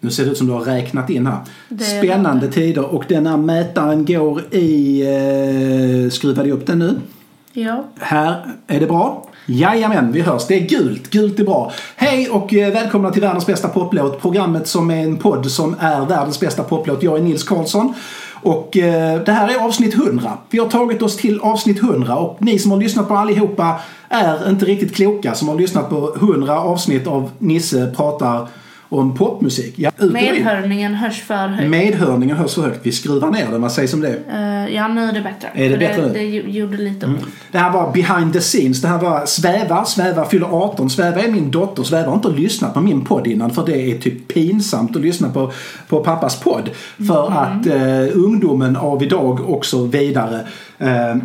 Nu 0.00 0.10
ser 0.10 0.24
det 0.24 0.30
ut 0.30 0.38
som 0.38 0.46
du 0.46 0.52
har 0.52 0.60
räknat 0.60 1.10
in 1.10 1.26
här. 1.26 1.38
Det 1.68 1.84
är 1.84 2.02
Spännande 2.02 2.48
tider 2.48 2.94
och 2.94 3.04
den 3.08 3.26
här 3.26 3.36
mätaren 3.36 4.04
går 4.04 4.54
i... 4.54 5.00
Eh, 6.04 6.10
skruvade 6.10 6.50
upp 6.50 6.66
den 6.66 6.78
nu? 6.78 7.00
Ja. 7.52 7.84
Här 7.98 8.46
är 8.66 8.80
det 8.80 8.86
bra. 8.86 9.28
Jajamän, 9.46 10.12
vi 10.12 10.20
hörs. 10.20 10.46
Det 10.46 10.54
är 10.54 10.68
gult. 10.68 11.10
Gult 11.10 11.40
är 11.40 11.44
bra. 11.44 11.72
Hej 11.96 12.28
och 12.28 12.54
eh, 12.54 12.72
välkomna 12.72 13.10
till 13.10 13.22
världens 13.22 13.46
bästa 13.46 13.68
poplåt. 13.68 14.20
Programmet 14.20 14.66
som 14.68 14.90
är 14.90 15.02
en 15.02 15.16
podd 15.16 15.50
som 15.50 15.76
är 15.80 16.06
världens 16.06 16.40
bästa 16.40 16.62
poplåt. 16.62 17.02
Jag 17.02 17.18
är 17.18 17.22
Nils 17.22 17.44
Karlsson. 17.44 17.94
Och 18.42 18.76
eh, 18.76 19.22
det 19.22 19.32
här 19.32 19.48
är 19.48 19.64
avsnitt 19.64 19.94
100. 19.94 20.32
Vi 20.50 20.58
har 20.58 20.68
tagit 20.68 21.02
oss 21.02 21.16
till 21.16 21.40
avsnitt 21.40 21.82
100 21.82 22.16
och 22.16 22.36
ni 22.40 22.58
som 22.58 22.70
har 22.70 22.78
lyssnat 22.78 23.08
på 23.08 23.14
allihopa 23.14 23.80
är 24.08 24.50
inte 24.50 24.64
riktigt 24.64 24.94
kloka 24.94 25.34
som 25.34 25.48
har 25.48 25.54
lyssnat 25.54 25.90
på 25.90 26.14
100 26.16 26.60
avsnitt 26.60 27.06
av 27.06 27.30
Nisse 27.38 27.92
pratar 27.96 28.48
om 28.88 29.14
popmusik. 29.14 29.74
Ja. 29.76 29.90
Medhörningen 30.12 30.94
hörs 30.94 31.22
för 31.22 31.48
högt. 31.48 31.70
Medhörningen 31.70 32.36
hörs 32.36 32.54
för 32.54 32.62
högt. 32.62 32.80
Vi 32.82 32.92
skruvar 32.92 33.30
ner 33.30 33.50
den. 33.50 33.62
Vad 33.62 33.72
sägs 33.72 33.94
om 33.94 34.00
det? 34.00 34.18
Eh, 34.32 34.74
ja, 34.74 34.88
nu 34.88 35.04
är 35.04 35.12
det 35.12 35.20
bättre. 35.20 35.48
Är 35.54 35.64
det 35.64 35.70
För 35.70 35.78
bättre 35.78 36.02
nu? 36.02 36.12
det, 36.12 36.18
det 36.42 36.50
gjorde 36.50 36.76
lite 36.76 37.06
ont. 37.06 37.26
Det 37.52 37.58
här 37.58 37.72
var 37.72 37.92
behind 37.92 38.32
the 38.32 38.40
scenes. 38.40 38.82
Det 38.82 38.88
här 38.88 38.98
var 38.98 39.26
Sväva. 39.26 39.84
Sväva 39.84 40.24
fyller 40.24 40.46
18. 40.46 40.90
Sväva 40.90 41.20
är 41.20 41.30
min 41.30 41.50
dotter. 41.50 41.82
Sväva 41.82 42.08
har 42.08 42.14
inte 42.14 42.28
lyssnat 42.28 42.74
på 42.74 42.80
min 42.80 43.04
podd 43.04 43.26
innan 43.26 43.50
för 43.50 43.66
det 43.66 43.90
är 43.90 43.98
typ 43.98 44.28
pinsamt 44.28 44.96
att 44.96 45.02
lyssna 45.02 45.28
på, 45.28 45.52
på 45.88 46.04
pappas 46.04 46.40
podd. 46.40 46.70
För 47.06 47.30
att 47.30 47.66
eh, 47.66 48.16
ungdomen 48.18 48.76
av 48.76 49.02
idag 49.02 49.40
och 49.40 49.66
så 49.66 49.84
vidare. 49.84 50.46
Eh, 50.78 51.16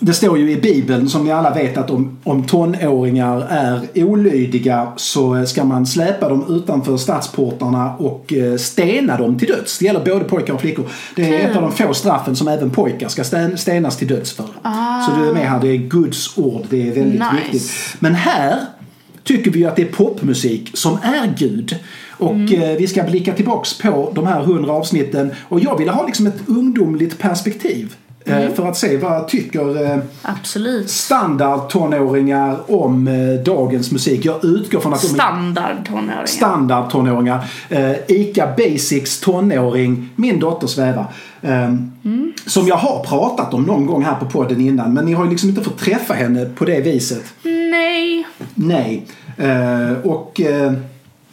det 0.00 0.12
står 0.12 0.38
ju 0.38 0.50
i 0.50 0.56
Bibeln 0.56 1.08
som 1.08 1.24
ni 1.24 1.32
alla 1.32 1.54
vet 1.54 1.76
att 1.78 1.90
om, 1.90 2.18
om 2.24 2.46
tonåringar 2.46 3.46
är 3.50 3.80
olydiga 4.04 4.92
så 4.96 5.46
ska 5.46 5.64
man 5.64 5.86
släpa 5.86 6.28
dem 6.28 6.44
utanför 6.48 6.96
stadsportarna 6.96 7.94
och 7.96 8.32
eh, 8.32 8.56
stena 8.56 9.16
dem 9.16 9.38
till 9.38 9.48
döds. 9.48 9.78
Det 9.78 9.84
gäller 9.84 10.04
både 10.04 10.24
pojkar 10.24 10.54
och 10.54 10.60
flickor. 10.60 10.84
Det 11.16 11.22
är 11.22 11.38
Kul. 11.38 11.50
ett 11.50 11.56
av 11.56 11.62
de 11.62 11.72
få 11.72 11.94
straffen 11.94 12.36
som 12.36 12.48
även 12.48 12.70
pojkar 12.70 13.08
ska 13.08 13.22
sten- 13.24 13.56
stenas 13.56 13.96
till 13.96 14.08
döds 14.08 14.32
för. 14.32 14.44
Så 15.06 15.20
du 15.20 15.28
är 15.28 15.32
med 15.32 15.48
här, 15.50 15.60
det 15.60 15.68
är 15.68 15.76
Guds 15.76 16.38
ord. 16.38 16.62
Det 16.70 16.88
är 16.88 16.94
väldigt 16.94 17.12
Nice. 17.20 17.34
viktigt. 17.42 17.72
Men 17.98 18.14
här 18.14 18.56
tycker 19.24 19.50
vi 19.50 19.58
ju 19.58 19.64
att 19.66 19.76
det 19.76 19.82
är 19.82 19.92
popmusik 19.92 20.70
som 20.74 20.92
är 21.02 21.34
Gud. 21.38 21.76
Och 22.10 22.30
Mm. 22.32 22.62
eh, 22.62 22.70
vi 22.76 22.86
ska 22.86 23.02
blicka 23.02 23.32
tillbaks 23.32 23.78
på 23.78 24.12
de 24.14 24.26
här 24.26 24.42
hundra 24.42 24.72
avsnitten. 24.72 25.30
Och 25.48 25.60
jag 25.60 25.78
ville 25.78 25.90
ha 25.90 26.06
liksom 26.06 26.26
ett 26.26 26.38
ungdomligt 26.46 27.18
perspektiv. 27.18 27.94
Eh, 28.26 28.36
Mm. 28.36 28.54
För 28.54 28.68
att 28.68 28.76
se 28.76 28.96
vad 28.96 29.28
tycker 29.28 29.84
eh, 29.92 29.98
Absolut. 30.22 30.90
standardtonåringar 30.90 32.56
om 32.72 33.08
eh, 33.08 33.44
dagens 33.44 33.92
musik. 33.92 34.24
Jag 34.24 34.44
utgår 34.44 34.80
från 34.80 34.94
att 34.94 35.00
de 35.02 35.06
är 35.06 35.14
Standard 35.14 35.76
tonåringar. 35.86 36.26
standardtonåringar. 36.26 37.44
Eh, 37.68 37.92
Ica 38.08 38.48
Basics 38.56 39.20
tonåring, 39.20 40.08
min 40.16 40.40
dotter 40.40 40.66
Sväva. 40.66 41.06
Eh, 41.42 41.74
Som 42.46 42.66
jag 42.68 42.76
har 42.76 43.04
pratat 43.04 43.54
om 43.54 43.62
någon 43.62 43.86
gång 43.86 44.04
här 44.04 44.14
på 44.14 44.26
podden 44.26 44.60
innan. 44.60 44.94
Men 44.94 45.04
ni 45.04 45.12
har 45.12 45.24
ju 45.24 45.30
liksom 45.30 45.48
inte 45.48 45.62
fått 45.62 45.78
träffa 45.78 46.14
henne 46.14 46.44
på 46.44 46.64
det 46.64 46.80
viset. 46.80 47.24
Nej. 47.42 48.26
Nej. 48.54 49.06
Och 50.04 50.40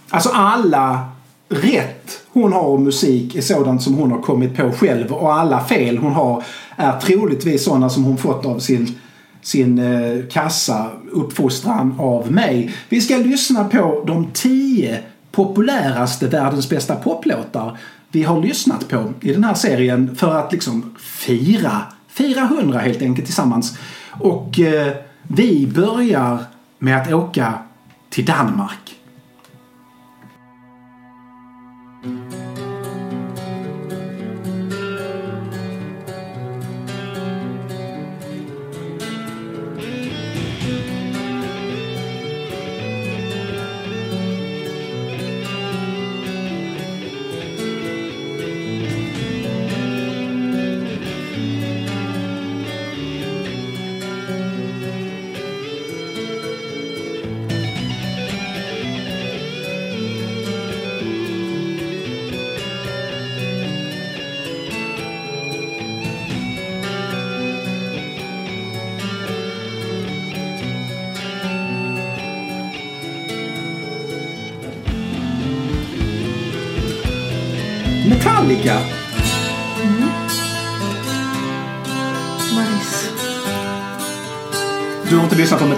alltså 0.10 0.30
alla 0.34 1.06
rätt 1.50 2.20
hon 2.34 2.54
har 2.54 2.68
om 2.68 2.84
musik 2.84 3.36
är 3.36 3.42
sådant 3.42 3.84
som 3.84 3.94
hon 3.94 4.12
har 4.12 4.22
kommit 4.22 4.58
på 4.58 4.72
själv. 4.72 5.12
Och 5.12 5.34
alla 5.34 5.64
fel 5.64 5.98
hon 5.98 6.12
har 6.12 6.44
är 6.76 7.00
troligtvis 7.00 7.64
sådana 7.64 7.90
som 7.90 8.04
hon 8.04 8.18
fått 8.18 8.46
av 8.46 8.60
sin 8.60 8.96
sin 9.44 9.80
eh, 9.80 10.26
kassa 10.32 10.90
uppfostran 11.12 11.96
av 12.00 12.32
mig. 12.32 12.76
Vi 12.90 13.02
ska 13.02 13.18
lyssna 13.18 13.64
på 13.64 14.04
de 14.08 14.28
tio 14.34 15.00
populäraste 15.32 16.28
världens 16.28 16.70
bästa 16.70 16.96
poplåtar 16.96 17.78
vi 18.12 18.24
har 18.24 18.42
lyssnat 18.42 18.90
på 18.90 19.14
i 19.22 19.34
den 19.34 19.44
här 19.44 19.54
serien 19.54 20.16
för 20.16 20.36
att 20.36 20.52
liksom 20.52 20.96
fira, 21.00 21.82
fira 22.08 22.42
100 22.42 22.80
helt 22.80 23.02
enkelt 23.02 23.26
tillsammans. 23.26 23.78
Och 24.10 24.60
eh, 24.60 24.94
vi 25.24 25.68
börjar 25.68 26.38
med 26.80 27.02
att 27.02 27.14
åka 27.14 27.54
till 28.10 28.26
Danmark. 28.26 28.96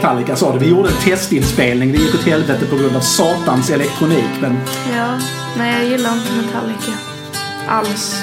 Metallica 0.05 0.35
sa 0.35 0.53
du. 0.53 0.59
Vi 0.59 0.69
gjorde 0.69 0.89
en 0.89 0.95
testinspelning. 0.95 1.91
Det 1.91 1.97
gick 1.97 2.15
åt 2.15 2.23
helvete 2.23 2.65
på 2.65 2.75
grund 2.75 2.95
av 2.95 2.99
satans 2.99 3.69
elektronik. 3.69 4.29
Men 4.41 4.57
Ja. 4.97 5.17
Nej, 5.57 5.73
jag 5.73 5.85
gillar 5.91 6.13
inte 6.13 6.33
Metallica. 6.33 6.91
Alls. 7.67 8.15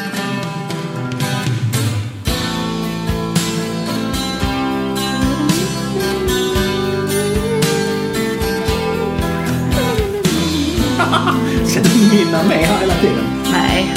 ska 11.66 11.80
du 11.80 12.16
nynna 12.16 12.42
med 12.42 12.58
här 12.58 12.80
hela 12.80 12.94
tiden? 12.94 13.24
Nej. 13.52 13.94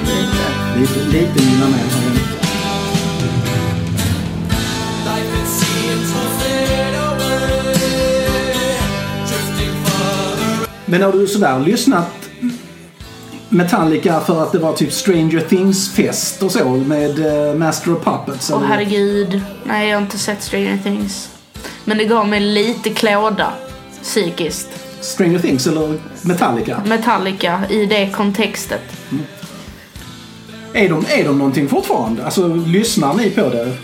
Lite. 0.00 0.78
Lite, 0.78 0.98
lite 1.18 1.44
nynna 1.44 1.68
med 1.68 2.03
Men 10.94 11.02
har 11.02 11.12
du 11.12 11.26
sådär 11.26 11.60
lyssnat 11.60 12.30
Metallica 13.48 14.20
för 14.20 14.42
att 14.42 14.52
det 14.52 14.58
var 14.58 14.72
typ 14.72 14.92
Stranger 14.92 15.40
Things-fest 15.40 16.42
och 16.42 16.52
så 16.52 16.70
med 16.70 17.48
eh, 17.48 17.54
Master 17.54 17.96
of 17.96 18.04
Puppets? 18.04 18.50
Åh 18.50 18.58
eller? 18.58 18.66
herregud. 18.66 19.40
Nej, 19.64 19.88
jag 19.88 19.96
har 19.96 20.02
inte 20.02 20.18
sett 20.18 20.42
Stranger 20.42 20.78
Things. 20.82 21.28
Men 21.84 21.98
det 21.98 22.04
gav 22.04 22.28
mig 22.28 22.40
lite 22.40 22.90
klåda 22.90 23.52
psykiskt. 24.02 24.68
Stranger 25.00 25.38
Things 25.38 25.66
eller 25.66 25.98
Metallica? 26.22 26.82
Metallica 26.86 27.62
i 27.70 27.86
det 27.86 28.10
kontextet. 28.10 28.82
Är 30.72 30.88
de, 30.88 31.04
är 31.08 31.24
de 31.24 31.38
någonting 31.38 31.68
fortfarande? 31.68 32.24
Alltså 32.24 32.54
lyssnar 32.54 33.14
ni 33.14 33.30
på 33.30 33.48
det? 33.48 33.76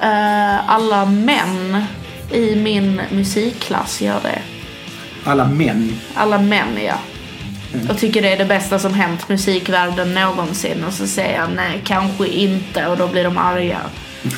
Eh, 0.00 0.70
alla 0.70 1.06
män 1.06 1.84
i 2.32 2.56
min 2.56 3.00
musikklass 3.10 4.00
gör 4.00 4.20
det. 4.22 4.42
Alla 5.24 5.44
män. 5.44 5.96
Alla 6.14 6.38
män, 6.38 6.78
ja. 6.86 6.98
Jag 7.88 7.98
tycker 7.98 8.22
det 8.22 8.32
är 8.32 8.38
det 8.38 8.44
bästa 8.44 8.78
som 8.78 8.94
hänt 8.94 9.28
musikvärlden 9.28 10.14
någonsin. 10.14 10.84
Och 10.84 10.92
så 10.92 11.06
säger 11.06 11.38
jag 11.38 11.48
nej, 11.56 11.82
kanske 11.84 12.28
inte. 12.28 12.86
Och 12.86 12.96
då 12.96 13.08
blir 13.08 13.24
de 13.24 13.38
arga. 13.38 13.78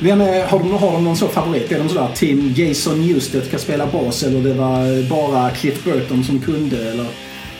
Vem 0.00 0.20
är, 0.20 0.46
har, 0.46 0.58
de, 0.58 0.72
har 0.72 0.92
de 0.92 1.04
någon 1.04 1.16
så 1.16 1.28
favorit? 1.28 1.72
Är 1.72 1.78
de 1.78 1.88
sådär 1.88 2.08
Tim 2.14 2.54
Jason 2.56 3.06
Newsted 3.06 3.44
ska 3.44 3.58
spela 3.58 3.86
bas 3.86 4.22
eller 4.22 4.40
det 4.40 4.54
var 4.54 5.08
bara 5.08 5.50
Cliff 5.50 5.84
Burton 5.84 6.24
som 6.24 6.40
kunde 6.40 6.90
eller? 6.90 7.06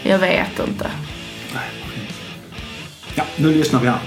Jag 0.03 0.19
vet 0.19 0.59
inte. 0.69 0.87
Ja, 3.15 3.25
nu 3.37 3.55
lyssnar 3.55 3.81
vi 3.81 3.89
här. 3.89 3.99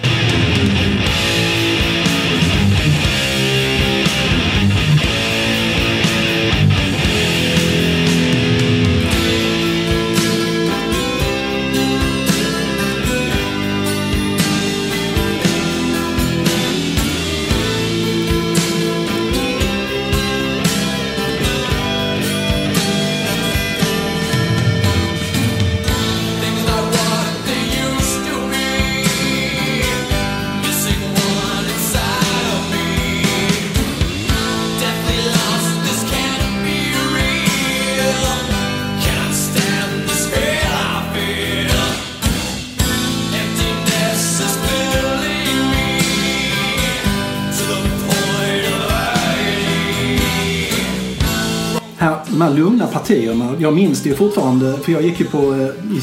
Partierna. 53.08 53.56
Jag 53.60 53.74
minns 53.74 54.04
det 54.04 54.10
ju 54.10 54.16
fortfarande, 54.16 54.78
för 54.84 54.92
jag 54.92 55.02
gick 55.02 55.20
ju 55.20 55.26
på... 55.26 55.54
eh, 55.54 55.98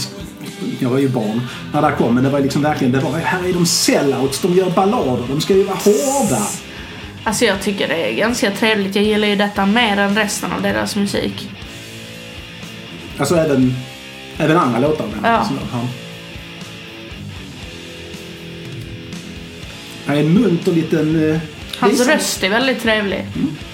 jag 0.81 0.91
var 0.91 0.99
ju 0.99 1.09
barn 1.09 1.41
när 1.73 1.83
det 1.83 1.93
kom, 1.99 2.15
men 2.15 2.25
det 2.25 2.31
var 2.31 2.41
liksom 2.41 2.62
verkligen, 2.62 2.93
det 2.93 3.01
var, 3.01 3.11
här 3.19 3.49
är 3.49 3.53
de 3.53 3.67
sellouts, 3.67 4.41
de 4.41 4.55
gör 4.55 4.71
ballader, 4.71 5.25
de 5.29 5.41
ska 5.41 5.55
ju 5.55 5.62
vara 5.65 5.77
hårda. 5.77 6.43
Alltså 7.25 7.45
jag 7.45 7.62
tycker 7.62 7.89
det 7.89 8.11
är 8.12 8.15
ganska 8.15 8.51
trevligt. 8.51 8.95
Jag 8.97 9.05
gillar 9.05 9.29
ju 9.29 9.37
detta 9.37 9.67
mer 9.67 9.97
än 9.99 10.17
resten 10.17 10.53
av 10.53 10.62
deras 10.62 10.97
musik. 10.97 11.49
Alltså 13.19 13.35
även, 13.37 13.75
även 14.39 14.57
andra 14.57 14.79
låtar. 14.79 15.07
men 15.21 15.33
Ja. 15.33 15.45
sådär, 15.45 15.62
ja. 15.73 15.81
Han 20.07 20.17
är 20.17 20.21
en 20.21 20.33
munter 20.35 20.73
liten... 20.73 21.31
eh, 21.31 21.39
Hans 21.79 22.07
röst 22.07 22.43
är 22.43 22.49
väldigt 22.49 22.83
trevlig. 22.83 23.27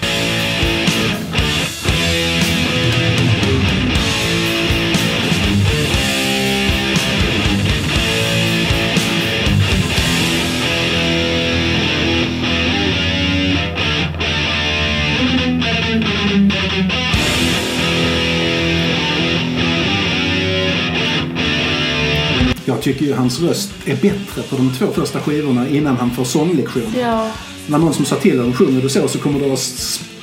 tycker 22.93 23.05
ju 23.05 23.13
hans 23.13 23.41
röst 23.41 23.71
är 23.85 23.95
bättre 23.95 24.41
på 24.49 24.55
de 24.55 24.73
två 24.73 24.87
första 24.87 25.19
skivorna 25.19 25.67
innan 25.67 25.97
han 25.97 26.11
får 26.11 26.23
sånglektion. 26.23 26.93
Ja. 26.99 27.31
När 27.67 27.77
någon 27.77 27.93
som 27.93 28.05
sa 28.05 28.15
till 28.15 28.39
honom 28.39 28.53
sjunger 28.53 28.81
du 28.81 28.89
så 28.89 29.07
så 29.07 29.19
kommer 29.19 29.39
du 29.39 29.49
ha 29.49 29.57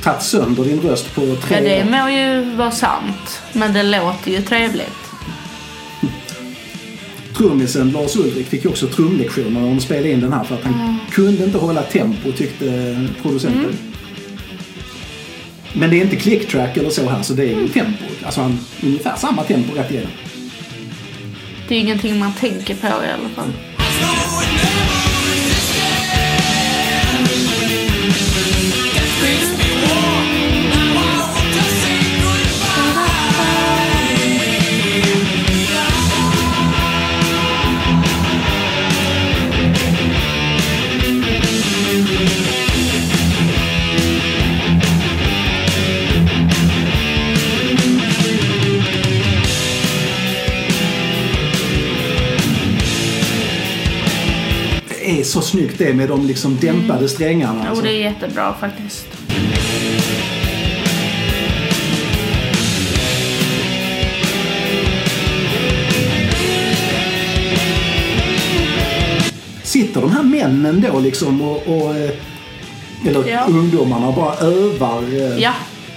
tagit 0.02 0.22
sönder 0.22 0.64
din 0.64 0.80
röst 0.80 1.14
på 1.14 1.20
tre 1.20 1.56
ja, 1.56 1.60
det 1.60 1.90
må 1.90 2.08
ju 2.08 2.56
vara 2.56 2.70
sant. 2.70 3.42
Men 3.52 3.72
det 3.72 3.82
låter 3.82 4.30
ju 4.30 4.42
trevligt. 4.42 4.98
Trummisen 7.36 7.90
Lars 7.90 8.16
Ulrik 8.16 8.46
fick 8.46 8.64
ju 8.64 8.70
också 8.70 8.86
trumlektioner 8.86 9.60
när 9.60 9.68
de 9.68 9.80
spelade 9.80 10.10
in 10.10 10.20
den 10.20 10.32
här 10.32 10.44
för 10.44 10.54
att 10.54 10.64
han 10.64 10.98
kunde 11.10 11.44
inte 11.44 11.58
hålla 11.58 11.82
tempo 11.82 12.32
tyckte 12.32 12.98
producenten. 13.22 13.78
Men 15.72 15.90
det 15.90 15.96
är 15.96 16.04
inte 16.04 16.16
clicktrack 16.16 16.76
eller 16.76 16.90
så 16.90 17.08
här 17.08 17.22
så 17.22 17.32
det 17.32 17.42
är 17.42 17.60
ju 17.60 17.68
tempo. 17.68 18.04
Alltså 18.24 18.40
han, 18.40 18.58
ungefär 18.82 19.16
samma 19.16 19.42
tempo 19.42 19.74
rätt 19.74 19.90
igenom. 19.90 20.10
Det 21.68 21.74
är 21.74 21.78
ju 21.78 21.84
ingenting 21.84 22.18
man 22.18 22.32
tänker 22.32 22.74
på 22.74 22.86
i 22.86 22.90
alla 22.90 23.28
fall. 23.28 23.52
Så 55.28 55.40
snyggt 55.40 55.78
det 55.78 55.94
med 55.94 56.08
de 56.08 56.26
liksom 56.26 56.56
dämpade 56.60 57.08
strängarna. 57.08 57.60
Jo, 57.64 57.68
Alltså. 57.70 57.84
det 57.84 57.90
är 57.92 58.00
jättebra 58.00 58.54
faktiskt. 58.60 59.06
Sitter 69.62 70.00
de 70.00 70.12
här 70.12 70.22
männen 70.22 70.84
då 70.92 70.98
liksom 71.00 71.42
och, 71.42 71.56
och 71.66 71.96
eh, 71.96 72.10
eller 73.06 73.28
Ja. 73.28 73.44
ungdomarna 73.48 74.12
bara 74.12 74.34
övar? 74.36 75.02
eh, 75.02 75.38
Ja, 75.42 75.52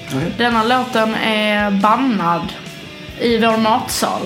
okej. 0.08 0.32
denna 0.38 0.64
låten 0.64 1.16
är 1.16 1.72
bannad 1.72 2.42
i 3.22 3.38
vår 3.38 3.58
matsal. 3.58 4.22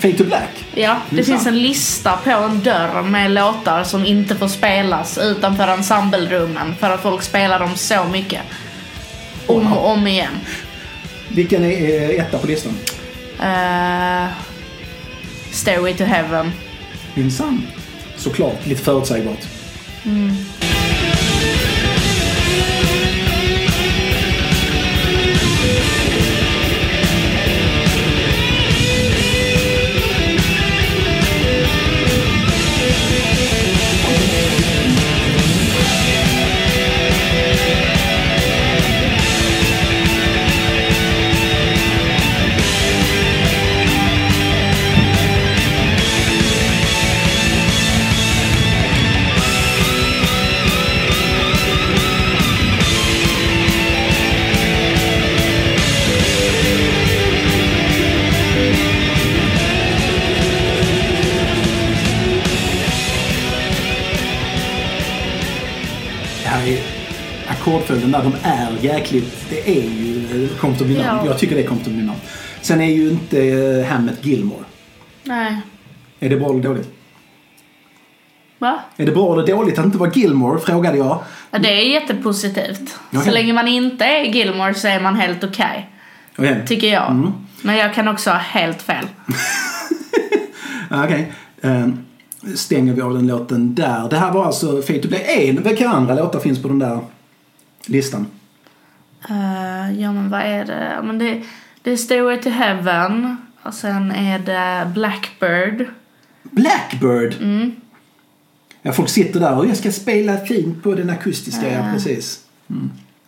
Fade 0.00 0.14
to 0.14 0.24
Black? 0.24 0.64
Ja, 0.74 0.96
det 1.10 1.16
Minsann. 1.16 1.34
finns 1.34 1.46
en 1.46 1.62
lista 1.62 2.16
på 2.16 2.30
en 2.30 2.60
dörr 2.60 3.02
med 3.02 3.30
låtar 3.30 3.84
som 3.84 4.06
inte 4.06 4.36
får 4.36 4.48
spelas 4.48 5.18
utanför 5.18 5.68
ensemblerummen 5.68 6.74
för 6.80 6.90
att 6.90 7.02
folk 7.02 7.22
spelar 7.22 7.58
dem 7.58 7.76
så 7.76 8.04
mycket. 8.04 8.40
Om 9.46 9.72
och 9.72 9.90
om 9.90 10.06
igen. 10.06 10.32
Vilken 11.28 11.64
är 11.64 12.20
etta 12.20 12.38
på 12.38 12.46
listan? 12.46 12.72
Uh, 13.40 14.28
Stairway 15.52 15.94
to 15.94 16.04
Heaven. 16.04 16.52
Minsann. 17.14 17.66
Såklart, 18.16 18.66
lite 18.66 18.82
förutsägbart. 18.82 19.46
Det 20.02 20.59
ackordföljden 68.00 68.12
där 68.12 68.22
de 68.22 68.48
är 68.48 68.94
jäkligt... 68.94 69.46
Det 69.50 69.78
är 69.78 69.90
ju 69.90 70.44
eh, 70.44 70.50
Compton 70.60 70.88
Dynam. 70.88 71.16
Ja. 71.16 71.26
Jag 71.26 71.38
tycker 71.38 71.56
det 71.56 71.62
är 71.62 71.66
Compton 71.66 71.92
Dynam. 71.92 72.16
Sen 72.60 72.80
är 72.80 72.90
ju 72.90 73.10
inte 73.10 73.40
eh, 73.40 73.86
Hammett 73.86 74.24
Gilmore. 74.26 74.64
Nej. 75.24 75.60
Är 76.20 76.28
det 76.28 76.36
bra 76.36 76.50
eller 76.50 76.62
dåligt? 76.62 76.88
Va? 78.58 78.80
Är 78.96 79.06
det 79.06 79.12
bra 79.12 79.32
eller 79.32 79.46
dåligt 79.46 79.78
att 79.78 79.84
inte 79.84 79.98
vara 79.98 80.10
Gilmore? 80.10 80.60
Frågade 80.60 80.98
jag. 80.98 81.22
Ja, 81.50 81.58
det 81.58 81.68
är 81.68 81.92
jättepositivt. 81.92 82.88
Så 83.12 83.18
Okej. 83.18 83.32
länge 83.32 83.52
man 83.52 83.68
inte 83.68 84.04
är 84.04 84.24
Gilmore 84.24 84.74
så 84.74 84.88
är 84.88 85.00
man 85.00 85.16
helt 85.16 85.44
okej. 85.44 85.90
Okej. 86.38 86.62
Tycker 86.66 86.88
jag. 86.92 87.10
Mm. 87.10 87.32
Men 87.62 87.76
jag 87.76 87.94
kan 87.94 88.08
också 88.08 88.30
ha 88.30 88.38
helt 88.38 88.82
fel. 88.82 89.06
Okej. 90.90 91.32
Eh, 91.60 91.88
stänger 92.54 92.92
vi 92.92 93.02
av 93.02 93.14
den 93.14 93.26
låten 93.26 93.74
där. 93.74 94.08
Det 94.10 94.16
här 94.16 94.32
var 94.32 94.44
alltså 94.44 94.82
Fate 94.82 94.98
to 94.98 95.08
Play. 95.08 95.48
En, 95.48 95.62
vilka 95.62 95.88
andra 95.88 96.14
låtar 96.14 96.40
finns 96.40 96.62
på 96.62 96.68
den 96.68 96.78
där 96.78 96.98
listan? 97.86 98.26
Eh, 99.28 100.00
ja 100.00 100.12
men 100.12 100.30
vad 100.30 100.40
är 100.40 100.64
det? 100.64 101.00
Men 101.04 101.18
det, 101.18 101.42
det 101.82 101.90
är 101.92 101.96
Stairway 101.96 102.36
to 102.42 102.48
Heaven. 102.48 103.36
Och 103.62 103.74
sen 103.74 104.12
är 104.12 104.38
det 104.38 104.90
Blackbird. 104.94 105.86
Blackbird! 106.42 107.34
Ja, 108.82 108.92
folk 108.92 109.08
sitter 109.08 109.40
där 109.40 109.58
och 109.58 109.66
jag 109.66 109.76
ska 109.76 109.92
spela 109.92 110.36
fint 110.36 110.82
på 110.82 110.94
den 110.94 111.10
akustiska. 111.10 111.72
Ja, 111.72 111.84
precis. 111.92 112.40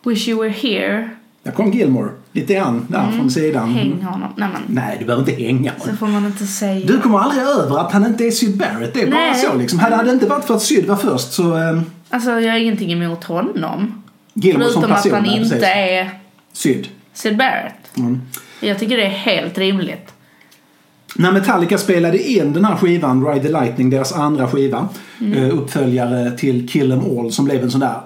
Wish 0.05 0.29
You 0.29 0.41
Were 0.43 0.51
Here. 0.51 1.11
Där 1.43 1.53
kom 1.53 1.73
Gilmore. 1.73 2.11
Lite 2.33 2.55
grann 2.55 2.87
där 2.89 3.11
från 3.11 3.31
sidan. 3.31 3.63
Mm. 3.65 3.75
Häng 3.77 4.03
honom. 4.03 4.33
Nej 4.37 4.49
men. 4.53 4.63
Nej, 4.67 4.97
du 5.01 5.05
behöver 5.05 5.31
inte 5.31 5.43
hänga 5.43 5.73
Så 5.79 5.81
honom. 5.81 5.97
får 5.97 6.07
man 6.07 6.27
inte 6.27 6.47
säga. 6.47 6.87
Du 6.87 7.01
kommer 7.01 7.19
aldrig 7.19 7.43
över 7.45 7.79
att 7.79 7.93
han 7.93 8.07
inte 8.07 8.25
är 8.25 8.31
Syd 8.31 8.57
Barrett. 8.57 8.95
Det 8.95 9.03
är 9.03 9.07
bara 9.11 9.21
Nej. 9.21 9.35
så 9.35 9.55
liksom. 9.57 9.79
Hade 9.79 10.05
det 10.05 10.13
inte 10.13 10.27
varit 10.27 10.45
för 10.45 10.55
att 10.55 10.63
Syd 10.63 10.87
var 10.87 10.97
först 10.97 11.33
så... 11.33 11.57
Eh, 11.57 11.81
Alltså 12.11 12.31
jag 12.41 12.53
har 12.53 12.59
ingenting 12.59 12.93
emot 12.93 13.25
honom. 13.25 14.02
Gilmore 14.35 14.65
som 14.71 14.83
Förutom 14.83 14.93
att 14.97 15.03
person. 15.03 15.13
han 15.19 15.25
ja, 15.25 15.33
inte 15.37 15.49
precis. 15.49 15.69
är 15.69 16.11
Syd. 16.53 16.89
Sid 17.15 17.37
Barrett. 17.37 17.97
Mm. 17.99 18.21
Jag 18.61 18.79
tycker 18.79 18.97
det 18.97 19.05
är 19.05 19.09
helt 19.11 19.59
rimligt. 19.59 20.09
När 21.17 21.33
Metallica 21.33 21.79
spelade 21.79 22.19
in 22.31 22.53
den 22.53 22.65
här 22.65 22.77
skivan, 22.77 23.27
Ride 23.27 23.43
the 23.47 23.53
Lightning, 23.53 23.91
deras 23.91 24.13
andra 24.13 24.49
skiva, 24.49 24.89
Mm. 25.21 25.33
eh, 25.43 25.55
uppföljare 25.59 26.31
till 26.39 26.69
Kill 26.69 26.93
'Em 26.93 27.19
All, 27.19 27.33
som 27.33 27.45
blev 27.45 27.63
en 27.63 27.71
sån 27.71 27.81
där 27.81 28.01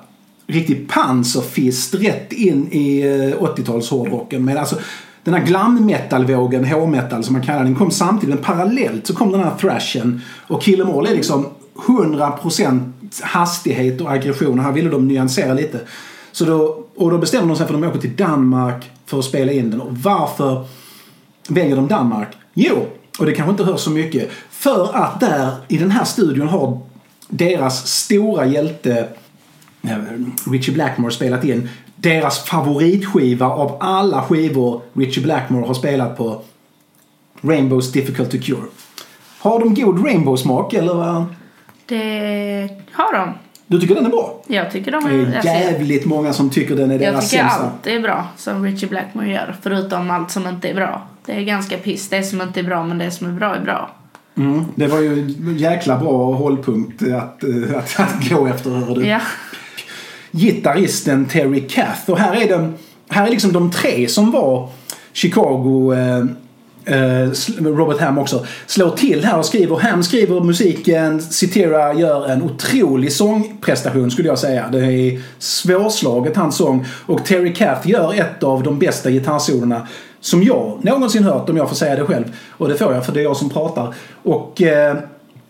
riktig 0.47 0.89
pansarfist 0.89 1.95
rätt 1.95 2.33
in 2.33 2.69
i 2.73 3.01
eh, 3.01 3.43
80-tals 3.43 3.91
hårdrocken. 3.91 4.45
Men 4.45 4.59
alltså, 4.59 4.77
den 5.25 5.35
här 5.35 5.43
glam 5.47 5.87
metal-vågen, 5.87 6.65
H-metal 6.65 7.25
som 7.25 7.33
man 7.33 7.43
kallar 7.43 7.65
den, 7.65 7.75
kom 7.75 7.91
samtidigt. 7.91 8.35
Men 8.35 8.45
parallellt 8.45 9.07
så 9.07 9.15
kom 9.15 9.33
den 9.33 9.41
här 9.41 9.53
thrashen. 9.61 10.21
Och 10.47 10.63
Kill 10.63 10.81
'Em 10.81 10.91
All 10.91 11.07
är 11.07 11.15
liksom 11.15 11.47
100% 11.87 13.21
hastighet 13.23 14.01
och 14.01 14.13
aggression. 14.13 14.59
Här 14.59 14.73
ville 14.73 14.91
de 14.91 15.09
nyansera 15.09 15.55
lite. 15.55 15.81
Så 16.37 16.45
då, 16.45 16.85
och 16.97 17.11
då 17.11 17.19
bestämmer 17.19 17.49
de 17.49 17.57
sig 17.57 17.67
för 17.67 17.75
att 17.75 17.81
de 17.81 17.89
åker 17.89 18.01
till 18.01 18.17
Danmark 18.17 18.91
för 19.07 19.19
att 19.19 19.25
spela 19.25 19.53
in 19.53 19.71
den. 19.71 19.81
Och 19.81 19.97
varför 19.97 20.67
väljer 21.49 21.77
de 21.77 21.89
Danmark? 21.89 22.29
Jo, 22.55 22.87
och 23.19 23.27
det 23.27 23.33
kanske 23.33 23.51
inte 23.51 23.65
hörs 23.65 23.81
så 23.81 23.91
mycket. 23.91 24.31
För 24.51 24.97
att 24.97 25.21
där 25.21 25.51
i 25.69 25.79
den 25.79 25.91
här 25.91 26.05
studion 26.05 26.49
har 26.49 26.81
deras 27.29 27.87
stora 27.87 28.47
hjälte 28.47 29.09
eh, 29.83 29.99
Richie 30.51 30.75
Blackmore 30.75 31.13
spelat 31.13 31.45
in 31.45 31.69
deras 31.97 32.45
favoritskiva 32.45 33.47
av 33.47 33.77
alla 33.81 34.23
skivor 34.23 34.81
Richie 34.93 35.25
Blackmore 35.25 35.67
har 35.67 35.75
spelat 35.75 36.17
på. 36.17 36.43
Rainbows 37.41 37.93
Difficult 37.93 38.31
to 38.31 38.37
Cure. 38.43 38.67
Har 39.39 39.61
de 39.61 39.75
god 39.75 40.07
rainbow-smak 40.07 40.75
eller? 40.75 40.95
vad? 40.95 41.25
Det 41.87 42.69
har 42.93 43.13
de. 43.13 43.35
Du 43.67 43.81
tycker 43.81 43.95
den 43.95 44.07
är 44.07 44.11
bra? 44.11 44.41
Jag 44.47 44.71
tycker 44.71 44.93
de 44.93 45.05
Det 45.05 45.11
är... 45.11 45.19
är 45.19 45.35
alltså, 45.37 45.49
jag- 45.49 45.61
jävligt 45.61 46.05
många 46.05 46.33
som 46.33 46.51
tycker 46.51 46.77
den 46.77 46.91
är 46.91 46.95
jag 46.95 47.13
deras 47.15 47.31
tycker 47.31 47.43
sämsta. 47.45 47.61
allt 47.65 47.87
är 47.87 48.01
bra 48.01 48.29
som 48.37 48.65
Richie 48.65 48.89
Blackmore 48.89 49.29
gör. 49.29 49.57
Förutom 49.63 50.11
allt 50.11 50.31
som 50.31 50.47
inte 50.47 50.69
är 50.69 50.75
bra. 50.75 51.03
Det 51.27 51.33
är 51.33 51.41
ganska 51.43 51.77
piss. 51.79 52.09
Det 52.09 52.23
som 52.23 52.43
inte 52.43 52.61
är 52.61 52.65
bra 52.65 52.85
men 52.85 52.99
det 52.99 53.11
som 53.11 53.27
är 53.27 53.33
bra 53.33 53.55
är 53.57 53.61
bra. 53.61 53.91
Mm, 54.37 54.65
det 54.75 54.87
var 54.87 55.01
ju 55.01 55.13
en 55.13 55.57
jäkla 55.59 55.97
bra 55.99 56.33
hållpunkt 56.35 57.03
att, 57.03 57.43
eh, 57.45 57.79
att, 57.79 58.01
att 58.01 58.29
gå 58.31 58.47
efter 58.47 58.71
hör 58.71 58.95
du. 58.95 59.07
Ja. 59.07 59.21
Gitarristen 60.31 61.25
Terry 61.27 61.61
Kath. 61.69 62.11
Och 62.11 62.19
här 62.19 62.37
är, 62.37 62.49
de, 62.59 62.75
här 63.09 63.27
är 63.27 63.31
liksom 63.31 63.53
de 63.53 63.71
tre 63.71 64.09
som 64.09 64.31
var 64.31 64.69
Chicago 65.13 65.95
eh, 65.95 66.25
Eh, 66.89 67.31
Robert 67.59 68.01
Ham 68.01 68.19
också 68.19 68.47
slår 68.67 68.91
till 68.91 69.25
här 69.25 69.39
och 69.39 69.45
skriver. 69.45 69.77
Ham 69.77 70.03
skriver 70.03 70.41
musiken, 70.41 71.23
Citera 71.23 71.95
gör 71.95 72.29
en 72.29 72.43
otrolig 72.43 73.13
sångprestation 73.13 74.11
skulle 74.11 74.29
jag 74.29 74.39
säga. 74.39 74.69
Det 74.73 74.79
är 74.79 75.21
svårslaget 75.39 76.37
hans 76.37 76.57
sång. 76.57 76.87
Och 77.07 77.25
Terry 77.25 77.55
Cath 77.55 77.89
gör 77.89 78.15
ett 78.15 78.43
av 78.43 78.63
de 78.63 78.79
bästa 78.79 79.11
gitarrsolorna 79.11 79.89
som 80.21 80.43
jag 80.43 80.79
någonsin 80.85 81.25
hört 81.25 81.49
om 81.49 81.57
jag 81.57 81.69
får 81.69 81.77
säga 81.77 81.97
det 81.97 82.05
själv. 82.05 82.25
Och 82.51 82.69
det 82.69 82.75
får 82.75 82.95
jag 82.95 83.07
för 83.07 83.13
det 83.13 83.21
är 83.21 83.25
jag 83.25 83.37
som 83.37 83.51
pratar. 83.51 83.95
Och 84.23 84.63
eh, 84.63 84.97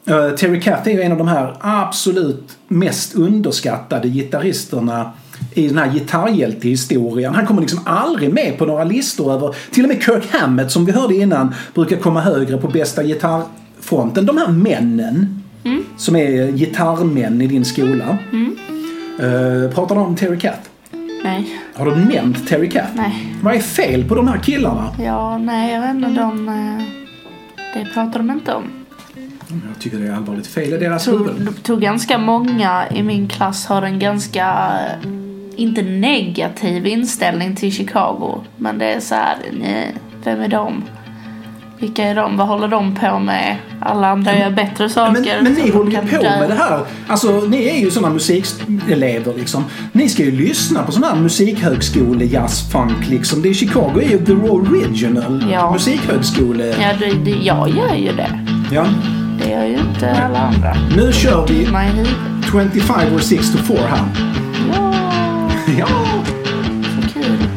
eh 0.06 0.30
Terry 0.30 0.60
Cath 0.60 0.88
är 0.88 0.92
ju 0.92 1.02
en 1.02 1.12
av 1.12 1.18
de 1.18 1.28
här 1.28 1.56
absolut 1.60 2.56
mest 2.68 3.14
underskattade 3.14 4.08
gitarristerna 4.08 5.12
i 5.54 5.68
den 5.68 5.78
här 5.78 5.92
gitarrhjältehistorien. 5.92 7.34
Han 7.34 7.46
kommer 7.46 7.60
liksom 7.60 7.80
aldrig 7.84 8.32
med 8.34 8.58
på 8.58 8.66
några 8.66 8.84
listor 8.84 9.32
över... 9.32 9.54
Till 9.70 9.82
och 9.84 9.88
med 9.88 10.02
Kirk 10.02 10.32
Hammett 10.32 10.70
som 10.70 10.84
vi 10.84 10.92
hörde 10.92 11.14
innan 11.14 11.54
brukar 11.74 11.96
komma 11.96 12.20
högre 12.20 12.56
på 12.58 12.68
bästa 12.68 13.02
gitarrfronten. 13.02 14.26
De 14.26 14.36
här 14.36 14.48
männen 14.52 15.42
som 15.96 16.16
är 16.16 16.52
gitarrmän 16.52 17.42
i 17.42 17.46
din 17.46 17.64
skola. 17.64 18.18
Eh, 19.20 19.70
pratar 19.74 19.94
du 19.94 20.00
om 20.00 20.16
Terry 20.16 20.38
Kath? 20.38 20.58
Nej. 21.24 21.60
Har 21.74 21.86
du 21.86 21.96
nämnt 21.96 22.48
Terry 22.48 22.70
Kath? 22.70 22.90
Nej. 22.94 23.34
Vad 23.42 23.54
är 23.54 23.60
fel 23.60 24.04
på 24.04 24.14
de 24.14 24.28
här 24.28 24.38
killarna? 24.38 24.90
Ja, 25.04 25.38
nej, 25.38 25.74
jag 25.74 25.80
vet 25.80 25.94
inte. 25.94 26.08
De... 26.08 26.48
eh, 26.48 26.84
Det 27.74 27.88
pratar 27.94 28.18
de 28.18 28.30
inte 28.30 28.52
om. 28.54 28.64
Jag 29.48 29.78
tycker 29.80 29.98
det 29.98 30.06
är 30.08 30.12
allvarligt 30.12 30.46
fel 30.46 30.72
i 30.74 30.76
deras 30.78 31.08
huvuden. 31.08 31.54
tog 31.62 31.80
ganska 31.80 32.18
många 32.18 32.84
i 32.90 33.02
min 33.02 33.28
klass 33.28 33.66
har 33.66 33.82
en 33.82 33.98
ganska, 33.98 34.46
eh, 35.02 35.08
inte 35.56 35.82
negativ 35.82 36.86
inställning 36.86 37.56
till 37.56 37.72
Chicago. 37.72 38.40
Men 38.56 38.78
det 38.78 38.86
är 38.92 39.00
så 39.00 39.14
här, 39.14 39.36
nej, 39.60 39.94
vem 40.24 40.40
är 40.40 40.48
de? 40.48 40.82
Vilka 41.78 42.04
är 42.04 42.14
de? 42.14 42.36
Vad 42.36 42.46
håller 42.48 42.68
de 42.68 42.94
på 42.94 43.18
med? 43.18 43.56
Alla 43.80 44.08
andra 44.08 44.38
gör 44.38 44.50
bättre 44.50 44.88
saker. 44.88 45.34
Men, 45.42 45.44
men 45.44 45.52
ni 45.52 45.70
håller 45.70 45.90
ju 45.90 45.98
på 45.98 46.22
dö. 46.22 46.40
med 46.40 46.48
det 46.50 46.54
här. 46.54 46.80
Alltså, 47.06 47.40
ni 47.40 47.68
är 47.68 47.76
ju 47.78 47.90
sådana 47.90 48.14
musikelever 48.14 49.34
liksom. 49.34 49.64
Ni 49.92 50.08
ska 50.08 50.22
ju 50.22 50.30
lyssna 50.30 50.82
på 50.82 50.92
sån 50.92 51.02
här 51.04 51.16
musikhögskole 51.16 52.24
jazz 52.24 52.70
funk 52.72 53.08
liksom. 53.08 53.42
Det 53.42 53.48
är 53.48 53.54
Chicago 53.54 53.92
är 54.02 54.08
ju 54.10 54.24
the 54.24 54.32
original 54.32 55.44
Ja. 55.52 55.72
musikhögskole. 55.72 56.66
Ja, 56.80 56.88
det, 57.00 57.14
det, 57.24 57.30
jag 57.30 57.68
gör 57.68 57.94
ju 57.94 58.12
det. 58.12 58.40
Ja. 58.72 58.86
Det 59.44 59.50
gör 59.50 59.64
ju 59.64 59.78
inte 59.78 60.12
alla 60.26 60.38
andra. 60.38 60.76
Nu 60.96 61.12
kör 61.12 61.46
vi 61.46 61.64
Dumma 61.64 61.84
i 61.84 61.88
huvudet. 61.88 62.14
25 62.72 63.14
or 63.14 63.18
6 63.18 63.52
to 63.52 63.58
4 63.58 63.78
här. 63.88 64.04
Ja, 64.74 64.92
Ja. 65.68 65.86
så 65.86 67.08
kul. 67.12 67.48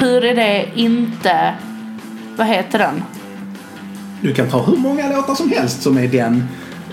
Hur 0.00 0.24
är 0.24 0.34
det 0.34 0.68
inte... 0.74 1.54
Vad 2.36 2.46
heter 2.46 2.78
den? 2.78 3.02
Du 4.20 4.34
kan 4.34 4.48
ta 4.48 4.62
hur 4.62 4.76
många 4.76 5.08
låtar 5.08 5.34
som 5.34 5.50
helst 5.50 5.82
som 5.82 5.98
är 5.98 6.08
den. 6.08 6.48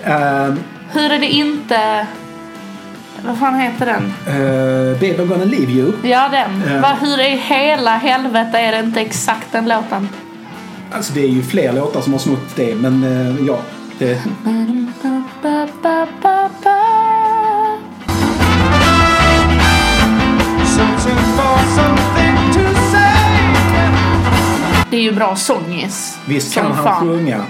Uh, 0.08 0.56
Hur 0.92 1.12
är 1.12 1.20
det 1.20 1.30
inte... 1.30 2.08
Vad 3.26 3.38
fan 3.40 3.60
heter 3.60 3.86
den? 3.86 4.04
uh, 4.04 4.94
Babe 5.00 5.18
I'm 5.18 5.28
gonna 5.28 5.46
leave 5.46 5.72
you. 5.72 5.92
Ja, 6.04 6.30
den. 6.32 6.64
Ja. 6.74 6.82
Va, 6.82 6.98
hur 7.02 7.20
i 7.22 7.30
hela 7.38 7.92
helvete 7.98 8.60
är 8.60 8.72
det 8.72 8.80
inte 8.80 9.02
exakt 9.02 9.52
den 9.52 9.68
låten? 9.68 10.10
Alltså 10.92 11.14
det 11.14 11.22
är 11.24 11.28
ju 11.28 11.44
fler 11.44 11.74
låtar 11.74 12.02
som 12.02 12.14
har 12.14 12.20
snott 12.20 12.56
det 12.56 12.76
men 12.76 13.04
eh, 13.04 13.46
ja. 13.48 13.60
Det. 14.00 14.22
Det 24.90 24.98
är 24.98 25.02
ju 25.02 25.12
bra 25.12 25.36
sångis. 25.36 26.18
visst 26.26 26.52
Som 26.52 26.64
kan 26.64 26.72
han 26.72 26.84
fan. 26.84 27.08
sjunga. 27.08 27.44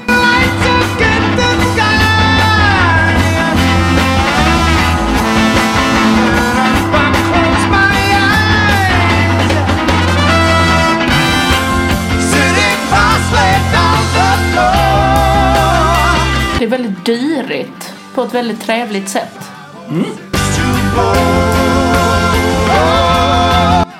Det 16.59 16.65
är 16.65 16.69
väldigt 16.69 17.05
dyrigt 17.05 17.93
på 18.15 18.23
ett 18.23 18.33
väldigt 18.33 18.61
trevligt 18.61 19.09
sätt. 19.09 19.39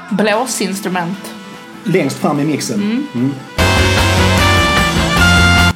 Blåsinstrument. 0.10 1.34
Längst 1.84 2.18
fram 2.18 2.40
i 2.40 2.44
mixen. 2.44 3.08
Mm. 3.14 3.34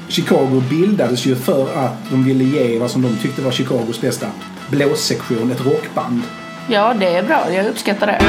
Chicago 0.08 0.64
bildades 0.70 1.26
ju 1.26 1.36
för 1.36 1.86
att 1.86 2.10
de 2.10 2.24
ville 2.24 2.44
ge 2.44 2.80
vad 2.80 2.92
som 2.92 3.02
de 3.02 3.18
tyckte 3.18 3.42
var 3.42 3.52
Chicagos 3.52 4.02
bästa 4.02 4.28
blåssektion, 4.70 5.52
ett 5.52 5.66
rockband. 5.66 6.22
Ja, 6.68 6.94
det 6.94 7.16
är 7.16 7.24
bra. 7.24 7.54
Jag 7.54 7.66
uppskattar 7.66 8.08
det. 8.08 8.22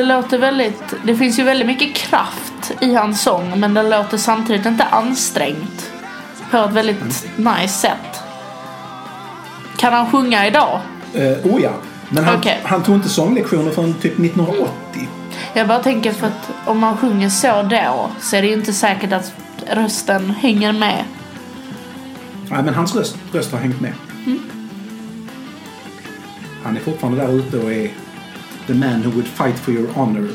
Det 0.00 0.06
låter 0.06 0.38
väldigt... 0.38 0.94
Det 1.04 1.16
finns 1.16 1.38
ju 1.38 1.42
väldigt 1.42 1.66
mycket 1.66 1.94
kraft 1.94 2.72
i 2.80 2.94
hans 2.94 3.22
sång 3.22 3.60
men 3.60 3.74
det 3.74 3.82
låter 3.82 4.16
samtidigt 4.16 4.66
inte 4.66 4.84
ansträngt. 4.84 5.90
På 6.50 6.56
ett 6.56 6.72
väldigt 6.72 7.26
nice 7.36 7.68
sätt. 7.68 8.22
Kan 9.76 9.92
han 9.92 10.10
sjunga 10.10 10.46
idag? 10.46 10.80
Eh, 11.14 11.22
oh 11.22 11.62
ja. 11.62 11.72
Men 12.08 12.24
han, 12.24 12.38
Okej. 12.38 12.60
han 12.64 12.82
tog 12.82 12.94
inte 12.94 13.08
sånglektioner 13.08 13.70
förrän 13.70 13.94
typ 13.94 14.18
1980. 14.20 15.08
Jag 15.54 15.68
bara 15.68 15.82
tänker 15.82 16.12
för 16.12 16.26
att 16.26 16.50
om 16.66 16.78
man 16.78 16.96
sjunger 16.96 17.28
så 17.28 17.62
då 17.62 18.10
så 18.20 18.36
är 18.36 18.42
det 18.42 18.48
ju 18.48 18.54
inte 18.54 18.72
säkert 18.72 19.12
att 19.12 19.32
rösten 19.70 20.30
hänger 20.30 20.72
med. 20.72 21.04
Nej, 22.50 22.62
men 22.62 22.74
hans 22.74 22.96
röst, 22.96 23.16
röst 23.32 23.52
har 23.52 23.58
hängt 23.58 23.80
med. 23.80 23.92
Han 26.62 26.76
är 26.76 26.80
fortfarande 26.80 27.22
där 27.22 27.32
ute 27.32 27.58
och 27.58 27.72
är 27.72 27.90
the 28.70 28.76
man 28.76 29.02
who 29.02 29.10
would 29.10 29.26
fight 29.26 29.58
for 29.58 29.72
your 29.72 29.88
honor. 29.88 30.28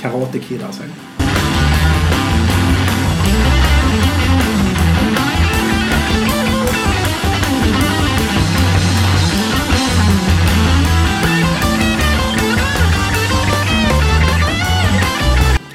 Karate 0.00 0.38
Kid 0.38 0.62
alltså. 0.62 0.82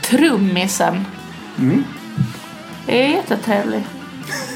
Trummisen. 0.02 1.06
Mm. 1.60 1.84
Det 2.86 3.04
är 3.04 3.10
jättetrevlig 3.10 3.84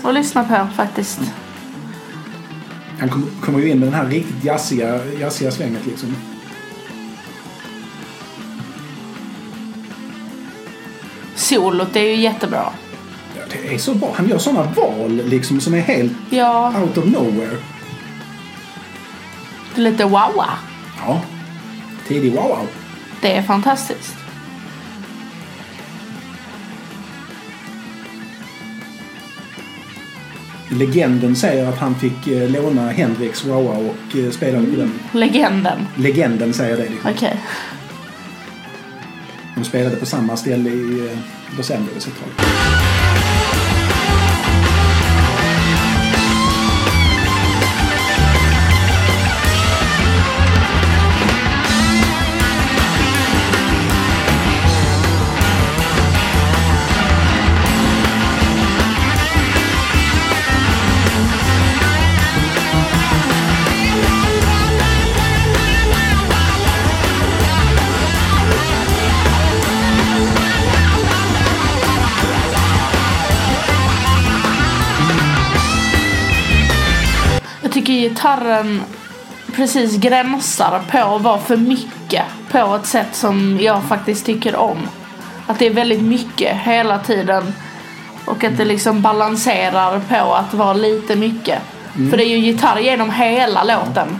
att 0.04 0.14
lyssna 0.14 0.44
på 0.44 0.68
faktiskt. 0.76 1.20
Han 3.00 3.10
kom, 3.10 3.30
kommer 3.42 3.60
ju 3.60 3.70
in 3.70 3.80
med 3.80 3.88
den 3.88 3.96
här 3.96 4.06
riktigt 4.06 4.44
jazziga, 4.44 5.06
jazziga 5.20 5.52
svänget 5.52 5.86
liksom. 5.86 6.16
Solot 11.48 11.96
är 11.96 12.02
ju 12.02 12.16
jättebra. 12.16 12.70
Ja, 13.36 13.42
det 13.52 13.74
är 13.76 13.78
så 13.78 13.94
bra. 13.94 14.14
Han 14.16 14.30
gör 14.30 14.38
sådana 14.38 14.64
val 14.76 15.22
liksom 15.26 15.62
som 15.62 15.74
är 15.74 15.80
helt 15.82 16.14
Ja, 16.30 16.74
out 16.82 16.98
of 16.98 17.06
nowhere. 17.06 17.58
lite 19.76 20.04
wow 20.06 20.44
Ja. 21.06 21.22
Tidig 22.08 22.34
wow. 22.34 22.68
Det 23.22 23.34
är 23.36 23.42
fantastiskt. 23.42 24.16
Legenden 30.70 31.36
säger 31.36 31.68
att 31.70 31.78
han 31.78 31.96
fick 31.96 32.28
eh, 32.28 32.50
låna 32.50 32.90
Hendrix 32.90 33.46
wow 33.46 33.68
och 33.90 34.18
eh, 34.18 34.32
spelade 34.32 34.66
på 34.68 34.76
den. 34.80 35.00
Legenden. 35.12 35.88
Legenden 35.96 36.54
säger 36.54 36.78
det. 36.78 36.84
Liksom. 36.90 37.12
Okej. 37.16 37.38
De 39.58 39.64
spelade 39.64 39.96
på 39.96 40.06
samma 40.06 40.38
ställe 40.38 40.70
i 40.70 41.10
eh, 41.12 41.58
Los 41.58 41.72
Angeles 41.72 42.08
ett 42.08 42.14
tag. 42.20 42.87
Gitarren 78.10 78.82
precis 79.56 79.96
gränsar 79.98 80.82
på 80.92 81.16
att 81.16 81.22
vara 81.22 81.40
för 81.40 81.58
mycket 81.58 82.24
på 82.52 82.76
ett 82.76 82.86
sätt 82.88 83.08
som 83.16 83.58
jag 83.62 83.84
faktiskt 83.84 84.26
tycker 84.26 84.56
om. 84.56 84.78
Att 85.48 85.60
det 85.60 85.66
är 85.66 85.74
väldigt 85.74 86.02
mycket 86.02 86.58
hela 86.58 87.00
tiden 87.00 87.54
och 88.26 88.44
att 88.44 88.58
det 88.58 88.66
liksom 88.66 89.02
balanserar 89.02 90.00
på 90.10 90.34
att 90.36 90.54
vara 90.54 90.74
lite 90.74 91.16
mycket. 91.16 91.60
Mm. 91.96 92.10
För 92.10 92.18
det 92.18 92.24
är 92.26 92.30
ju 92.30 92.38
gitarr 92.38 92.80
genom 92.80 93.12
hela 93.12 93.64
låten. 93.64 94.20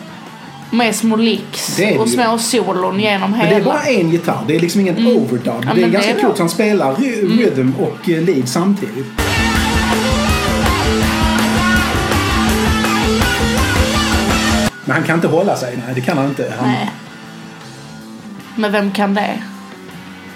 Med 0.72 0.96
små 0.96 1.16
licks 1.16 1.80
och 2.00 2.10
små 2.10 2.38
solon 2.38 3.00
genom 3.00 3.32
Men 3.32 3.40
det 3.40 3.46
är 3.46 3.50
hela. 3.54 3.66
bara 3.66 3.82
en 3.84 4.10
gitarr. 4.12 4.44
Det 4.48 4.56
är 4.56 4.60
liksom 4.60 4.82
ingen 4.82 5.08
overdub. 5.08 5.66
Ja, 5.68 5.74
det 5.76 5.84
är 5.84 5.90
ganska 5.90 6.14
coolt 6.14 6.40
han 6.40 6.50
spelar 6.50 6.96
ry- 6.96 7.38
rhythm 7.38 7.72
och 7.80 8.10
eh, 8.10 8.22
lead 8.24 8.50
samtidigt. 8.50 9.06
Men 14.88 14.96
han 14.96 15.04
kan 15.04 15.16
inte 15.16 15.28
hålla 15.28 15.56
sig. 15.56 15.78
Nej, 15.86 15.96
det 15.96 16.02
kan 16.02 16.18
han 16.18 16.28
inte. 16.28 16.54
Han, 16.60 16.70
Nej. 16.70 16.92
Men 18.56 18.72
vem 18.72 18.92
kan 18.92 19.14
det? 19.14 19.44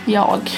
Jag. 0.06 0.52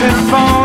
Waiting 0.00 0.28
for 0.28 0.57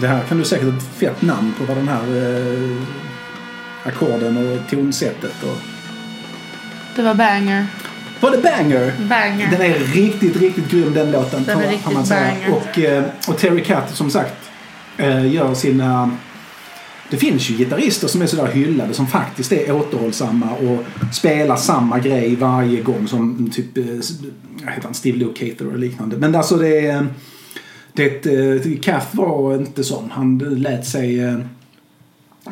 Det 0.00 0.08
här 0.08 0.22
kan 0.28 0.38
du 0.38 0.44
säkert 0.44 0.68
ett 0.68 0.98
fett 0.98 1.22
namn 1.22 1.54
på 1.58 1.64
vad 1.64 1.76
den 1.76 1.88
här 1.88 2.02
eh, 2.02 2.82
ackorden 3.84 4.36
och 4.36 4.70
tonsättet 4.70 5.42
och... 5.42 5.56
Det 6.96 7.02
var 7.02 7.14
banger. 7.14 7.66
Var 8.20 8.30
det 8.30 8.38
Banger? 8.38 8.92
Banger. 9.08 9.50
Den 9.50 9.60
är 9.60 9.78
riktigt, 9.78 10.36
riktigt 10.36 10.70
grym 10.70 10.94
den 10.94 11.10
låten. 11.10 11.44
Den 11.44 11.58
är 11.58 11.62
riktigt 11.62 11.84
får 11.84 11.92
man 11.92 12.06
säga. 12.06 12.34
banger. 12.34 12.56
Och, 12.56 12.78
eh, 12.78 13.04
och 13.28 13.38
Terry 13.38 13.64
Catt 13.64 13.96
som 13.96 14.10
sagt 14.10 14.50
eh, 14.96 15.32
gör 15.34 15.54
sina... 15.54 16.10
Det 17.10 17.16
finns 17.16 17.50
ju 17.50 17.56
gitarrister 17.56 18.08
som 18.08 18.22
är 18.22 18.26
sådär 18.26 18.46
hyllade 18.46 18.94
som 18.94 19.06
faktiskt 19.06 19.52
är 19.52 19.72
återhållsamma 19.72 20.50
och 20.50 20.84
spelar 21.14 21.56
samma 21.56 21.98
grej 21.98 22.36
varje 22.36 22.80
gång 22.82 23.08
som 23.08 23.50
typ 23.54 23.76
eh, 23.76 23.84
jag 24.64 24.70
heter 24.70 24.84
han, 24.84 24.94
Steve 24.94 25.18
Lukather 25.18 25.66
och 25.66 25.78
liknande. 25.78 26.16
Men 26.16 26.34
alltså 26.34 26.56
det 26.56 26.86
är... 26.86 27.06
Det, 28.00 28.26
eh, 28.26 28.80
Cath 28.80 29.16
var 29.16 29.54
inte 29.54 29.84
sån. 29.84 30.10
Han 30.10 30.38
lät 30.38 30.86
sig, 30.86 31.20
eh, 31.20 31.38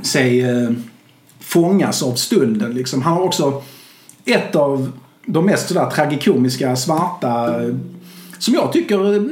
sig 0.03 0.41
eh, 0.41 0.71
fångas 1.41 2.03
av 2.03 2.15
stunden. 2.15 2.75
Liksom. 2.75 3.03
Han 3.03 3.13
har 3.15 3.23
också 3.23 3.63
ett 4.25 4.57
av 4.57 4.93
de 5.27 5.47
mest 5.47 5.69
sådär 5.69 5.91
tragikomiska 5.91 6.77
svarta 6.77 7.63
eh, 7.63 7.75
som 8.39 8.55
jag 8.55 8.73
tycker... 8.73 9.15
eh, 9.15 9.23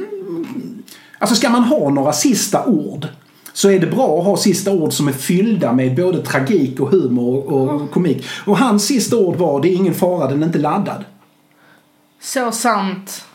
Alltså 1.19 1.35
ska 1.35 1.49
man 1.49 1.63
ha 1.63 1.89
några 1.89 2.13
sista 2.13 2.65
ord 2.65 3.07
så 3.53 3.69
är 3.69 3.79
det 3.79 3.87
bra 3.87 4.19
att 4.19 4.25
ha 4.25 4.37
sista 4.37 4.71
ord 4.71 4.93
som 4.93 5.07
är 5.07 5.11
fyllda 5.11 5.73
med 5.73 5.95
både 5.95 6.21
tragik 6.21 6.79
och 6.79 6.89
humor 6.89 7.53
och, 7.53 7.69
och 7.69 7.91
komik. 7.91 8.25
Och 8.45 8.57
hans 8.57 8.85
sista 8.85 9.15
ord 9.17 9.35
var 9.35 9.61
det 9.61 9.69
är 9.69 9.75
ingen 9.75 9.93
fara, 9.93 10.27
den 10.27 10.43
är 10.43 10.47
inte 10.47 10.59
laddad. 10.59 11.05
Så 12.21 12.51
sant. 12.51 13.25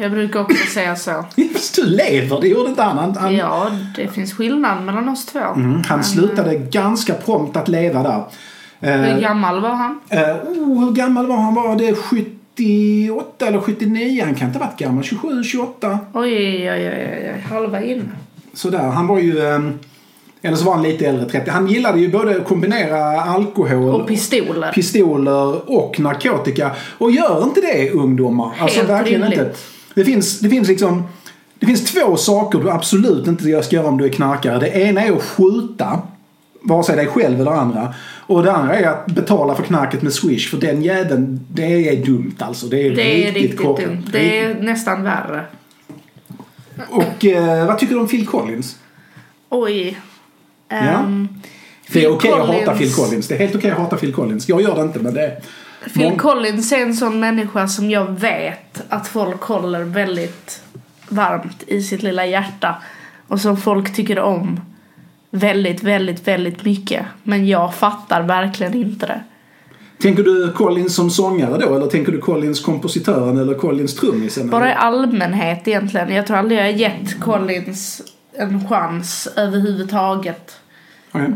Jag 0.00 0.10
brukar 0.10 0.40
också 0.40 0.66
säga 0.74 0.96
så. 0.96 1.24
Fast 1.52 1.76
du 1.76 1.84
lever, 1.86 2.40
det 2.40 2.48
gjorde 2.48 2.68
inte 2.70 2.82
han. 2.82 3.16
han, 3.16 3.34
Ja, 3.36 3.70
det 3.96 4.08
finns 4.08 4.32
skillnad 4.32 4.82
mellan 4.84 5.08
oss 5.08 5.26
två. 5.26 5.38
Mm, 5.56 5.82
han 5.88 6.04
slutade 6.04 6.54
ganska 6.54 7.14
prompt 7.14 7.56
att 7.56 7.68
leva 7.68 8.02
där. 8.02 8.22
Hur 8.80 9.08
Eh, 9.14 9.18
gammal 9.20 9.60
var 9.60 9.74
han? 9.74 10.00
eh, 10.08 10.20
oh, 10.20 10.84
hur 10.84 10.92
gammal 10.92 11.26
var 11.26 11.36
han? 11.36 11.54
Var 11.54 11.76
det 11.76 11.94
78 11.94 13.46
eller 13.46 13.60
79? 13.60 14.22
Han 14.24 14.34
kan 14.34 14.46
inte 14.48 14.58
ha 14.58 14.66
varit 14.66 14.78
gammal. 14.78 15.04
27, 15.04 15.42
28. 15.44 15.98
Oj, 16.12 16.32
oj, 16.32 16.70
oj, 16.70 17.32
oj, 17.34 17.44
halva 17.50 17.82
in. 17.82 18.12
Sådär. 18.54 18.78
Han 18.90 19.06
var 19.06 19.18
ju... 19.18 19.38
Eh, 19.48 19.60
eller 20.42 20.56
så 20.56 20.64
var 20.64 20.74
han 20.74 20.82
lite 20.82 21.06
äldre, 21.06 21.28
30. 21.30 21.50
Han 21.50 21.66
gillade 21.66 22.00
ju 22.00 22.10
både 22.10 22.36
att 22.36 22.44
kombinera 22.44 23.20
alkohol 23.22 24.00
Och 24.00 24.08
pistoler. 24.08 24.72
pistoler 24.72 25.70
och 25.70 26.00
narkotika. 26.00 26.70
Och 26.98 27.10
gör 27.10 27.42
inte 27.44 27.60
det 27.60 27.90
ungdomar. 27.90 28.50
alltså 28.60 28.78
Helt 28.78 28.90
verkligen 28.90 29.20
rimligt. 29.22 29.38
inte. 29.40 29.54
Det 29.98 30.04
finns, 30.04 30.40
det 30.40 30.48
finns 30.50 30.68
liksom... 30.68 31.02
Det 31.58 31.66
finns 31.66 31.92
två 31.92 32.16
saker 32.16 32.58
du 32.58 32.70
absolut 32.70 33.26
inte 33.26 33.62
ska 33.62 33.76
göra 33.76 33.86
om 33.88 33.98
du 33.98 34.04
är 34.04 34.08
knarkare. 34.08 34.58
Det 34.58 34.68
ena 34.68 35.02
är 35.02 35.12
att 35.12 35.22
skjuta. 35.22 36.00
Vare 36.62 36.84
sig 36.84 36.96
dig 36.96 37.06
själv 37.06 37.40
eller 37.40 37.50
andra. 37.50 37.94
Och 38.26 38.42
det 38.42 38.52
andra 38.52 38.74
är 38.76 38.86
att 38.86 39.06
betala 39.06 39.54
för 39.54 39.62
knarket 39.62 40.02
med 40.02 40.12
Swish. 40.12 40.50
För 40.50 40.56
den 40.56 40.82
jäveln, 40.82 41.40
det 41.52 41.88
är 41.88 42.06
dumt 42.06 42.34
alltså. 42.38 42.66
Det 42.66 42.86
är, 42.86 42.90
Det 42.90 43.02
är 43.02 43.24
riktigt, 43.26 43.42
riktigt 43.42 43.60
korkat. 43.60 43.86
dumt. 43.86 44.02
Det 44.12 44.38
är 44.40 44.54
nästan 44.60 45.02
värre. 45.02 45.44
Och 46.90 47.24
eh, 47.24 47.66
vad 47.66 47.78
tycker 47.78 47.94
du 47.94 48.00
om 48.00 48.08
Phil 48.08 48.26
Collins? 48.26 48.76
Oj. 49.48 49.98
Ja. 50.68 50.76
Ehm, 50.76 51.28
Det 51.92 51.98
är 51.98 52.02
Phil 52.02 52.10
okej 52.10 52.32
att 52.32 52.46
hata 52.48 52.76
Phil 52.78 52.92
Collins. 52.94 53.28
Det 53.28 53.34
är 53.34 53.38
helt 53.38 53.54
okej 53.56 53.70
att 53.70 53.78
hata 53.78 53.96
Phil 53.96 54.12
Collins. 54.12 54.48
Jag 54.48 54.62
gör 54.62 54.74
det 54.76 54.82
inte 54.82 54.98
men 54.98 55.14
det... 55.14 55.42
Phil 55.94 56.06
Mång- 56.06 56.18
Collins 56.18 56.72
är 56.72 56.82
en 56.82 56.94
sån 56.94 57.20
människa 57.20 57.68
som 57.68 57.90
jag 57.90 58.20
vet 58.20 58.82
att 58.88 59.08
folk 59.08 59.42
håller 59.42 59.84
väldigt 59.84 60.62
varmt 61.08 61.62
i 61.66 61.82
sitt 61.82 62.02
lilla 62.02 62.26
hjärta. 62.26 62.74
Och 63.28 63.40
som 63.40 63.56
folk 63.56 63.94
tycker 63.96 64.18
om. 64.18 64.60
väldigt, 65.30 65.82
väldigt, 65.82 66.28
väldigt 66.28 66.64
mycket. 66.64 67.06
Men 67.22 67.46
jag 67.46 67.74
fattar 67.74 68.22
verkligen 68.22 68.74
inte 68.74 69.06
det. 69.06 69.20
Tänker 70.02 70.22
du 70.22 70.52
Collins 70.52 70.94
som 70.94 71.10
sångare 71.10 71.58
då 71.58 71.76
eller 71.76 71.86
tänker 71.86 72.12
du 72.12 72.18
Collins 72.18 72.60
kompositören 72.60 73.38
eller 73.38 73.54
Collins 73.54 73.94
trummisen? 73.94 74.50
Bara 74.50 74.70
i 74.70 74.74
allmänhet 74.74 75.68
egentligen. 75.68 76.12
Jag 76.14 76.26
tror 76.26 76.36
aldrig 76.36 76.58
jag 76.58 76.64
har 76.64 76.70
gett 76.70 77.20
Collins 77.20 78.02
en 78.32 78.68
chans 78.68 79.28
överhuvudtaget. 79.36 80.56
Okej. 81.12 81.32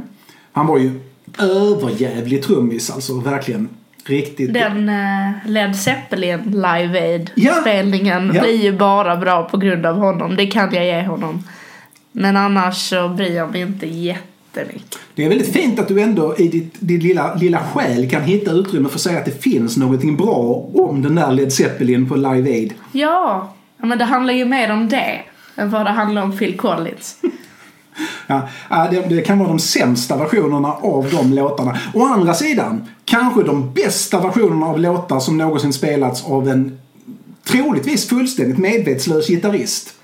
Han 0.53 0.67
var 0.67 0.79
ju 0.79 1.01
överjävlig 1.38 2.43
trummis 2.43 2.91
alltså, 2.91 3.21
verkligen. 3.21 3.69
Riktigt. 4.05 4.55
Den 4.55 4.88
eh, 4.88 5.31
Led 5.47 5.77
Zeppelin 5.77 6.41
Live 6.47 7.01
Aid 7.01 7.31
Ja. 7.35 7.53
spelningen 7.61 8.33
Ja. 8.35 8.43
blir 8.43 8.57
ju 8.62 8.73
bara 8.73 9.17
bra 9.17 9.43
på 9.49 9.57
grund 9.57 9.87
av 9.87 9.97
honom. 9.97 10.37
Det 10.37 10.47
kan 10.47 10.75
jag 10.75 10.85
ge 10.85 11.03
honom. 11.03 11.45
Men 12.12 12.37
annars 12.37 12.77
så 12.88 13.09
bryr 13.09 13.37
jag 13.37 13.53
mig 13.53 13.61
inte 13.61 13.87
jättemycket. 13.87 14.99
Det 15.15 15.25
är 15.25 15.29
väldigt 15.29 15.53
fint 15.53 15.79
att 15.79 15.88
du 15.88 16.01
ändå 16.01 16.37
i 16.38 16.49
ditt, 16.49 16.75
din 16.81 17.01
lilla, 17.01 17.35
lilla 17.35 17.59
själ 17.59 18.11
kan 18.11 18.23
hitta 18.23 18.51
utrymme 18.51 18.88
för 18.88 18.97
att 18.97 19.01
säga 19.01 19.19
att 19.19 19.25
det 19.25 19.43
finns 19.43 19.77
någonting 19.77 20.17
bra 20.17 20.69
om 20.75 21.03
den 21.03 21.15
där 21.15 21.33
Led 21.33 21.53
Zeppelin 21.53 22.09
på 22.09 22.17
Live 22.17 22.51
Aid. 22.51 22.75
Ja, 22.93 23.55
ja, 23.79 23.87
men 23.87 23.99
det 23.99 24.05
handlar 24.05 24.35
ju 24.35 24.45
mer 24.45 24.73
om 24.73 24.88
det 24.88 25.21
än 25.57 25.71
vad 25.71 25.87
det 25.87 25.91
handlar 25.91 26.23
om 26.23 26.38
Phil 26.38 26.57
Collins. 26.57 27.17
Ja, 28.27 28.49
ja, 28.71 28.89
det, 28.91 29.01
det 29.17 29.23
kan 29.23 29.39
vara 29.39 29.49
de 29.49 29.59
sämsta 29.59 30.17
versionerna 30.17 30.73
av 30.73 31.09
de 31.11 31.33
låtarna. 31.33 31.77
Å 31.95 32.05
andra 32.07 32.35
sidan, 32.35 32.89
kanske 33.05 33.43
de 33.43 33.73
bästa 33.73 34.21
versionerna 34.21 34.67
av 34.67 34.81
låtar 34.81 35.21
som 35.21 35.39
någonsin 35.39 35.73
spelats 35.73 36.25
av 36.25 36.49
en 36.49 36.79
troligtvis 37.45 38.09
fullständigt 38.09 38.59
medvetslös 38.59 39.29
gitarrist. 39.29 39.95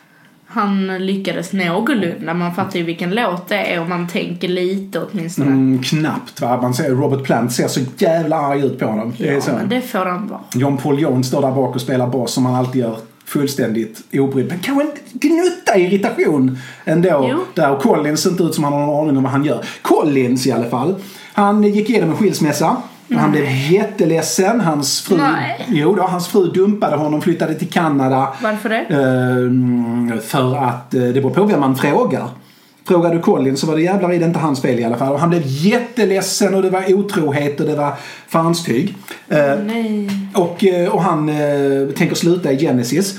Han 0.51 0.87
lyckades 1.07 1.53
någorlunda. 1.53 2.35
Man 2.35 2.55
fattar 2.55 2.79
ju 2.79 2.85
vilken 2.85 3.11
låt 3.15 3.49
det 3.49 3.57
är 3.57 3.81
och 3.81 3.89
man 3.89 4.09
tänker 4.09 4.49
lite 4.49 5.01
åtminstone. 5.01 5.47
Mm, 5.51 5.83
knappt 5.83 6.41
va. 6.41 6.63
Man 6.63 6.75
ser 6.75 6.91
Robert 6.91 7.25
Plant 7.25 7.53
ser 7.53 7.69
så 7.69 7.81
jävla 7.99 8.37
arg 8.37 8.61
ut 8.61 8.79
på 8.79 8.87
honom. 8.87 9.13
Det 9.19 9.29
är 9.29 9.33
Ja, 9.35 9.41
så. 9.41 9.51
men 9.53 9.69
det 9.69 9.81
får 9.81 10.07
han 10.07 10.29
vara. 10.29 10.41
John 10.55 10.77
Paul 10.77 10.99
Jones 11.01 11.27
står 11.27 11.43
där 11.43 11.51
bak 11.53 11.75
och 11.75 11.81
spelar 11.81 12.07
bas 12.07 12.33
som 12.33 12.47
han 12.47 12.55
alltid 12.55 12.81
gör. 12.81 12.97
Fullständigt 13.29 14.03
obrydd. 14.13 14.49
Men 14.49 14.59
kanske 14.59 14.85
en 14.85 14.91
gnutta 15.13 15.79
irritation 15.79 16.59
ändå. 16.85 17.29
Jo. 17.31 17.39
Där 17.55 17.71
och 17.71 17.83
Collins 17.83 18.23
ser 18.23 18.31
inte 18.31 18.43
ut 18.43 18.55
som 18.55 18.65
han 18.65 18.73
har 18.73 18.81
någon 18.81 19.05
aning 19.05 19.17
om 19.17 19.23
vad 19.23 19.33
han 19.33 19.45
gör. 19.45 19.65
Collins 19.83 20.47
i 20.47 20.53
alla 20.53 20.71
fall. 20.71 20.95
Han 21.33 21.63
gick 21.63 21.91
igenom 21.91 22.11
en 22.11 22.17
skilsmässa. 22.17 22.77
Han 23.17 23.31
blev 23.31 23.45
jätteledsen. 23.71 24.61
Hans 24.61 25.01
fru, 25.01 25.17
Nej. 25.17 25.67
jo 25.69 25.95
då, 25.95 26.03
hans 26.03 26.29
fru 26.29 26.47
dumpade 26.47 26.97
honom, 26.97 27.23
flyttade 27.23 27.55
till 27.55 27.71
Kanada. 27.71 28.35
Varför 28.43 28.69
det? 28.69 28.77
Ehm, 28.77 30.21
för 30.21 30.57
att 30.57 30.95
eh, 30.95 31.01
det 31.03 31.13
beror 31.13 31.31
på 31.31 31.45
vem 31.45 31.61
man 31.61 31.77
frågar. 31.77 32.29
Frågar 32.89 33.15
du 33.15 33.21
Colin 33.21 33.57
så 33.57 33.67
var 33.67 33.77
det 33.77 33.83
jävlar 33.83 34.13
i 34.13 34.19
det 34.19 34.25
inte 34.25 34.39
hans 34.39 34.63
fel 34.63 34.79
i 34.81 34.85
alla 34.85 34.97
fall. 34.97 35.13
Och 35.13 35.21
han 35.21 35.31
blev 35.31 35.43
jätteledsen 35.45 36.55
och 36.55 36.63
det 36.63 36.71
var 36.71 36.95
otrohet 36.95 37.61
och 37.61 37.67
det 37.67 37.75
var 37.75 37.93
fanstyg. 38.29 38.95
Eh, 39.29 39.57
Nej. 39.67 40.11
och, 40.35 40.65
eh, 40.65 40.89
och 40.89 41.03
han 41.03 41.29
eh, 41.29 41.89
tänker 41.97 42.15
sluta 42.15 42.53
i 42.53 42.59
Genesis. 42.59 43.19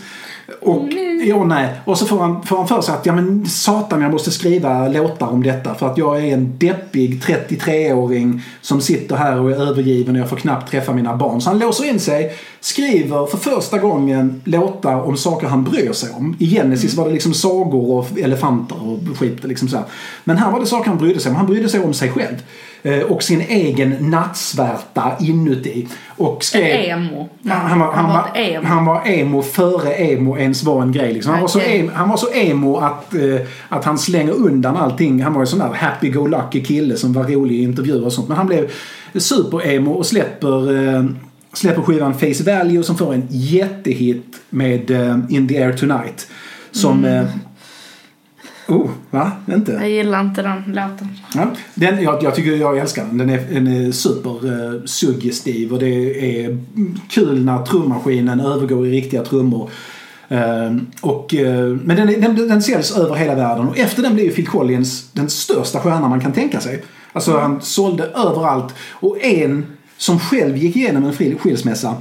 Och, 0.62 0.88
ja, 1.24 1.44
nej. 1.44 1.70
och 1.86 1.98
så 1.98 2.06
får 2.06 2.20
han, 2.20 2.44
får 2.44 2.58
han 2.58 2.68
för 2.68 2.82
sig 2.82 2.96
att 2.96 3.06
ja, 3.06 3.14
men 3.14 3.46
satan 3.46 4.02
jag 4.02 4.12
måste 4.12 4.32
skriva 4.32 4.88
låtar 4.88 5.28
om 5.28 5.44
detta 5.44 5.76
för 5.76 5.88
att 5.88 5.98
jag 5.98 6.26
är 6.26 6.34
en 6.34 6.58
deppig 6.58 7.22
33-åring 7.24 8.42
som 8.62 8.82
sitter 8.82 9.16
här 9.16 9.40
och 9.40 9.52
är 9.52 9.56
övergiven 9.56 10.16
och 10.16 10.22
jag 10.22 10.30
får 10.30 10.38
knappt 10.38 10.72
träffa 10.72 10.94
mina 10.94 11.16
barn. 11.16 11.42
Så 11.42 11.50
han 11.50 11.60
låser 11.60 11.86
in 11.90 12.00
sig, 12.00 12.34
skriver 12.60 13.26
för 13.26 13.38
första 13.38 13.78
gången 13.78 14.42
låtar 14.46 15.02
om 15.02 15.18
saker 15.18 15.48
han 15.48 15.64
bryr 15.64 15.92
sig 15.92 16.10
om. 16.14 16.36
I 16.40 16.48
Genesis 16.48 16.96
var 16.96 17.06
det 17.06 17.14
liksom 17.14 17.34
sagor 17.34 17.98
och 17.98 18.20
elefanter 18.20 18.88
och 18.88 19.18
skit. 19.18 19.44
Liksom 19.44 19.68
så 19.68 19.78
här. 19.78 19.86
Men 20.24 20.38
här 20.38 20.52
var 20.52 20.60
det 20.60 20.66
saker 20.66 20.90
han 20.90 20.98
brydde 20.98 21.20
sig 21.20 21.30
om. 21.30 21.36
Han 21.36 21.46
brydde 21.46 21.70
sig 21.70 21.80
om 21.80 21.94
sig 21.94 22.10
själv. 22.10 22.38
Eh, 22.84 23.00
Och 23.00 23.24
sin 23.24 23.42
egen 23.42 23.96
nattsvärta 24.00 25.12
inuti. 25.20 25.88
Och 26.08 26.44
skrev... 26.44 26.66
Emo. 26.66 27.30
Han, 27.46 27.80
var, 27.80 27.92
han, 27.94 28.06
var 28.06 28.14
var, 28.14 28.30
ett 28.36 28.56
emo. 28.56 28.68
han 28.68 28.86
var 28.86 29.08
emo 29.08 29.42
före 29.42 29.94
emo 29.94 30.38
ens 30.38 30.64
var 30.64 30.82
en 30.82 30.92
grej. 30.92 31.14
Liksom. 31.14 31.32
Han, 31.32 31.42
var 31.42 31.48
så 31.48 31.60
emo, 31.60 31.92
han 31.94 32.10
var 32.10 32.18
så 32.18 32.28
emo 32.34 32.78
att, 32.78 33.14
eh, 33.14 33.42
att 33.70 33.86
han 33.86 33.98
slänger 33.98 34.32
undan 34.34 34.78
allting. 34.78 35.24
Han 35.24 35.34
var 35.34 35.42
en 35.42 35.48
sån 35.48 35.60
där 35.60 35.74
happy-go-lucky 35.74 36.64
kille 36.64 36.96
som 36.96 37.14
var 37.14 37.24
rolig 37.24 37.56
i 37.56 37.64
intervjuer 37.64 38.06
och 38.06 38.14
sånt. 38.14 38.28
Men 38.28 38.38
han 38.38 38.48
blev 38.48 38.72
super-emo 39.16 39.92
och 39.92 40.06
släpper, 40.06 40.86
eh, 40.96 41.04
släpper 41.54 41.82
skivan 41.82 42.14
Face 42.14 42.44
Value 42.44 42.84
som 42.84 42.98
får 42.98 43.14
en 43.14 43.28
jättehit 43.30 44.36
med 44.50 44.92
In 45.30 45.48
the 45.48 45.64
Air 45.64 45.74
Tonight. 45.74 46.28
Som... 46.72 47.06
Mm. 47.06 47.26
Oh, 48.70 48.90
va? 49.10 49.32
Inte? 49.48 49.72
Jag 49.72 49.90
gillar 49.90 50.22
inte 50.22 50.42
den 50.42 50.64
låten. 50.68 51.08
Ja, 51.36 51.52
den, 51.76 52.04
jag, 52.04 52.24
jag 52.24 52.36
tycker 52.36 52.56
jag 52.56 52.78
älskar 52.78 53.06
den. 53.06 53.18
Den 53.18 53.30
är, 53.30 53.42
den 53.54 53.68
är 53.68 53.92
super 53.92 54.32
eh, 54.32 54.84
suggestiv 54.86 55.74
och 55.74 55.80
det 55.80 56.46
är 56.46 56.58
kul 57.10 57.46
när 57.46 57.66
trummaskinen 57.66 58.40
övergår 58.40 58.88
i 58.88 58.92
riktiga 58.92 59.24
trummor. 59.24 59.70
Eh, 60.28 60.76
och, 61.02 61.34
eh, 61.34 61.66
men 61.66 61.96
den, 61.96 62.22
den, 62.22 62.36
den 62.36 62.62
säljs 62.62 62.98
över 62.98 63.16
hela 63.16 63.36
världen 63.36 63.68
och 63.68 63.78
efter 63.78 64.04
den 64.04 64.16
blev 64.16 64.30
Phil 64.30 64.48
Collins 64.48 65.12
den 65.12 65.30
största 65.30 65.80
stjärnan 65.80 66.10
man 66.10 66.22
kan 66.22 66.32
tänka 66.32 66.60
sig. 66.60 66.84
Alltså 67.14 67.38
han 67.38 67.62
sålde 67.62 68.04
överallt. 68.04 68.74
Och 68.92 69.24
en 69.24 69.66
som 69.98 70.20
själv 70.20 70.58
gick 70.58 70.76
igenom 70.76 71.04
en 71.04 71.38
skilsmässa 71.38 71.96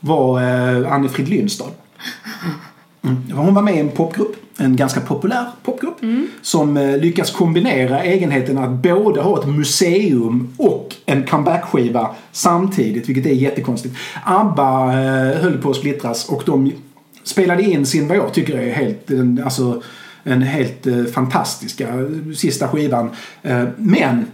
var 0.00 0.40
eh, 0.40 0.92
Anne-Frid 0.92 1.28
Lynstad. 1.28 1.70
Hon 3.32 3.54
var 3.54 3.62
med 3.62 3.74
i 3.74 3.78
en 3.78 3.88
popgrupp, 3.88 4.36
en 4.56 4.76
ganska 4.76 5.00
populär 5.00 5.46
popgrupp, 5.62 6.00
som 6.42 6.76
eh, 6.76 6.96
lyckas 6.96 7.30
kombinera 7.30 8.02
egenheten 8.02 8.58
att 8.58 8.70
både 8.70 9.20
ha 9.20 9.40
ett 9.40 9.48
museum 9.48 10.54
och 10.56 10.94
en 11.06 11.26
comeback-skiva 11.26 12.14
samtidigt, 12.32 13.08
vilket 13.08 13.26
är 13.26 13.34
jättekonstigt. 13.34 13.96
ABBA 14.24 14.92
eh, 14.92 15.40
höll 15.40 15.58
på 15.58 15.70
att 15.70 15.76
splittras 15.76 16.28
och 16.28 16.42
de 16.46 16.72
spelade 17.24 17.62
in 17.62 17.86
sin, 17.86 18.08
vad 18.08 18.16
jag 18.16 18.34
tycker 18.34 18.58
är 18.58 18.72
helt, 18.72 19.10
alltså, 19.44 19.82
en 20.22 20.42
helt 20.42 20.86
eh, 20.86 21.04
fantastiska 21.04 21.88
sista 22.34 22.68
skivan. 22.68 23.10
Men 23.76 24.26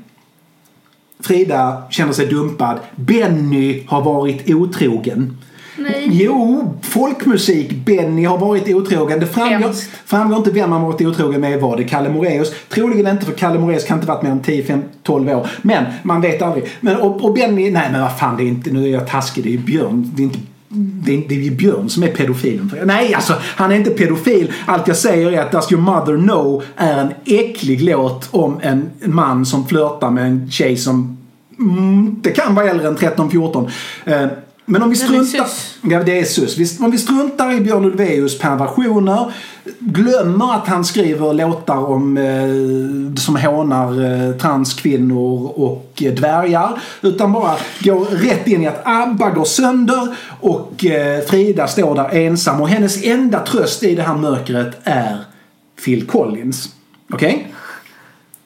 Frida 1.20 1.82
känner 1.90 2.12
sig 2.12 2.26
dumpad. 2.26 2.78
Benny 2.96 3.84
har 3.86 4.02
varit 4.02 4.50
otrogen. 4.50 5.36
Nej. 5.78 6.08
Jo, 6.12 6.74
folkmusik. 6.82 7.72
Benny 7.72 8.24
har 8.24 8.38
varit 8.38 8.74
otrogen. 8.74 9.20
Det 9.20 9.26
framgår, 9.26 9.72
framgår 10.06 10.38
inte 10.38 10.50
vem 10.50 10.72
han 10.72 10.82
varit 10.82 11.00
otrogen 11.00 11.40
med. 11.40 11.60
Var 11.60 11.76
det 11.76 11.84
Kalle 11.84 12.08
Moraeus? 12.08 12.52
Troligen 12.68 13.06
inte 13.06 13.26
för 13.26 13.32
Kalle 13.32 13.58
Moraeus 13.58 13.84
kan 13.84 13.96
inte 13.96 14.08
varit 14.08 14.22
mer 14.22 14.30
än 14.30 14.42
10, 14.42 14.64
5, 14.64 14.82
12 15.02 15.28
år. 15.28 15.50
Men 15.62 15.84
man 16.02 16.20
vet 16.20 16.42
aldrig. 16.42 16.64
Men, 16.80 16.96
och, 16.96 17.24
och 17.24 17.34
Benny, 17.34 17.70
nej 17.70 17.88
men 17.92 18.00
vad 18.00 18.18
fan 18.18 18.36
det 18.36 18.42
är 18.42 18.48
inte, 18.48 18.70
nu 18.70 18.84
är 18.84 18.92
jag 18.92 19.08
taskig. 19.08 19.44
Det 19.44 19.50
är 19.50 19.52
ju 19.52 19.58
Björn. 19.58 20.12
Det 20.14 20.22
är 20.22 20.24
inte 20.24 20.38
det 20.70 21.14
är, 21.14 21.28
det 21.28 21.34
är 21.34 21.38
ju 21.38 21.50
Björn 21.50 21.88
som 21.88 22.02
är 22.02 22.08
pedofilen. 22.08 22.72
Nej, 22.84 23.14
alltså 23.14 23.34
han 23.42 23.72
är 23.72 23.76
inte 23.76 23.90
pedofil. 23.90 24.52
Allt 24.66 24.88
jag 24.88 24.96
säger 24.96 25.32
är 25.32 25.40
att 25.40 25.52
Does 25.52 25.72
Your 25.72 25.82
Mother 25.82 26.16
Know 26.16 26.64
är 26.76 26.98
en 26.98 27.12
äcklig 27.24 27.82
låt 27.82 28.28
om 28.30 28.60
en 28.62 28.90
man 29.04 29.46
som 29.46 29.66
flörtar 29.66 30.10
med 30.10 30.26
en 30.26 30.50
tjej 30.50 30.76
som 30.76 31.16
mm, 31.58 32.16
det 32.22 32.30
kan 32.30 32.54
vara 32.54 32.70
äldre 32.70 32.88
än 32.88 32.96
13-14. 32.96 33.70
Men 34.70 34.82
om 34.82 34.90
vi 34.90 34.96
struntar... 34.96 35.46
Ja, 35.82 36.02
det 36.02 36.18
är 36.18 36.24
sus. 36.24 36.80
Om 36.80 36.90
vi 36.90 36.98
struntar 36.98 37.52
i 37.52 37.60
Björn 37.60 37.84
Ulvaeus 37.84 38.38
perversioner, 38.38 39.32
glömmer 39.78 40.54
att 40.54 40.68
han 40.68 40.84
skriver 40.84 41.32
låtar 41.32 41.86
om, 41.86 42.16
eh, 42.16 43.22
som 43.22 43.36
hånar 43.36 44.04
eh, 44.04 44.36
transkvinnor 44.36 45.52
och 45.56 46.02
eh, 46.02 46.14
dvärgar. 46.14 46.80
Utan 47.02 47.32
bara 47.32 47.56
går 47.80 48.04
rätt 48.04 48.46
in 48.46 48.62
i 48.62 48.66
att 48.66 48.80
ABBA 48.84 49.30
går 49.30 49.44
sönder 49.44 50.16
och 50.40 50.84
eh, 50.84 51.20
Frida 51.20 51.66
står 51.66 51.94
där 51.94 52.08
ensam 52.08 52.60
och 52.60 52.68
hennes 52.68 53.04
enda 53.04 53.46
tröst 53.46 53.82
i 53.82 53.94
det 53.94 54.02
här 54.02 54.16
mörkret 54.16 54.78
är 54.84 55.18
Phil 55.84 56.06
Collins. 56.06 56.68
Okej? 57.12 57.52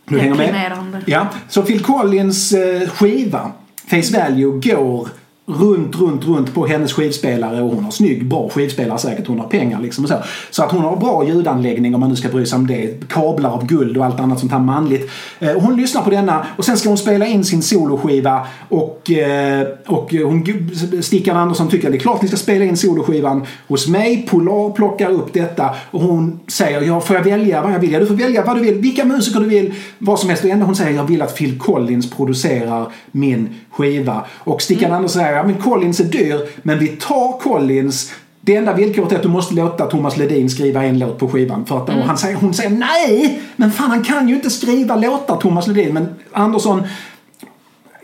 Du 0.04 0.18
hänger 0.18 0.34
med? 0.34 1.02
Ja, 1.06 1.26
så 1.48 1.62
Phil 1.62 1.82
Collins 1.82 2.52
eh, 2.52 2.88
skiva 2.88 3.52
Face 3.90 4.18
Value 4.18 4.60
går 4.60 5.08
runt, 5.46 5.96
runt, 5.96 6.24
runt 6.24 6.54
på 6.54 6.66
hennes 6.66 6.92
skivspelare 6.92 7.62
och 7.62 7.70
hon 7.70 7.84
har 7.84 7.90
snygg, 7.90 8.26
bra 8.26 8.48
skivspelare 8.48 8.98
säkert. 8.98 9.26
Hon 9.26 9.38
har 9.38 9.48
pengar 9.48 9.80
liksom 9.80 10.04
och 10.04 10.10
så. 10.10 10.16
Så 10.50 10.62
att 10.62 10.72
hon 10.72 10.82
har 10.82 10.96
bra 10.96 11.24
ljudanläggning 11.26 11.94
om 11.94 12.00
man 12.00 12.10
nu 12.10 12.16
ska 12.16 12.28
bry 12.28 12.46
sig 12.46 12.56
om 12.56 12.66
det. 12.66 13.08
Kablar 13.08 13.50
av 13.50 13.66
guld 13.66 13.96
och 13.96 14.04
allt 14.04 14.20
annat 14.20 14.40
sånt 14.40 14.52
här 14.52 14.58
manligt. 14.58 15.10
Eh, 15.38 15.52
hon 15.52 15.76
lyssnar 15.76 16.02
på 16.02 16.10
denna 16.10 16.46
och 16.56 16.64
sen 16.64 16.76
ska 16.76 16.88
hon 16.88 16.98
spela 16.98 17.26
in 17.26 17.44
sin 17.44 17.62
soloskiva 17.62 18.46
och, 18.68 19.10
eh, 19.10 19.66
och 19.86 20.12
hon, 20.12 20.70
Stickan 21.02 21.36
Andersson 21.36 21.68
tycker 21.68 21.86
att 21.88 21.92
det 21.92 21.98
är 21.98 22.00
klart 22.00 22.22
ni 22.22 22.28
ska 22.28 22.36
spela 22.36 22.64
in 22.64 22.76
soloskivan 22.76 23.46
hos 23.68 23.88
mig. 23.88 24.26
Polar 24.30 24.72
plockar 24.72 25.10
upp 25.10 25.32
detta 25.32 25.70
och 25.90 26.00
hon 26.00 26.40
säger 26.48 26.80
ja, 26.80 27.00
får 27.00 27.16
jag 27.16 27.22
välja 27.22 27.62
vad 27.62 27.72
jag 27.72 27.78
vill? 27.78 27.92
Ja, 27.92 28.00
du 28.00 28.06
får 28.06 28.14
välja 28.14 28.44
vad 28.44 28.56
du 28.56 28.60
vill. 28.60 28.74
Vilka 28.74 29.04
musiker 29.04 29.40
du 29.40 29.46
vill. 29.46 29.74
Vad 29.98 30.18
som 30.18 30.28
helst. 30.28 30.44
Och 30.44 30.50
ändå 30.50 30.66
hon 30.66 30.76
säger 30.76 30.96
jag 30.96 31.04
vill 31.04 31.22
att 31.22 31.36
Phil 31.36 31.58
Collins 31.58 32.10
producerar 32.10 32.86
min 33.10 33.54
skiva. 33.70 34.24
Och 34.38 34.62
Stickan 34.62 34.92
Andersson 34.92 35.22
säger 35.22 35.31
ja 35.32 35.42
men 35.42 35.54
Collins 35.54 36.00
är 36.00 36.04
dyr 36.04 36.40
men 36.62 36.78
vi 36.78 36.88
tar 36.88 37.38
Collins 37.40 38.12
Det 38.40 38.56
enda 38.56 38.72
villkoret 38.74 39.12
är 39.12 39.16
att 39.16 39.22
du 39.22 39.28
måste 39.28 39.54
låta 39.54 39.86
Thomas 39.86 40.16
Ledin 40.16 40.50
skriva 40.50 40.84
en 40.84 40.98
låt 40.98 41.18
på 41.18 41.28
skivan. 41.28 41.66
För 41.66 41.76
att, 41.76 41.88
och 41.88 41.94
han 41.94 42.18
säger, 42.18 42.36
hon 42.36 42.54
säger 42.54 42.70
nej! 42.70 43.40
Men 43.56 43.72
fan 43.72 43.90
han 43.90 44.04
kan 44.04 44.28
ju 44.28 44.34
inte 44.34 44.50
skriva 44.50 44.96
låtar 44.96 45.36
Thomas 45.36 45.66
Ledin. 45.66 45.94
Men 45.94 46.14
Andersson 46.32 46.82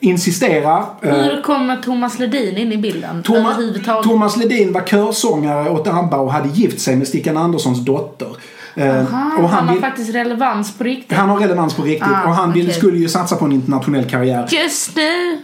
insisterar. 0.00 0.84
eh, 1.02 1.14
Hur 1.14 1.42
kommer 1.42 1.76
Thomas 1.76 2.18
Ledin 2.18 2.56
in 2.56 2.72
i 2.72 2.76
bilden 2.78 3.22
Thomas, 3.22 3.54
överhuvudtaget? 3.54 4.04
Thomas 4.10 4.36
Ledin 4.36 4.72
var 4.72 4.80
körsångare 4.82 5.70
åt 5.70 5.86
ABBA 5.88 6.16
och 6.16 6.32
hade 6.32 6.48
gift 6.48 6.80
sig 6.80 6.96
med 6.96 7.08
Stickan 7.08 7.36
Anderssons 7.36 7.84
dotter. 7.84 8.28
Eh, 8.74 8.96
Aha, 9.00 9.32
och 9.38 9.48
han, 9.48 9.50
han, 9.50 9.66
har 9.66 9.74
vill, 9.74 9.82
faktiskt 9.82 10.14
relevans 10.14 10.78
på 10.78 10.84
riktigt. 10.84 11.18
han 11.18 11.28
har 11.28 11.38
relevans 11.40 11.74
på 11.74 11.82
riktigt 11.82 12.08
Ah, 12.08 12.28
och 12.28 12.34
han 12.34 12.50
okej. 12.50 12.72
skulle 12.72 12.98
ju 12.98 13.08
satsa 13.08 13.36
på 13.36 13.44
en 13.44 13.52
internationell 13.52 14.04
karriär. 14.04 14.46
Just 14.50 14.96
nu. 14.96 15.38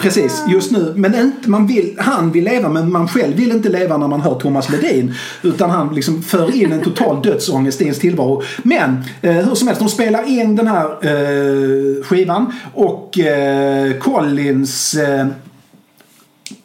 Precis, 0.00 0.44
just 0.48 0.70
nu. 0.70 0.92
Men 0.96 1.14
inte, 1.14 1.50
man 1.50 1.66
vill, 1.66 1.96
han 1.98 2.32
vill 2.32 2.44
leva 2.44 2.68
men 2.68 2.92
man 2.92 3.08
själv 3.08 3.36
vill 3.36 3.50
inte 3.50 3.68
leva 3.68 3.96
när 3.96 4.08
man 4.08 4.20
hör 4.20 4.34
Thomas 4.34 4.70
Ledin. 4.70 5.14
Utan 5.42 5.70
han 5.70 5.94
liksom 5.94 6.22
för 6.22 6.56
in 6.56 6.72
en 6.72 6.80
total 6.80 7.22
dödsångest 7.22 7.80
i 7.80 7.84
ens 7.84 7.98
tillvaro. 7.98 8.42
Men 8.62 9.04
eh, 9.22 9.32
hur 9.32 9.54
som 9.54 9.68
helst, 9.68 9.80
de 9.80 9.88
spelar 9.88 10.28
in 10.28 10.56
den 10.56 10.66
här 10.66 10.84
eh, 10.84 12.04
skivan 12.04 12.52
och 12.74 13.18
eh, 13.18 13.98
Collins 13.98 14.94
eh, 14.94 15.26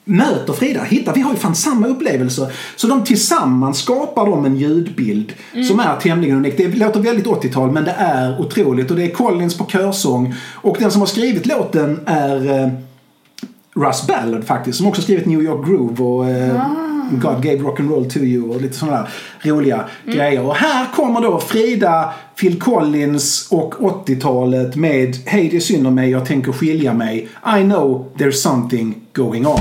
möter 0.05 0.53
Frida. 0.53 0.83
Hittar, 0.83 1.13
vi 1.13 1.21
har 1.21 1.31
ju 1.31 1.37
fan 1.37 1.55
samma 1.55 1.87
upplevelser. 1.87 2.51
Så 2.75 2.87
de 2.87 3.03
tillsammans 3.03 3.77
skapar 3.77 4.25
de 4.25 4.45
en 4.45 4.57
ljudbild 4.57 5.33
som 5.67 5.79
är 5.79 5.99
tämligen 5.99 6.37
unik. 6.37 6.57
Det 6.57 6.67
låter 6.67 6.99
väldigt 6.99 7.25
80-tal 7.25 7.71
men 7.71 7.83
det 7.83 7.95
är 7.97 8.41
otroligt. 8.41 8.91
Och 8.91 8.97
det 8.97 9.03
är 9.03 9.09
Collins 9.09 9.57
på 9.57 9.65
körsång. 9.65 10.35
Och 10.53 10.77
den 10.79 10.91
som 10.91 11.01
har 11.01 11.07
skrivit 11.07 11.45
låten 11.45 11.99
är 12.05 12.61
eh, 12.61 12.69
Russ 13.75 14.07
Ballard 14.07 14.43
faktiskt. 14.43 14.77
Som 14.77 14.87
också 14.87 15.01
skrivit 15.01 15.25
New 15.25 15.41
York 15.41 15.67
Groove 15.67 16.03
och 16.03 16.29
eh, 16.29 16.67
God 17.11 17.43
gave 17.43 17.57
rock'n'roll 17.57 18.09
to 18.09 18.19
you 18.19 18.49
och 18.49 18.61
lite 18.61 18.75
sådana 18.75 18.97
där 18.97 19.09
roliga 19.51 19.85
grejer. 20.05 20.41
Och 20.45 20.55
här 20.55 20.85
kommer 20.95 21.21
då 21.21 21.39
Frida, 21.39 22.13
Phil 22.39 22.59
Collins 22.59 23.47
och 23.51 23.73
80-talet 23.75 24.75
med 24.75 25.17
Hej 25.25 25.49
det 25.49 25.57
är 25.57 25.61
synd 25.61 25.87
om 25.87 25.95
mig, 25.95 26.09
jag 26.09 26.25
tänker 26.25 26.51
skilja 26.51 26.93
mig. 26.93 27.27
I 27.57 27.63
know 27.63 28.11
there's 28.17 28.31
something 28.31 28.95
going 29.13 29.47
on. 29.47 29.59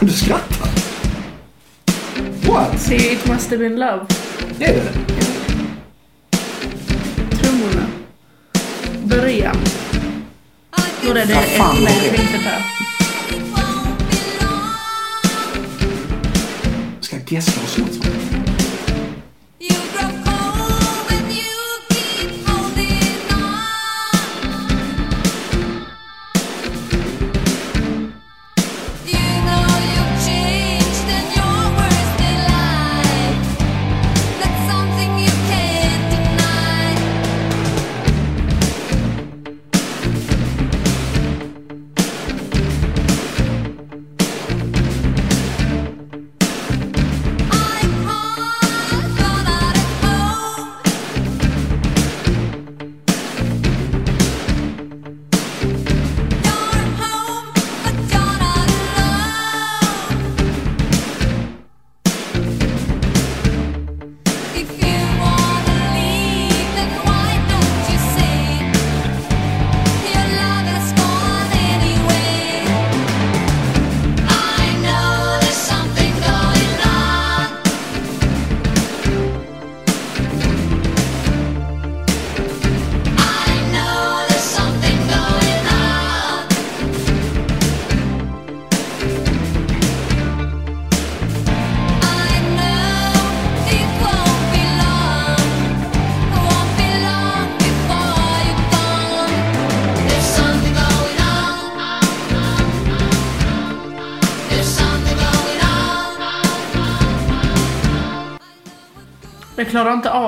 Du 0.00 0.12
skrattar? 0.12 0.68
What? 2.48 2.80
See 2.80 3.12
it 3.12 3.28
must 3.28 3.50
have 3.50 3.58
been 3.58 3.76
love. 3.76 4.06
Det 4.58 4.64
är 4.64 4.74
det? 4.74 5.25
Början. 9.20 9.56
Då 11.04 11.10
är 11.10 11.14
det 11.14 11.26
fan 11.26 11.86
ett 11.86 11.92
jag 11.92 12.12
det? 12.12 12.16
tänkte 12.16 12.38
på. 12.38 12.50
Ska 17.00 17.16
jag 17.16 17.32
gästa 17.32 17.60
och 17.62 17.68
slå 17.68 17.95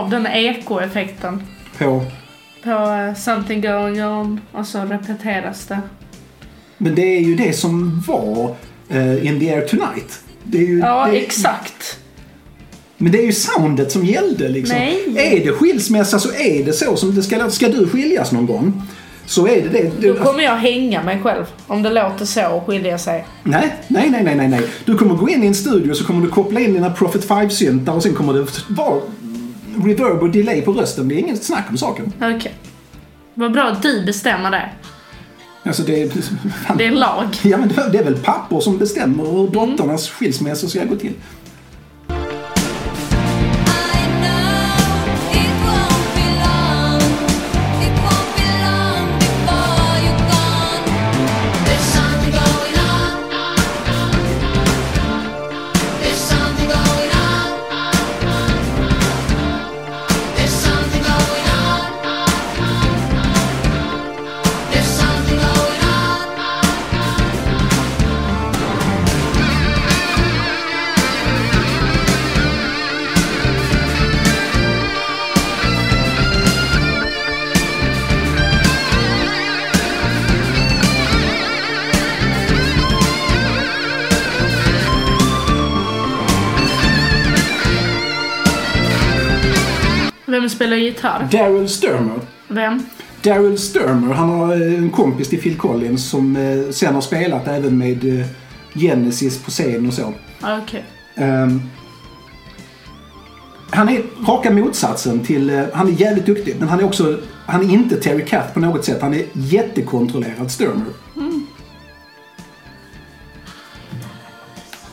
av 0.09 0.23
den 0.23 0.27
ekoeffekten. 0.27 1.43
På. 1.79 2.05
På 2.65 2.71
eh, 2.71 3.15
something 3.15 3.61
going 3.61 4.05
on 4.05 4.41
och 4.53 4.67
så 4.67 4.79
repeteras 4.85 5.67
det. 5.67 5.81
Men 6.79 6.95
det 6.95 7.17
är 7.17 7.21
ju 7.21 7.35
det 7.35 7.53
som 7.53 8.03
var 8.07 8.55
eh, 8.89 9.27
In 9.27 9.41
the 9.41 9.55
air 9.55 9.61
tonight. 9.69 10.21
Det 10.45 10.59
är 10.59 10.67
ju, 10.67 10.79
Ja, 10.79 11.09
det, 11.11 11.19
exakt. 11.19 11.99
Men 12.97 13.13
det 13.13 13.19
är 13.19 13.27
ju 13.27 13.33
soundet 13.33 13.93
som 13.93 14.05
gällde 14.05 14.49
liksom. 14.49 14.77
Nej. 14.79 15.05
Är 15.17 15.45
det 15.45 15.53
skilsmässa 15.53 16.19
så 16.19 16.29
är 16.35 16.65
det 16.65 16.73
så 16.73 16.97
som 16.97 17.15
det 17.15 17.23
ska. 17.23 17.51
Ska 17.51 17.69
du 17.69 17.89
skiljas 17.89 18.33
någon 18.33 18.47
gång 18.47 18.83
så 19.27 19.47
är 19.49 19.63
det 19.63 19.69
det. 19.69 19.83
Då 19.83 20.01
Du, 20.01 20.15
kommer 20.15 20.43
jag 20.43 20.57
hänga 20.57 21.03
mig 21.03 21.21
själv. 21.23 21.45
Om 21.67 21.83
det 21.83 21.91
låter 21.91 22.25
så 22.25 22.49
och 22.49 22.67
skilja 22.67 22.99
sig. 22.99 23.27
nej, 23.43 23.75
nej, 23.89 24.11
nej, 24.11 24.23
nej, 24.25 24.35
nej, 24.35 24.49
nej. 24.49 24.61
Du 24.85 24.99
kommer 24.99 25.15
gå 25.15 25.29
in 25.29 25.45
i 25.45 25.47
en 25.47 25.55
studio 25.55 25.95
så 25.95 26.05
kommer 26.05 26.23
du 26.23 26.29
koppla 26.29 26.61
in 26.61 26.73
dina 26.73 26.91
Prophet 26.91 27.29
5-syntar 27.29 27.93
och 27.93 28.03
sen 28.03 28.15
kommer 28.15 28.33
det 28.33 28.47
vara 28.69 29.01
reverb 29.85 30.23
och 30.23 30.31
delay 30.31 30.63
på 30.63 30.73
rösten. 30.73 31.09
Det 31.09 31.15
är 31.15 31.19
inget 31.19 31.45
snack 31.45 31.67
om 31.71 31.79
saken. 31.79 32.13
Okej. 32.17 32.55
Vad 33.35 33.53
bra 33.53 33.65
att 33.65 33.83
du 33.83 34.05
bestämmer 34.05 34.51
det. 34.51 34.71
Alltså 35.63 35.83
det 35.83 36.03
är... 36.03 36.09
Fan. 36.67 36.77
Det 36.77 36.87
är 36.87 36.91
lag. 36.91 37.27
Ja 37.43 37.57
men 37.57 37.69
det 37.69 37.99
är 37.99 38.05
väl 38.05 38.17
pappor 38.17 38.61
som 38.61 38.79
bestämmer 38.79 39.25
hur 39.25 39.49
dotternas 39.49 40.09
skilsmässa 40.11 40.69
ska 40.69 40.85
gå 40.85 40.97
till. 40.97 41.13
Vem 90.49 90.55
spelar 90.55 90.77
gitarr? 90.77 91.29
Daryl 91.33 91.69
Sturmer. 91.69 92.21
Vem? 92.49 92.87
Daryl 93.23 93.59
Sturmer, 93.59 94.15
han 94.15 94.29
har 94.29 94.53
eh, 94.53 94.79
en 94.79 94.91
kompis 94.91 95.29
till 95.29 95.41
Phil 95.43 95.57
Collins 95.57 96.11
som 96.11 96.37
eh, 96.37 96.71
sen 96.71 96.95
har 96.95 97.01
spelat 97.01 97.49
även 97.49 97.79
med 97.79 98.21
eh, 98.21 98.27
Genesis 98.75 99.39
på 99.39 99.51
scen 99.51 99.87
och 99.87 99.95
så. 99.95 100.15
Okej. 100.43 100.85
Ehm, 101.15 101.63
han 103.71 103.89
är 103.89 104.03
raka 104.27 104.51
motsatsen 104.51 105.25
till... 105.25 105.67
Han 105.73 105.89
är 105.89 105.93
jävligt 105.93 106.27
duktig 106.27 106.57
men 106.59 106.69
han 106.69 106.81
är 106.81 106.85
också... 106.85 107.19
Han 107.47 107.71
är 107.71 107.75
inte 107.75 107.97
Terry 107.97 108.25
Kath 108.25 108.55
på 108.55 108.61
något 108.61 108.85
sätt. 108.85 109.03
Han 109.03 109.15
är 109.15 109.25
jättekontrollerad 109.33 110.51
Sturmer. 110.51 110.93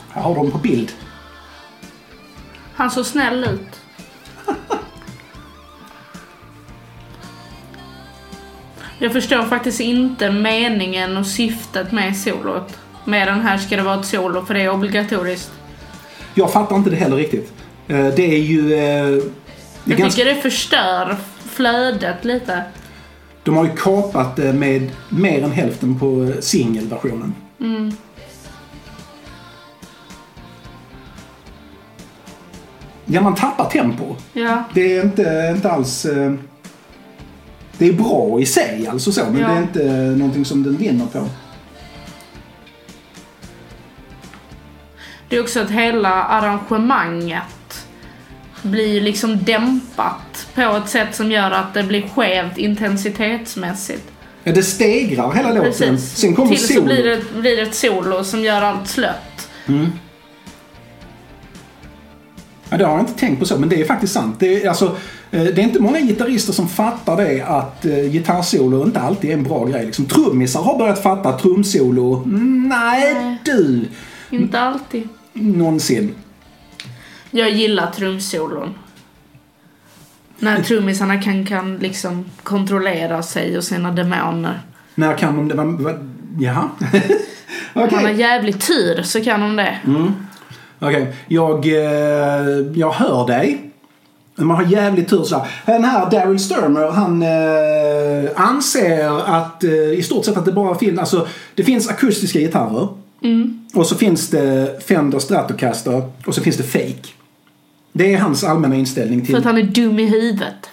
Här 0.08 0.22
har 0.22 0.34
de 0.34 0.50
på 0.50 0.58
bild. 0.58 0.92
Han 2.74 2.90
såg 2.90 3.06
snäll 3.06 3.44
ut. 3.44 3.85
Jag 8.98 9.12
förstår 9.12 9.42
faktiskt 9.42 9.80
inte 9.80 10.30
meningen 10.30 11.16
och 11.16 11.26
syftet 11.26 11.92
med 11.92 12.16
solot. 12.16 12.78
Med 13.04 13.28
den 13.28 13.40
här 13.40 13.58
ska 13.58 13.76
det 13.76 13.82
vara 13.82 14.00
ett 14.00 14.06
solo 14.06 14.44
för 14.44 14.54
det 14.54 14.62
är 14.62 14.70
obligatoriskt. 14.70 15.50
Jag 16.34 16.52
fattar 16.52 16.76
inte 16.76 16.90
det 16.90 16.96
heller 16.96 17.16
riktigt. 17.16 17.52
Eh, 17.88 18.06
Det 18.06 18.22
är 18.34 18.38
ju... 18.38 18.60
eh, 18.74 18.78
Det 18.78 18.82
är 18.82 19.20
Jag 19.84 19.98
ganska, 19.98 20.22
tycker 20.22 20.34
det 20.34 20.40
förstör 20.42 21.16
flödet 21.44 22.24
lite. 22.24 22.62
de 23.44 23.56
har 23.56 23.64
ju 23.64 23.76
kapat 23.76 24.36
det 24.36 24.52
med 24.52 24.90
mer 25.08 25.42
än 25.44 25.52
hälften 25.52 25.98
på 25.98 26.22
eh, 26.22 26.40
singelversionen. 26.40 27.34
Ja, 33.04 33.20
man 33.20 33.34
tappar 33.34 33.64
tempo. 33.70 34.16
Ja. 34.32 34.62
Det 34.74 34.96
är 34.96 35.02
inte, 35.04 35.52
inte 35.56 35.70
alls... 35.70 36.06
Det 37.78 37.88
är 37.88 37.92
bra 37.92 38.40
i 38.40 38.46
sig 38.46 38.86
alltså 38.90 39.12
så, 39.12 39.24
men 39.30 39.40
Ja. 39.40 39.48
det 39.48 39.54
är 39.54 39.62
inte 39.62 39.84
någonting 40.18 40.44
som 40.44 40.62
den 40.62 40.76
vinner 40.76 41.06
på. 41.06 41.28
Det 45.28 45.36
är 45.36 45.40
också 45.42 45.60
att 45.60 45.70
hela 45.70 46.08
arrangemanget 46.24 47.86
blir 48.62 49.00
liksom 49.00 49.44
dämpat 49.44 50.46
på 50.54 50.60
ett 50.62 50.88
sätt 50.88 51.14
som 51.14 51.30
gör 51.32 51.50
att 51.50 51.74
det 51.74 51.82
blir 51.82 52.02
skevt 52.08 52.58
intensitetsmässigt. 52.58 54.02
Ja, 54.44 54.52
det 54.52 54.62
stegrar 54.62 55.32
hela 55.32 55.52
låten. 55.52 55.72
Precis. 55.72 56.16
Sen 56.16 56.34
kommer 56.34 56.48
Till 56.48 56.58
så 56.66 56.72
solo. 56.74 56.84
blir 56.86 57.04
det, 57.04 57.40
blir 57.40 57.56
det 57.56 57.62
ett 57.62 57.74
solo 57.74 58.24
som 58.24 58.44
gör 58.44 58.62
allt 58.62 58.88
slött. 58.88 59.48
Ja, 62.70 62.76
det 62.76 62.84
har 62.84 62.92
jag 62.92 63.00
inte 63.00 63.18
tänkt 63.20 63.38
på 63.38 63.44
så, 63.46 63.58
men 63.58 63.68
det 63.68 63.80
är 63.80 63.84
faktiskt 63.84 64.12
sant. 64.12 64.36
Det 64.38 64.62
är, 64.64 64.68
alltså, 64.68 64.96
det 65.44 65.58
är 65.58 65.64
inte 65.64 65.80
många 65.80 66.00
gitarrister 66.00 66.52
som 66.52 66.68
fattar 66.68 67.16
det 67.16 67.42
att 67.42 67.84
uh, 67.84 68.10
gitarrsolo 68.10 68.84
inte 68.84 69.00
alltid 69.00 69.30
är 69.30 69.34
en 69.34 69.42
bra 69.42 69.64
grej. 69.64 69.86
Liksom, 69.86 70.04
trummisar 70.06 70.62
har 70.62 70.78
börjat 70.78 71.02
fatta 71.02 71.28
att 71.28 71.42
trumsolo, 71.42 72.22
mm, 72.24 72.68
nej 72.68 73.14
Nej. 73.14 73.38
du, 73.44 73.88
Inte 74.30 74.60
alltid. 74.60 75.08
någonsin. 75.32 76.14
Jag 77.30 77.50
gillar 77.50 77.90
trumsolon. 77.90 78.74
När 80.38 80.62
trummisarna 80.62 81.22
kan, 81.22 81.46
kan 81.46 81.76
liksom 81.76 82.24
kontrollera 82.42 83.22
sig 83.22 83.56
och 83.56 83.64
sina 83.64 83.92
demoner. 83.92 84.60
När 84.94 85.16
kan 85.18 85.48
de 85.48 85.82
det? 85.84 85.98
Jaha? 86.38 86.68
Okej. 87.74 87.88
Man 87.92 88.04
har 88.04 88.10
jävligt 88.10 88.66
tur 88.66 89.02
så 89.02 89.24
kan 89.24 89.40
de 89.40 89.56
det. 89.56 89.78
Okej, 90.78 91.16
jag, 91.28 91.66
eh, 91.66 92.48
jag 92.74 92.90
hör 92.90 93.26
dig. 93.26 93.65
Man 94.44 94.56
har 94.56 94.64
jävligt 94.64 95.08
tur 95.08 95.24
sådär. 95.24 95.48
Den 95.66 95.84
här 95.84 96.10
Daryl 96.10 96.38
Sturmer 96.38 96.90
han 96.90 97.22
eh, 97.22 98.30
anser 98.36 99.36
att 99.36 99.64
eh, 99.64 99.70
i 99.72 100.02
stort 100.02 100.24
sett 100.24 100.36
att 100.36 100.44
det 100.44 100.52
bara 100.52 100.78
finns, 100.78 100.98
alltså 100.98 101.26
det 101.54 101.64
finns 101.64 101.88
akustiska 101.88 102.38
gitarrer. 102.38 102.88
Och 103.74 103.86
så 103.86 103.94
finns 103.94 104.30
det 104.30 104.78
Fender 104.86 105.18
Stratocaster 105.18 106.02
och 106.26 106.34
så 106.34 106.40
finns 106.40 106.56
det 106.56 106.62
Fake. 106.62 107.08
Det 107.92 108.14
är 108.14 108.18
hans 108.18 108.44
allmänna 108.44 108.76
inställning 108.76 109.20
För 109.20 109.26
till... 109.26 109.36
att 109.36 109.44
han 109.44 109.58
är 109.58 109.62
dum 109.62 109.98
i 109.98 110.06
huvudet. 110.06 110.70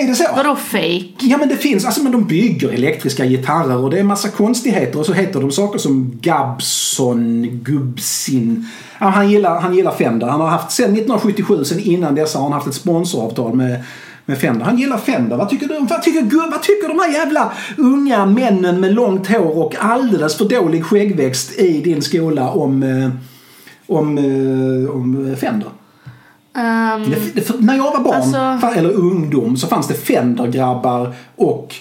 Är 0.00 0.06
det 0.06 0.14
så? 0.14 0.24
Vadå 0.36 0.56
fake? 0.56 1.08
Ja 1.20 1.36
men 1.36 1.48
det 1.48 1.56
finns, 1.56 1.84
alltså 1.84 2.02
men 2.02 2.12
de 2.12 2.24
bygger 2.24 2.68
elektriska 2.68 3.24
gitarrer 3.24 3.76
och 3.76 3.90
det 3.90 3.98
är 3.98 4.04
massa 4.04 4.28
konstigheter 4.28 4.98
och 4.98 5.06
så 5.06 5.12
heter 5.12 5.40
de 5.40 5.50
saker 5.50 5.78
som 5.78 6.18
Gabson, 6.20 7.46
Gubsin. 7.62 8.66
Han, 8.92 9.30
gillar, 9.30 9.60
han 9.60 9.74
gillar 9.74 9.92
Fender. 9.92 10.26
Han 10.26 10.40
har 10.40 10.48
haft 10.48 10.70
sen 10.70 10.84
1977, 10.84 11.64
sen 11.64 11.80
innan 11.80 12.14
dessa 12.14 12.38
har 12.38 12.42
han 12.42 12.52
haft 12.52 12.66
ett 12.66 12.74
sponsoravtal 12.74 13.54
med, 13.54 13.82
med 14.26 14.38
Fender. 14.38 14.64
Han 14.64 14.78
gillar 14.78 14.98
Fender. 14.98 15.36
Vad 15.36 15.48
tycker, 15.48 15.68
du, 15.68 15.78
vad, 15.80 16.02
tycker, 16.02 16.50
vad 16.50 16.62
tycker 16.62 16.88
de 16.88 16.98
här 16.98 17.12
jävla 17.12 17.52
unga 17.76 18.26
männen 18.26 18.80
med 18.80 18.94
långt 18.94 19.26
hår 19.26 19.58
och 19.58 19.74
alldeles 19.78 20.36
för 20.38 20.44
dålig 20.44 20.84
skäggväxt 20.84 21.58
i 21.58 21.80
din 21.80 22.02
skola 22.02 22.50
om, 22.50 22.82
eh, 22.82 23.10
om, 23.86 24.18
eh, 24.18 24.90
om 24.90 25.36
Fender? 25.40 25.68
Ehm, 26.54 27.10
Det, 27.10 27.34
det, 27.34 27.40
för, 27.40 27.58
när 27.58 27.76
jag 27.76 27.92
var 27.92 28.00
barn, 28.00 28.14
Alltså- 28.14 28.78
eller 28.78 28.92
ungdom, 28.92 29.56
så 29.56 29.66
fanns 29.66 29.88
det 29.88 29.94
Fender-grabbar 29.94 31.14
och 31.36 31.74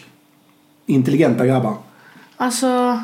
intelligenta 0.85 1.45
grabbar. 1.45 1.75
Alltså... 2.37 2.99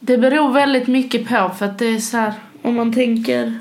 Det 0.00 0.18
beror 0.18 0.52
väldigt 0.52 0.86
mycket 0.86 1.28
på 1.28 1.50
för 1.58 1.66
att 1.66 1.78
det 1.78 1.86
är 1.86 1.98
så 1.98 2.16
här, 2.16 2.32
om 2.62 2.74
man 2.74 2.92
tänker... 2.92 3.58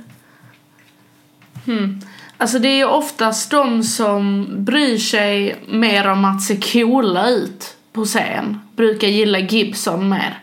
Hmm. 1.65 2.01
Alltså 2.37 2.59
det 2.59 2.67
är 2.67 2.75
ju 2.75 2.85
oftast 2.85 3.51
de 3.51 3.83
som 3.83 4.47
bryr 4.57 4.97
sig 4.97 5.55
mer 5.67 6.07
om 6.07 6.25
att 6.25 6.41
se 6.41 6.57
coola 6.73 7.29
ut 7.29 7.75
på 7.93 8.05
scen. 8.05 8.59
Brukar 8.75 9.07
gilla 9.07 9.39
Gibson 9.39 10.09
mer. 10.09 10.39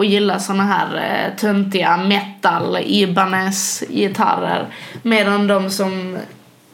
Och 0.00 0.06
gilla 0.06 0.38
såna 0.38 0.62
här 0.62 0.96
eh, 0.96 1.36
töntiga 1.36 1.96
metal 1.96 2.78
Ibanez 2.84 3.84
gitarrer. 3.88 4.66
Medan 5.02 5.46
de 5.46 5.70
som 5.70 6.18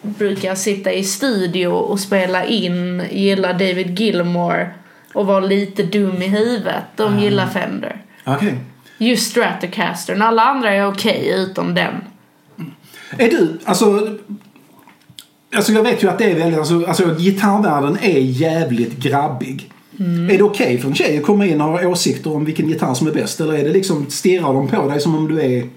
brukar 0.03 0.55
sitta 0.55 0.93
i 0.93 1.05
studio 1.05 1.69
och 1.69 2.01
spela 2.01 2.45
in 2.45 3.03
gillar 3.11 3.53
David 3.53 4.01
Gilmore 4.01 4.71
och 5.13 5.27
vara 5.27 5.41
lite 5.41 5.83
dum 5.83 6.23
i 6.23 6.27
huvudet. 6.27 6.85
De 6.97 7.19
gillar 7.19 7.47
Fender. 7.47 7.97
Okej. 8.25 8.59
Just 8.99 9.31
Stratocastern. 9.31 10.23
Alla 10.23 10.43
andra 10.43 10.75
är 10.75 10.87
okej 10.87 11.29
utom 11.37 11.75
den. 11.75 11.95
Är 13.11 13.31
du, 13.31 13.59
alltså... 13.65 14.17
Alltså 15.57 15.73
jag 15.73 15.83
vet 15.83 16.03
ju 16.03 16.09
att 16.09 16.19
det 16.19 16.31
är 16.31 16.35
väldigt, 16.35 16.59
alltså, 16.59 16.85
alltså 16.87 17.15
gitarrvärlden 17.19 17.99
är 18.03 18.19
jävligt 18.19 18.97
grabbig. 18.97 19.71
Mm. 19.99 20.31
Är 20.31 20.39
det 20.39 20.45
okej 20.45 20.79
för 20.79 20.89
en 20.89 20.95
tjej 20.95 21.19
att 21.19 21.25
komma 21.25 21.47
in 21.47 21.61
och 21.61 21.67
ha 21.67 21.87
åsikter 21.87 22.35
om 22.35 22.45
vilken 22.45 22.69
gitarr 22.69 22.95
som 22.95 23.07
är 23.07 23.13
bäst? 23.13 23.41
Eller 23.41 23.55
är 23.55 23.65
det 23.65 23.71
liksom, 23.71 24.11
stirrar 24.11 24.53
de 24.53 24.69
på 24.69 24.89
dig 24.89 25.01
som 25.01 25.15
om 25.15 25.29
du 25.29 25.41
är... 25.41 25.69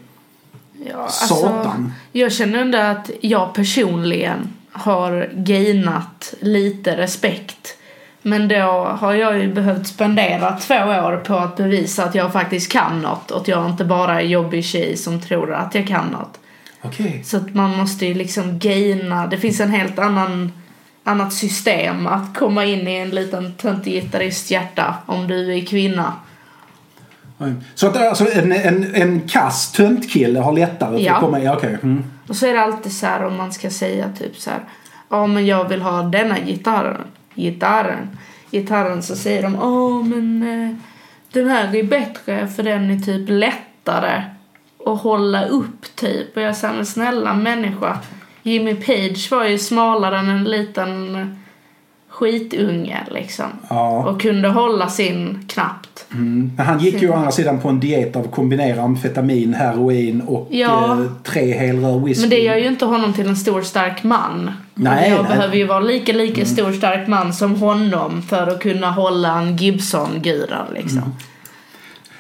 Ja, 0.92 1.08
Satan. 1.08 1.94
jag 2.12 2.32
känner 2.32 2.60
ändå 2.60 2.78
att 2.78 3.10
jag 3.22 3.54
personligen 3.54 4.54
har 4.72 5.30
gainat 5.34 6.34
lite 6.40 6.98
respekt. 6.98 7.76
Men 8.22 8.48
då 8.48 8.96
har 9.00 9.14
jag 9.14 9.40
ju 9.40 9.54
behövt 9.54 9.88
spendera 9.88 10.58
två 10.58 10.76
år 10.76 11.24
på 11.26 11.36
att 11.36 11.58
bevisa 11.58 12.04
att 12.04 12.16
jag 12.16 12.34
faktiskt 12.34 12.72
kan 12.72 13.02
något 13.02 13.32
och 13.32 13.42
att 13.42 13.48
jag 13.48 13.70
inte 13.70 13.86
bara 13.86 14.22
är 14.22 14.26
jobbig 14.26 14.66
tjej 14.66 14.98
som 14.98 15.22
tror 15.22 15.54
att 15.54 15.76
jag 15.76 15.88
kan 15.88 16.08
något. 16.08 16.40
Okej. 16.82 17.22
Så 17.26 17.38
att 17.38 17.54
man 17.54 17.78
måste 17.78 18.06
ju 18.06 18.14
liksom 18.14 18.60
gaina. 18.60 19.28
Det 19.28 19.38
finns 19.38 19.60
en 19.60 19.70
helt 19.70 20.00
annan 20.00 20.52
annat 21.10 21.34
system 21.34 22.08
att 22.08 22.38
komma 22.38 22.66
in 22.66 22.88
i 22.88 22.96
en 22.96 23.10
liten 23.10 23.54
töntig 23.54 23.94
gitarrists 23.94 24.52
hjärta 24.52 24.96
om 25.06 25.28
du 25.28 25.54
är 25.54 25.66
kvinna. 25.66 26.14
Så 27.76 27.88
att 27.88 27.98
alltså, 27.98 28.32
en, 28.34 28.52
en, 28.52 28.96
en 28.96 29.22
kass 29.28 29.72
töntkille 29.72 30.40
har 30.40 30.54
lättare 30.54 30.98
för 30.98 31.06
Ja. 31.06 31.14
att 31.14 31.20
komma 31.20 31.40
in? 31.40 31.50
Okej. 31.50 31.78
Mm. 31.84 32.04
Och 32.28 32.36
så 32.36 32.46
är 32.46 32.54
det 32.54 32.62
alltid 32.62 32.92
så 32.94 33.06
här 33.06 33.26
om 33.26 33.38
man 33.38 33.52
ska 33.52 33.70
säga 33.70 34.06
typ 34.20 34.38
så 34.38 34.50
här. 34.50 34.60
Ja 35.10 35.28
men 35.28 35.46
jag 35.46 35.70
vill 35.70 35.82
ha 35.82 36.02
denna 36.02 36.40
gitarren. 36.40 37.02
Gitarren. 37.36 38.18
Gitarren 38.52 39.04
så 39.04 39.16
säger 39.16 39.44
de. 39.44 39.56
Åh 39.56 40.04
men 40.04 40.44
eh, 40.44 40.76
den 41.34 41.50
här 41.50 41.76
är 41.76 41.84
bättre 41.84 42.48
för 42.48 42.64
den 42.64 42.92
är 42.92 43.00
typ 43.00 43.30
lättare 43.30 44.24
att 44.86 45.02
hålla 45.02 45.46
upp 45.46 45.96
typ. 45.96 46.36
Och 46.38 46.42
jag 46.42 46.56
säger 46.58 46.74
men 46.74 46.86
snälla 46.86 47.34
människa. 47.34 47.98
Jimmy 48.44 48.76
Page 48.76 49.32
var 49.32 49.46
ju 49.46 49.58
smalare 49.58 50.18
än 50.18 50.30
en 50.30 50.44
liten 50.44 51.36
skitunge 52.10 52.98
liksom. 53.12 53.46
Ja. 53.70 54.10
Och 54.10 54.22
kunde 54.22 54.48
hålla 54.48 54.90
sin 54.90 55.46
knappt. 55.48 56.06
Mm. 56.14 56.52
Men 56.58 56.66
han 56.66 56.80
gick 56.80 57.02
ju 57.02 57.10
å 57.10 57.14
andra 57.14 57.32
sidan 57.32 57.60
på 57.62 57.70
en 57.70 57.80
diet 57.80 58.16
av 58.16 58.24
kombinera 58.24 58.82
amfetamin, 58.82 59.54
heroin 59.54 60.22
och 60.22 60.48
Ja. 60.52 60.92
eh, 60.92 61.06
tre 61.24 61.54
helrör 61.54 62.00
whisky. 62.00 62.22
Men 62.22 62.30
det 62.30 62.40
gör 62.40 62.56
ju 62.56 62.68
inte 62.68 62.86
honom 62.86 63.14
till 63.14 63.28
en 63.28 63.36
stor 63.36 63.62
stark 63.62 64.04
man. 64.04 64.52
Nej, 64.74 65.10
jag 65.10 65.24
nej. 65.24 65.38
behöver 65.38 65.56
ju 65.56 65.66
vara 65.66 65.80
lika 65.80 66.14
lika 66.14 66.46
stor 66.46 66.72
stark 66.72 67.08
man 67.08 67.34
som 67.34 67.56
honom 67.56 68.22
för 68.22 68.48
att 68.48 68.60
kunna 68.60 68.92
hålla 68.92 69.42
en 69.42 69.58
Gibson-gura 69.58 70.66
liksom. 70.74 70.98
Eh, 70.98 71.10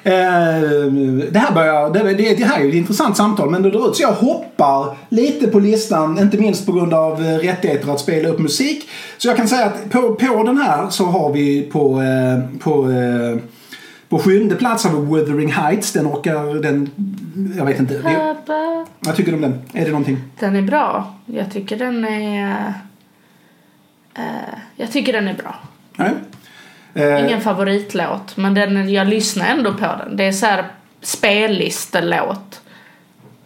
det 0.03 1.39
här 1.39 1.53
börjar, 1.53 1.93
det, 1.93 2.13
det, 2.13 2.35
det 2.35 2.43
här 2.43 2.59
är 2.59 2.63
ju 2.63 2.69
ett 2.69 2.75
intressant 2.75 3.17
samtal 3.17 3.49
men 3.49 3.63
det 3.63 3.71
drar 3.71 3.89
ut 3.89 3.95
så 3.95 4.03
jag 4.03 4.11
hoppar 4.11 4.97
lite 5.09 5.47
på 5.47 5.59
listan, 5.59 6.19
inte 6.19 6.37
minst 6.37 6.65
på 6.65 6.71
grund 6.71 6.93
av 6.93 7.21
eh, 7.21 7.37
rättigheter 7.37 7.91
att 7.91 7.99
spela 7.99 8.29
upp 8.29 8.39
musik. 8.39 8.89
Så 9.17 9.27
jag 9.27 9.37
kan 9.37 9.47
säga 9.47 9.65
att 9.65 9.89
på, 9.89 10.15
på 10.15 10.43
den 10.43 10.57
här 10.57 10.89
så 10.89 11.05
har 11.05 11.33
vi 11.33 11.61
på, 11.61 12.01
eh, 12.01 12.59
på, 12.59 12.91
eh, 12.91 13.37
På 14.09 14.19
sjunde 14.19 14.55
plats 14.55 14.85
har 14.85 14.99
vi 14.99 15.05
Wuthering 15.05 15.51
Heights. 15.51 15.93
Den 15.93 16.07
orkar 16.07 16.61
den... 16.61 16.89
Jag 17.57 17.65
vet 17.65 17.79
inte. 17.79 18.01
Pappa. 18.03 18.85
Jag 18.99 19.15
tycker 19.15 19.33
om 19.33 19.41
den. 19.41 19.61
Är 19.73 19.85
det 19.85 19.91
någonting? 19.91 20.17
Den 20.39 20.55
är 20.55 20.61
bra. 20.61 21.13
Jag 21.25 21.51
tycker 21.51 21.77
den 21.77 22.05
är... 22.05 22.73
eh, 24.13 24.23
jag 24.75 24.91
tycker 24.91 25.13
den 25.13 25.27
är 25.27 25.33
bra. 25.33 25.55
Nej. 25.95 26.11
Eh, 26.93 27.25
Ingen 27.25 27.41
favoritlåt, 27.41 28.37
men 28.37 28.53
den, 28.53 28.89
jag 28.93 29.07
lyssnar 29.07 29.47
ändå 29.47 29.73
på 29.73 29.85
den. 29.85 30.17
Det 30.17 30.23
är 30.23 30.31
så 30.31 30.45
här 30.45 30.65
spellistelåt. 31.01 32.61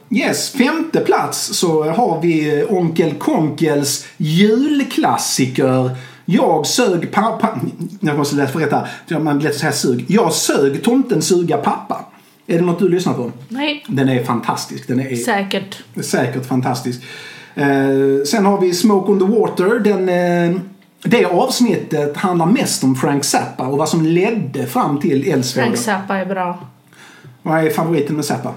Yes, 0.10 0.52
femte 0.52 1.00
plats 1.00 1.58
så 1.58 1.84
har 1.84 2.22
vi 2.22 2.66
Onkel 2.70 3.14
Konkels 3.14 4.08
julklassiker. 4.18 5.90
Jag 6.26 6.66
sög 6.68 7.12
pappa... 7.12 7.60
Jag 8.00 8.18
måste 8.18 8.36
läsa 8.36 8.52
för 8.52 8.60
rätt 8.60 8.72
här. 8.72 9.20
Man 9.20 9.40
lätt 9.40 9.56
säga 9.56 9.72
sug. 9.72 10.06
Jag 10.08 10.34
sög 10.34 10.84
tomten 10.84 11.22
suga 11.22 11.58
pappa. 11.58 12.06
Är 12.48 12.60
det 12.60 12.66
något 12.66 12.80
du 12.80 12.90
lyssnar 12.90 13.14
på? 13.14 13.32
Nej, 13.50 13.86
Den 13.88 14.10
är 14.10 14.24
fantastisk. 14.24 14.88
Den 14.88 15.00
är 15.00 15.16
säkert. 15.16 15.84
säkert 16.02 16.46
fantastisk. 16.46 17.02
Eh, 17.56 17.68
sen 18.26 18.46
har 18.46 18.62
vi 18.62 18.74
Smoke 18.74 19.12
on 19.12 19.20
the 19.20 19.26
Water. 19.40 19.80
Den, 19.80 20.10
eh, 20.10 20.62
det 21.04 21.26
avsnittet 21.26 22.18
handlar 22.18 22.46
mest 22.46 22.84
om 22.84 22.96
Frank 22.96 23.24
Zappa 23.24 23.68
och 23.68 23.78
vad 23.78 23.90
som 23.90 24.06
ledde 24.06 24.66
fram 24.68 25.00
till 25.00 25.32
Eldsvågen. 25.32 25.68
Frank 25.70 25.78
Zappa 25.78 26.16
är 26.18 26.26
bra. 26.26 26.60
Vad 27.42 27.66
är 27.66 27.70
favoriten 27.70 28.16
med 28.16 28.26
Zappa? 28.26 28.54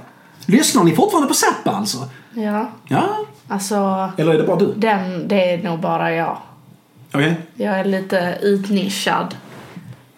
Lyssnar 0.46 0.84
ni 0.84 0.92
fortfarande 0.94 1.28
på 1.28 1.34
Zappa 1.34 1.70
alltså? 1.70 1.98
Ja, 2.34 2.70
Ja. 2.88 3.08
alltså 3.48 4.10
Eller 4.16 4.34
är 4.34 4.38
det 4.38 4.44
bara 4.46 4.58
du? 4.58 4.74
den, 4.76 5.28
det 5.28 5.50
är 5.52 5.62
nog 5.62 5.80
bara 5.80 6.12
jag. 6.14 6.38
Okej. 7.12 7.34
Jag 7.54 7.78
är 7.80 7.84
lite 7.84 8.38
utnischad. 8.42 9.34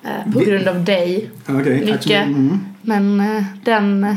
Eh, 0.05 0.33
på 0.33 0.39
Vi- 0.39 0.45
grund 0.45 0.68
av 0.68 0.85
dig. 0.85 1.31
Okej, 1.49 1.64
tack 1.81 2.03
så 2.03 2.09
Mycket. 2.09 2.26
Mm. 2.26 2.61
Men 2.83 3.20
eh, 3.20 3.43
den... 3.64 4.05
eh, 4.05 4.16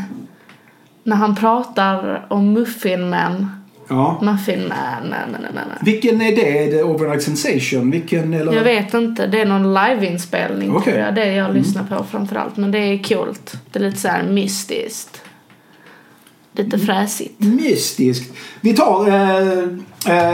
När 1.03 1.15
han 1.15 1.35
pratar 1.35 2.25
om 2.29 2.53
Muffin 2.53 3.09
Man. 3.09 3.60
Ja. 3.91 4.19
Muffin 4.21 4.59
Man, 4.67 5.09
nej, 5.09 5.19
nej, 5.31 5.41
nej, 5.41 5.51
nej. 5.53 5.77
Vilken 5.81 6.21
är 6.21 6.35
det? 6.35 6.63
Är 6.63 6.71
det 6.71 6.83
Overnight 6.83 7.23
Sensation? 7.23 7.91
Vilken 7.91 8.33
eller? 8.33 8.53
Jag 8.53 8.63
vet 8.63 8.93
inte, 8.93 9.27
det 9.27 9.41
är 9.41 9.45
någon 9.45 9.73
liveinspelning 9.73 10.71
Okej. 10.75 10.93
tror 10.93 11.05
jag. 11.05 11.15
Det 11.15 11.33
jag 11.33 11.53
lyssnar 11.53 11.83
på 11.83 12.03
framförallt. 12.11 12.57
Men 12.57 12.71
det 12.71 12.77
är 12.77 12.97
kul. 13.03 13.35
Det 13.71 13.79
är 13.79 13.83
lite 13.83 13.97
så 13.97 14.07
här 14.07 14.23
mystiskt. 14.23 15.21
Lite 16.55 16.79
fräsigt. 16.79 17.39
Mystiskt. 17.39 18.33
Vi 18.61 18.73
tar, 18.73 19.07
eh, 19.07 19.47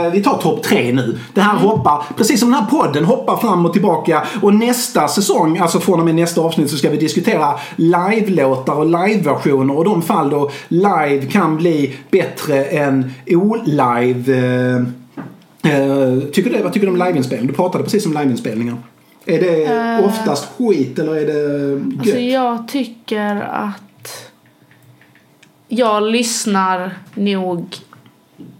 eh, 0.04 0.10
vi 0.12 0.22
tar 0.22 0.38
topp 0.38 0.62
tre 0.62 0.92
nu. 0.92 1.18
Det 1.34 1.40
här 1.40 1.50
Mm. 1.56 1.62
hoppar, 1.62 2.02
precis 2.16 2.40
som 2.40 2.50
den 2.50 2.60
här 2.62 2.70
podden, 2.70 3.04
hoppar 3.04 3.36
fram 3.36 3.66
och 3.66 3.72
tillbaka. 3.72 4.22
Och 4.42 4.54
nästa 4.54 5.08
säsong, 5.08 5.58
alltså 5.58 5.80
från 5.80 5.98
och 5.98 6.04
med 6.04 6.14
nästa 6.14 6.40
avsnitt, 6.40 6.70
så 6.70 6.76
ska 6.76 6.90
vi 6.90 6.96
diskutera 6.96 7.54
live-låtar 7.76 8.74
och 8.74 8.86
live-versioner. 8.86 9.76
Och 9.76 9.84
de 9.84 10.02
fall 10.02 10.30
då 10.30 10.50
live 10.68 11.26
kan 11.30 11.56
bli 11.56 11.96
bättre 12.10 12.64
än 12.64 13.10
o-live. 13.26 14.34
Eh, 14.36 14.76
eh, 15.72 16.18
tycker 16.32 16.50
du, 16.50 16.62
vad 16.62 16.72
tycker 16.72 16.86
du 16.86 16.92
om 16.92 16.98
liveinspelning? 17.06 17.46
Du 17.46 17.52
pratade 17.54 17.84
precis 17.84 18.06
om 18.06 18.12
liveinspelningar. 18.12 18.76
Är 19.26 19.40
det 19.40 19.64
Eh. 19.64 20.04
oftast 20.06 20.48
skit 20.58 20.98
eller 20.98 21.16
är 21.16 21.26
det 21.26 21.72
gött? 21.72 21.98
Alltså 22.00 22.18
jag 22.18 22.68
tycker 22.68 23.36
att 23.50 23.82
jag 25.68 26.02
lyssnar 26.02 26.94
nog 27.14 27.76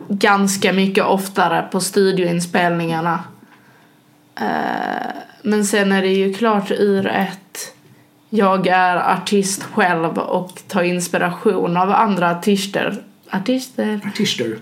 ganska 0.08 0.72
mycket 0.72 1.04
oftare 1.04 1.62
på 1.72 1.80
studioinspelningarna. 1.80 3.24
Eh, 4.40 5.12
Men 5.42 5.64
sen 5.64 5.92
är 5.92 6.02
det 6.02 6.12
ju 6.12 6.34
klart 6.34 6.70
ur 6.70 7.06
ett 7.06 7.74
jag 8.30 8.66
är 8.66 8.96
artist 8.96 9.62
själv 9.62 10.18
och 10.18 10.62
tar 10.68 10.82
inspiration 10.82 11.76
av 11.76 11.90
andra 11.92 12.30
artister, 12.30 13.02
artister 13.30 14.00
Artister. 14.06 14.58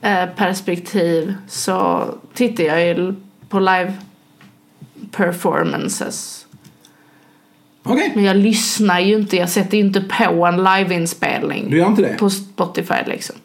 eh, 0.00 0.26
perspektiv 0.36 1.34
så 1.48 2.04
tittar 2.34 2.64
jag 2.64 2.86
ju 2.86 3.14
på 3.48 3.60
live 3.60 3.94
performances. 5.10 6.39
Okej, 7.82 8.12
Men 8.14 8.24
jag 8.24 8.36
lyssnar 8.36 9.00
ju 9.00 9.14
inte, 9.16 9.36
jag 9.36 9.50
sätter 9.50 9.76
ju 9.78 9.84
inte 9.84 10.00
på 10.00 10.46
en 10.46 10.56
liveinspelning 10.56 11.70
du 11.70 11.76
gör 11.78 11.86
inte 11.86 12.02
det? 12.02 12.16
på 12.18 12.30
Spotify 12.30 12.94
liksom. 13.06 13.36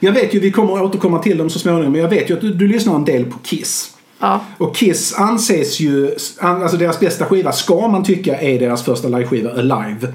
Jag 0.00 0.12
vet 0.12 0.34
ju, 0.34 0.40
vi 0.40 0.50
kommer 0.50 0.76
att 0.76 0.82
återkomma 0.82 1.18
till 1.18 1.38
dem 1.38 1.50
så 1.50 1.58
småningom, 1.58 1.92
men 1.92 2.00
jag 2.00 2.08
vet 2.08 2.30
ju 2.30 2.34
att 2.34 2.40
du, 2.40 2.54
du 2.54 2.68
lyssnar 2.68 2.94
en 2.94 3.04
del 3.04 3.24
på 3.24 3.38
Kiss. 3.38 3.94
Ja, 4.18 4.40
Och 4.58 4.76
Kiss 4.76 5.14
anses 5.14 5.80
ju, 5.80 6.10
alltså 6.40 6.76
deras 6.76 7.00
bästa 7.00 7.24
skiva 7.24 7.52
ska 7.52 7.88
man 7.88 8.04
tycka 8.04 8.40
är 8.40 8.58
deras 8.58 8.84
första 8.84 9.08
liveskiva, 9.08 9.50
Alive. 9.50 10.12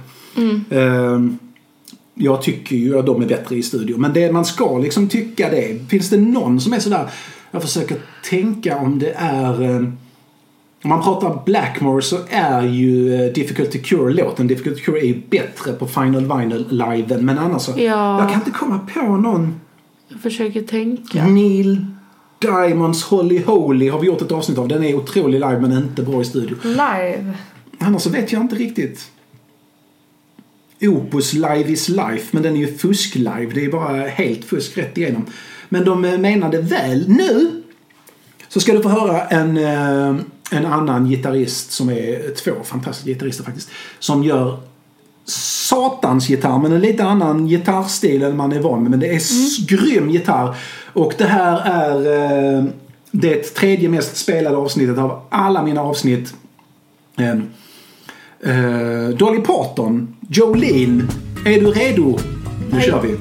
Ehm, 0.69 1.37
jag 2.15 2.41
tycker 2.41 2.75
ju 2.75 2.99
att 2.99 3.05
de 3.05 3.21
är 3.21 3.25
bättre 3.25 3.55
i 3.55 3.63
studio, 3.63 3.97
men 3.97 4.13
det, 4.13 4.31
man 4.31 4.45
ska 4.45 4.77
liksom 4.77 5.09
tycka 5.09 5.49
det. 5.49 5.89
Finns 5.89 6.09
det 6.09 6.17
någon 6.17 6.61
som 6.61 6.73
är 6.73 6.79
sådär, 6.79 7.07
jag 7.51 7.61
försöker 7.61 7.97
tänka 8.29 8.77
om 8.77 8.99
det 8.99 9.13
är 9.17 9.61
ehm, 9.61 9.97
om 10.83 10.89
man 10.89 11.03
pratar 11.03 11.41
Blackmore 11.45 12.01
så 12.01 12.17
är 12.29 12.61
ju 12.67 13.13
eh, 13.15 13.33
Difficult 13.33 13.71
to 13.71 13.77
Cure-låten, 13.83 14.47
Difficult 14.47 14.77
to 14.77 14.83
Cure 14.83 14.99
är 14.99 15.05
ju 15.05 15.21
bättre 15.29 15.73
på 15.73 15.87
Final 15.87 16.25
Vinyl-liven, 16.37 17.25
men 17.25 17.37
annars 17.37 17.61
så, 17.61 17.71
Ja. 17.77 18.19
jag 18.19 18.29
kan 18.29 18.39
inte 18.39 18.51
komma 18.51 18.79
på 18.93 19.17
någon 19.17 19.59
jag 20.07 20.21
försöker 20.21 20.61
tänka. 20.61 21.25
Neil 21.25 21.85
Diamonds 22.39 23.03
Holy 23.03 23.43
Holy 23.43 23.89
har 23.89 23.99
vi 23.99 24.07
gjort 24.07 24.21
ett 24.21 24.31
avsnitt 24.31 24.57
av. 24.57 24.67
Den 24.67 24.83
är 24.83 24.95
otrolig 24.95 25.39
live 25.39 25.59
men 25.59 25.71
inte 25.71 26.03
bra 26.03 26.21
i 26.21 26.25
studio. 26.25 26.55
Live. 26.63 27.33
Annars 27.79 28.01
så 28.01 28.09
vet 28.09 28.31
jag 28.31 28.41
inte 28.41 28.55
riktigt. 28.55 29.11
Opus 30.81 31.33
Live 31.33 31.65
is 31.67 31.89
Life, 31.89 32.27
men 32.31 32.43
den 32.43 32.53
är 32.55 32.59
ju 32.59 32.77
fusk-live. 32.77 33.51
Det 33.53 33.65
är 33.65 33.71
bara 33.71 34.07
helt 34.07 34.45
fusk 34.45 34.77
rätt 34.77 34.97
igenom. 34.97 35.25
Men 35.69 35.85
de 35.85 36.05
eh, 36.05 36.17
menade 36.17 36.61
väl. 36.61 37.09
Nu 37.09 37.61
så 38.47 38.59
ska 38.59 38.73
du 38.73 38.81
få 38.81 38.89
höra 38.89 39.21
en, 39.27 39.57
eh, 39.57 40.15
en 40.53 40.65
annan 40.65 41.09
gitarrist 41.09 41.71
som 41.71 41.89
är 41.89 42.35
två 42.35 42.51
fantastiska 42.63 43.09
gitarrister 43.09 43.43
faktiskt. 43.43 43.69
Som 43.99 44.23
gör 44.23 44.57
satans 45.25 46.29
gitarr, 46.29 46.59
men 46.59 46.71
en 46.71 46.81
lite 46.81 47.03
annan 47.03 47.47
gitarrstil 47.47 48.23
än 48.23 48.37
man 48.37 48.51
är 48.51 48.59
van 48.59 48.81
med. 48.81 48.91
Men 48.91 48.99
det 48.99 49.07
är 49.07 49.15
s- 49.17 49.57
grym 49.67 50.09
gitarr. 50.09 50.55
Och 50.93 51.13
det 51.17 51.25
här 51.25 51.59
är 51.65 52.57
eh, 52.57 52.63
det 53.11 53.55
tredje 53.55 53.89
mest 53.89 54.17
spelade 54.17 54.57
avsnittet 54.57 54.97
av 54.97 55.21
alla 55.29 55.63
mina 55.63 55.81
avsnitt. 55.81 56.33
Eh, 57.19 57.29
eh, 58.55 59.09
Dolly 59.09 59.39
Parton, 59.41 60.15
Jolene. 60.29 61.03
Är 61.45 61.59
du 61.61 61.71
redo? 61.71 62.03
Nu 62.71 62.77
Nej. 62.77 62.81
kör 62.81 63.01
vi. 63.01 63.17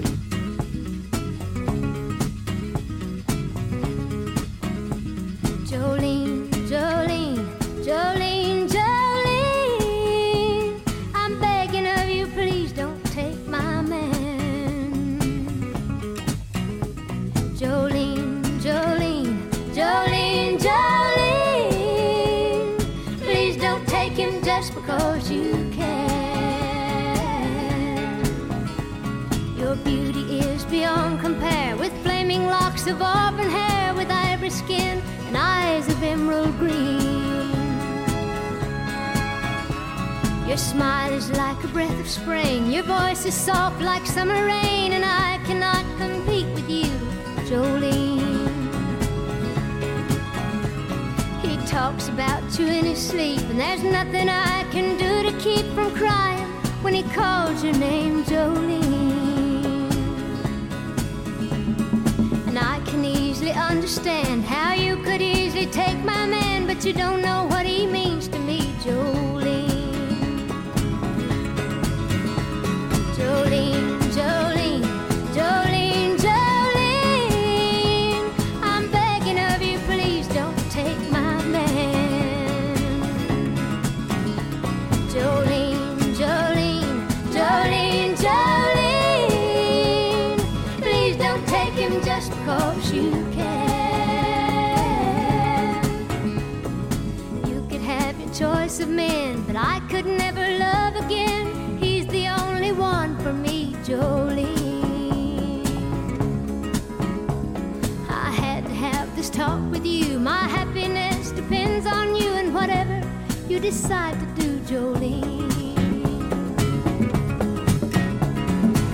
You 113.52 113.60
decide 113.60 114.16
to 114.20 114.42
do, 114.42 114.74
Jolene. 114.74 115.48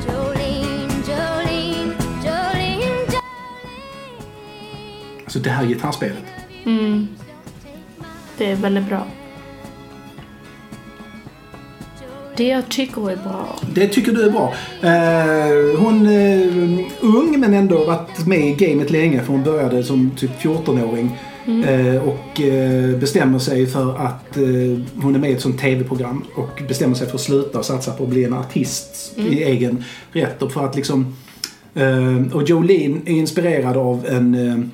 Jolene, 0.06 0.88
Jolene, 1.08 1.94
Jolene, 2.24 2.86
Jolene. 3.04 3.20
Alltså 5.24 5.38
det 5.38 5.50
här 5.50 5.66
gitarrspelet. 5.66 6.24
Det 8.38 8.50
är 8.50 8.56
väldigt 8.56 8.88
bra. 8.88 9.06
Det 12.36 12.48
jag 12.48 12.68
tycker 12.68 13.10
är 13.10 13.16
bra. 13.16 13.56
Det 13.74 13.88
tycker 13.88 14.12
du 14.12 14.22
är 14.22 14.30
bra. 14.30 14.54
Eh, 14.82 15.80
hon 15.80 16.06
är 16.06 16.46
ung 17.00 17.40
men 17.40 17.54
ändå 17.54 17.84
varit 17.84 18.26
med 18.26 18.40
i 18.40 18.52
gamet 18.52 18.90
länge 18.90 19.22
för 19.22 19.32
hon 19.32 19.44
började 19.44 19.82
som 19.82 20.10
typ 20.10 20.30
14-åring. 20.40 21.18
Eh, 21.48 22.02
och 22.02 22.40
eh, 22.40 22.98
bestämmer 22.98 23.38
sig 23.38 23.66
för 23.66 23.96
att 23.96 24.36
eh, 24.36 24.42
hon 25.02 25.14
är 25.14 25.18
med 25.18 25.30
i 25.30 25.32
ett 25.32 25.40
sånt 25.40 25.60
tv-program 25.60 26.24
och 26.34 26.62
bestämmer 26.68 26.94
sig 26.94 27.06
för 27.06 27.14
att 27.14 27.20
sluta 27.20 27.58
och 27.58 27.64
satsa 27.64 27.92
på 27.92 28.04
att 28.04 28.10
bli 28.10 28.24
en 28.24 28.32
artist 28.32 29.12
i 29.16 29.42
egen 29.42 29.84
rätt. 30.12 30.42
Och 30.42 30.52
för 30.52 30.64
att 30.64 30.76
liksom... 30.76 31.16
Och 32.32 32.42
Jolene 32.42 33.00
är 33.06 33.12
inspirerad 33.12 33.76
av 33.76 34.06
en... 34.06 34.70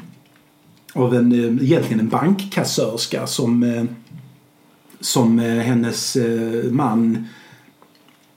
Av 0.95 1.14
en, 1.14 1.33
egentligen 1.62 2.01
en 2.01 2.09
bankkassörska 2.09 3.27
som, 3.27 3.89
som 5.01 5.39
hennes 5.39 6.16
man 6.70 7.29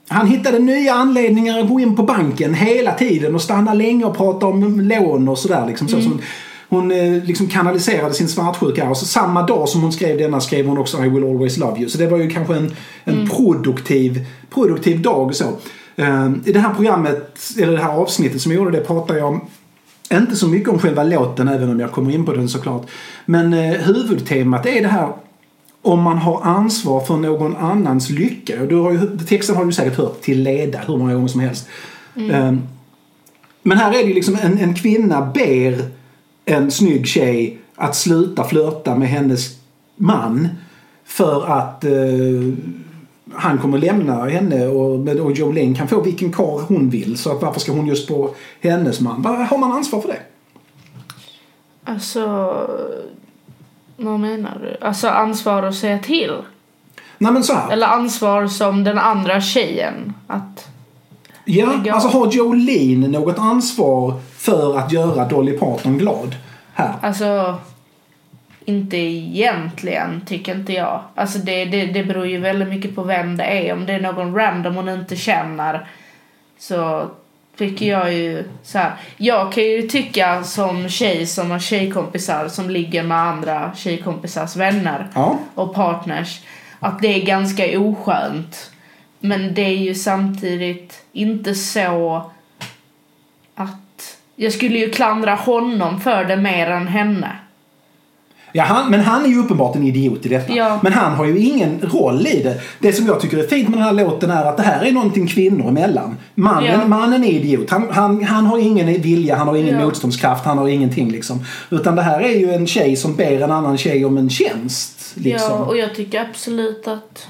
han 0.08 0.26
hittade 0.26 0.58
nya 0.58 0.94
anledningar 0.94 1.58
att 1.58 1.68
gå 1.68 1.80
in 1.80 1.96
på 1.96 2.02
banken 2.02 2.54
hela 2.54 2.94
tiden 2.94 3.34
och 3.34 3.42
stanna 3.42 3.74
länge 3.74 4.04
och 4.04 4.16
prata 4.16 4.46
om 4.46 4.80
lån 4.80 5.28
och 5.28 5.38
sådär. 5.38 5.66
Liksom, 5.66 5.88
så 5.88 6.02
som 6.02 6.20
hon 6.68 6.90
eh, 6.90 7.24
liksom 7.24 7.48
kanaliserade 7.48 8.14
sin 8.14 8.28
svartsjuka. 8.28 8.90
Och 8.90 8.96
så 8.96 9.06
samma 9.06 9.42
dag 9.42 9.68
som 9.68 9.80
hon 9.80 9.92
skrev 9.92 10.18
denna 10.18 10.40
skrev 10.40 10.66
hon 10.66 10.78
också 10.78 11.04
I 11.04 11.08
will 11.08 11.24
always 11.24 11.56
love 11.56 11.78
you. 11.78 11.88
Så 11.88 11.98
det 11.98 12.06
var 12.06 12.18
ju 12.18 12.30
kanske 12.30 12.56
en, 12.56 12.76
en 13.04 13.28
produktiv, 13.28 14.26
produktiv 14.50 15.02
dag. 15.02 15.34
Så. 15.34 15.44
Eh, 15.96 16.30
I 16.44 16.52
det 16.52 16.60
här 16.60 16.74
programmet, 16.74 17.38
eller 17.58 17.72
det 17.72 17.82
här 17.82 17.94
avsnittet 17.94 18.42
som 18.42 18.52
jag 18.52 18.58
gjorde 18.58 18.78
det 18.78 18.84
pratar 18.84 19.16
jag 19.16 19.28
om 19.28 19.40
inte 20.12 20.36
så 20.36 20.48
mycket 20.48 20.68
om 20.68 20.78
själva 20.78 21.02
låten 21.02 21.48
även 21.48 21.70
om 21.70 21.80
jag 21.80 21.92
kommer 21.92 22.14
in 22.14 22.24
på 22.24 22.32
den 22.32 22.48
såklart. 22.48 22.86
Men 23.24 23.54
eh, 23.54 23.72
huvudtemat 23.72 24.66
är 24.66 24.82
det 24.82 24.88
här 24.88 25.12
om 25.82 26.02
man 26.02 26.18
har 26.18 26.42
ansvar 26.42 27.00
för 27.00 27.16
någon 27.16 27.56
annans 27.56 28.10
lycka. 28.10 28.62
Och 28.62 28.68
du 28.68 28.76
har 28.76 28.92
ju, 28.92 29.18
texten 29.28 29.56
har 29.56 29.64
du 29.64 29.72
säkert 29.72 29.96
hört 29.96 30.20
till 30.20 30.42
leda 30.42 30.78
hur 30.78 30.96
många 30.96 31.14
gånger 31.14 31.28
som 31.28 31.40
helst. 31.40 31.68
Ehm, 32.16 32.62
men 33.62 33.78
här 33.78 33.90
är 33.90 34.02
det 34.02 34.08
ju 34.08 34.14
liksom 34.14 34.38
en, 34.42 34.58
en 34.58 34.74
kvinna 34.74 35.32
ber 35.34 35.97
en 36.48 36.70
snygg 36.70 37.06
tjej 37.06 37.58
att 37.74 37.96
sluta 37.96 38.44
flörta 38.44 38.96
med 38.96 39.08
hennes 39.08 39.58
man 39.96 40.48
för 41.04 41.46
att 41.46 41.84
eh, 41.84 41.92
han 43.34 43.58
kommer 43.58 43.78
lämna 43.78 44.24
henne 44.24 44.66
och, 44.66 45.08
och 45.08 45.32
Jolene 45.32 45.76
kan 45.76 45.88
få 45.88 46.00
vilken 46.00 46.32
karl 46.32 46.60
hon 46.60 46.90
vill. 46.90 47.18
Så 47.18 47.32
att 47.32 47.42
varför 47.42 47.60
ska 47.60 47.72
hon 47.72 47.86
just 47.86 48.08
på 48.08 48.34
hennes 48.60 49.00
man? 49.00 49.24
Har 49.24 49.58
man 49.58 49.72
ansvar 49.72 50.00
för 50.00 50.08
det? 50.08 50.20
Alltså... 51.84 52.54
Vad 53.96 54.20
menar 54.20 54.58
du? 54.62 54.86
Alltså 54.86 55.08
ansvar 55.08 55.62
att 55.62 55.74
säga 55.74 55.98
till? 55.98 56.32
Nej 57.18 57.32
men 57.32 57.44
så 57.44 57.52
här. 57.52 57.72
Eller 57.72 57.86
ansvar 57.86 58.46
som 58.46 58.84
den 58.84 58.98
andra 58.98 59.40
tjejen? 59.40 60.12
Att... 60.26 60.68
Ja, 61.44 61.68
alltså 61.90 62.08
har 62.08 62.32
Jolene 62.32 63.08
något 63.08 63.38
ansvar 63.38 64.20
för 64.38 64.78
att 64.78 64.92
göra 64.92 65.24
Dolly 65.24 65.52
Parton 65.58 65.98
glad? 65.98 66.36
Här. 66.74 66.94
Alltså... 67.00 67.56
Inte 68.64 68.96
egentligen, 68.96 70.22
tycker 70.26 70.54
inte 70.54 70.72
jag. 70.72 71.02
Alltså 71.14 71.38
det, 71.38 71.64
det, 71.64 71.86
det 71.86 72.04
beror 72.04 72.26
ju 72.26 72.38
väldigt 72.38 72.68
mycket 72.68 72.94
på 72.94 73.02
vem 73.02 73.36
det 73.36 73.44
är. 73.44 73.72
Om 73.72 73.86
det 73.86 73.92
är 73.92 74.00
någon 74.00 74.34
random 74.34 74.74
hon 74.74 74.88
inte 74.88 75.16
känner 75.16 75.86
så 76.58 77.06
tycker 77.56 77.86
jag 77.86 78.12
ju 78.14 78.44
så 78.62 78.78
här. 78.78 78.92
Jag 79.16 79.52
kan 79.52 79.64
ju 79.64 79.82
tycka 79.82 80.44
som 80.44 80.88
tjej 80.88 81.26
som 81.26 81.50
har 81.50 81.58
tjejkompisar 81.58 82.48
som 82.48 82.70
ligger 82.70 83.02
med 83.02 83.18
andra 83.18 83.72
tjejkompisars 83.76 84.56
vänner 84.56 85.08
Ja. 85.14 85.38
och 85.54 85.74
partners 85.74 86.40
att 86.80 87.02
det 87.02 87.08
är 87.08 87.26
ganska 87.26 87.80
oskönt. 87.80 88.70
Men 89.20 89.54
det 89.54 89.62
är 89.62 89.76
ju 89.76 89.94
samtidigt 89.94 91.04
inte 91.12 91.54
så 91.54 92.30
jag 94.40 94.52
skulle 94.52 94.78
ju 94.78 94.90
klandra 94.90 95.34
honom 95.34 96.00
för 96.00 96.24
det 96.24 96.36
mer 96.36 96.70
än 96.70 96.86
henne. 96.86 97.28
Ja, 98.52 98.64
han, 98.64 98.90
men 98.90 99.00
han 99.00 99.24
är 99.24 99.28
ju 99.28 99.38
uppenbart 99.38 99.76
en 99.76 99.84
idiot 99.84 100.26
i 100.26 100.28
detta. 100.28 100.52
Ja. 100.52 100.78
Men 100.82 100.92
han 100.92 101.12
har 101.12 101.24
ju 101.24 101.38
ingen 101.38 101.80
roll 101.80 102.26
i 102.26 102.42
det. 102.42 102.60
Det 102.78 102.92
som 102.92 103.06
jag 103.06 103.20
tycker 103.20 103.38
är 103.38 103.46
fint 103.46 103.68
med 103.68 103.78
den 103.78 103.84
här 103.84 103.92
låten 103.92 104.30
är 104.30 104.44
att 104.44 104.56
det 104.56 104.62
här 104.62 104.84
är 104.84 104.92
någonting 104.92 105.26
kvinnor 105.26 105.68
emellan. 105.68 106.16
Mannen, 106.34 106.80
Ja. 106.80 106.86
mannen 106.86 107.24
är 107.24 107.28
idiot. 107.28 107.70
Han, 107.70 107.88
han, 107.90 108.24
han 108.24 108.46
har 108.46 108.58
ingen 108.58 108.86
vilja, 109.02 109.36
han 109.36 109.48
har 109.48 109.56
ingen 109.56 109.78
Ja. 109.78 109.84
motståndskraft, 109.86 110.44
han 110.44 110.58
har 110.58 110.68
ingenting 110.68 111.10
liksom. 111.10 111.44
Utan 111.70 111.96
det 111.96 112.02
här 112.02 112.20
är 112.20 112.38
ju 112.38 112.50
en 112.52 112.66
tjej 112.66 112.96
som 112.96 113.16
ber 113.16 113.40
en 113.40 113.50
annan 113.52 113.78
tjej 113.78 114.04
om 114.04 114.16
en 114.18 114.30
tjänst. 114.30 115.12
Liksom. 115.14 115.50
Ja, 115.50 115.64
och 115.64 115.76
jag 115.76 115.94
tycker 115.94 116.20
absolut 116.30 116.88
att 116.88 117.28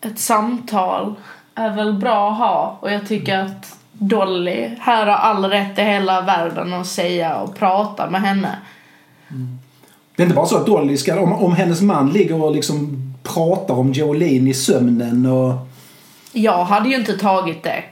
ett 0.00 0.18
samtal 0.18 1.14
är 1.54 1.76
väl 1.76 1.92
bra 1.92 2.30
att 2.30 2.38
ha. 2.38 2.78
Och 2.80 2.92
jag 2.92 3.06
tycker 3.08 3.38
att 3.38 3.76
Dolly 3.92 4.70
här 4.80 5.06
har 5.06 5.12
all 5.12 5.44
rätt 5.44 5.78
i 5.78 5.82
hela 5.82 6.20
världen 6.20 6.72
att 6.72 6.86
säga 6.86 7.36
och 7.36 7.58
prata 7.58 8.10
med 8.10 8.20
henne. 8.20 8.58
Det 10.16 10.22
är 10.22 10.24
inte 10.24 10.36
bara 10.36 10.46
så 10.46 10.56
att 10.56 10.66
Dolly 10.66 10.96
ska, 10.96 11.20
om, 11.20 11.32
om 11.32 11.52
hennes 11.52 11.80
man 11.80 12.10
ligger 12.10 12.42
och 12.42 12.54
liksom 12.54 12.98
pratar 13.22 13.74
om 13.74 13.92
Jolene 13.92 14.50
i 14.50 14.54
sömnen 14.54 15.26
och... 15.26 15.54
Jag 16.32 16.64
hade 16.64 16.88
ju 16.88 16.96
inte 16.96 17.18
tagit 17.18 17.62
det. 17.62 17.84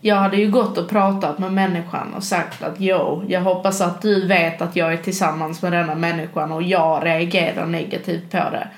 Jag 0.00 0.16
hade 0.16 0.36
ju 0.36 0.50
gått 0.50 0.78
och 0.78 0.88
pratat 0.88 1.38
med 1.38 1.52
människan 1.52 2.14
och 2.14 2.24
sagt 2.24 2.62
att 2.62 2.74
jo, 2.78 3.24
jag 3.28 3.40
hoppas 3.40 3.80
att 3.80 4.02
du 4.02 4.26
vet 4.26 4.62
att 4.62 4.76
jag 4.76 4.92
är 4.92 4.96
tillsammans 4.96 5.62
med 5.62 5.72
denna 5.72 5.94
människan 5.94 6.52
och 6.52 6.62
jag 6.62 7.04
reagerar 7.06 7.66
negativt 7.66 8.30
på 8.30 8.36
det. 8.36 8.68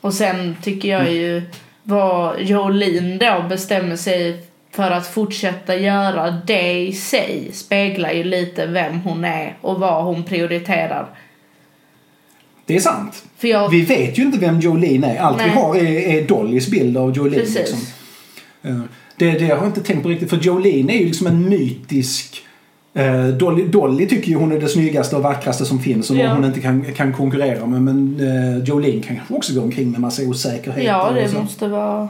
Och 0.00 0.14
sen 0.14 0.56
tycker 0.62 0.88
jag 0.88 1.12
ju 1.12 1.42
vad 1.82 2.40
Jolene 2.40 3.16
då 3.16 3.48
bestämmer 3.48 3.96
sig 3.96 4.47
för 4.70 4.90
att 4.90 5.06
fortsätta 5.06 5.76
göra 5.76 6.30
det 6.46 6.72
i 6.86 6.92
sig 6.92 7.50
speglar 7.52 8.10
ju 8.12 8.24
lite 8.24 8.66
vem 8.66 9.00
hon 9.00 9.24
är 9.24 9.56
och 9.60 9.80
vad 9.80 10.04
hon 10.04 10.22
prioriterar. 10.24 11.06
Det 12.66 12.76
är 12.76 12.80
sant. 12.80 13.24
Jag... 13.40 13.68
Vi 13.68 13.82
vet 13.82 14.18
ju 14.18 14.22
inte 14.22 14.38
vem 14.38 14.60
Jolene 14.60 15.16
är. 15.16 15.20
Allt 15.20 15.40
vi 15.40 15.46
Nej. 15.46 15.54
har 15.54 15.76
är, 15.76 16.16
är 16.16 16.22
Dollys 16.26 16.68
bild 16.68 16.96
av 16.96 17.16
Jolene. 17.16 17.36
Precis. 17.36 17.56
Liksom. 17.56 17.78
Eh, 18.62 18.80
Det, 19.16 19.30
det 19.30 19.44
har 19.44 19.56
jag 19.56 19.66
inte 19.66 19.80
tänkt 19.80 20.02
på 20.02 20.08
riktigt. 20.08 20.30
För 20.30 20.36
Jolene 20.36 20.92
är 20.92 20.98
ju 20.98 21.06
liksom 21.06 21.26
en 21.26 21.48
mytisk... 21.48 22.42
eh, 22.94 23.26
Dolly, 23.26 23.64
Dolly 23.64 24.06
tycker 24.08 24.28
ju 24.28 24.34
hon 24.36 24.52
är 24.52 24.60
det 24.60 24.68
snyggaste 24.68 25.16
och 25.16 25.22
vackraste 25.22 25.64
som 25.64 25.78
finns 25.80 26.10
och 26.10 26.16
Ja. 26.16 26.34
hon 26.34 26.44
inte 26.44 26.60
kan, 26.60 26.84
kan 26.94 27.12
konkurrera 27.12 27.66
med. 27.66 27.82
Men 27.82 28.20
uh, 28.20 28.64
Jolene 28.64 29.02
kan 29.02 29.16
kanske 29.16 29.34
också 29.34 29.54
gå 29.54 29.60
omkring 29.60 29.90
med 29.90 30.00
massa 30.00 30.22
osäkerheter. 30.22 30.86
Ja, 30.88 31.10
det 31.14 31.32
måste 31.40 31.68
vara 31.68 32.08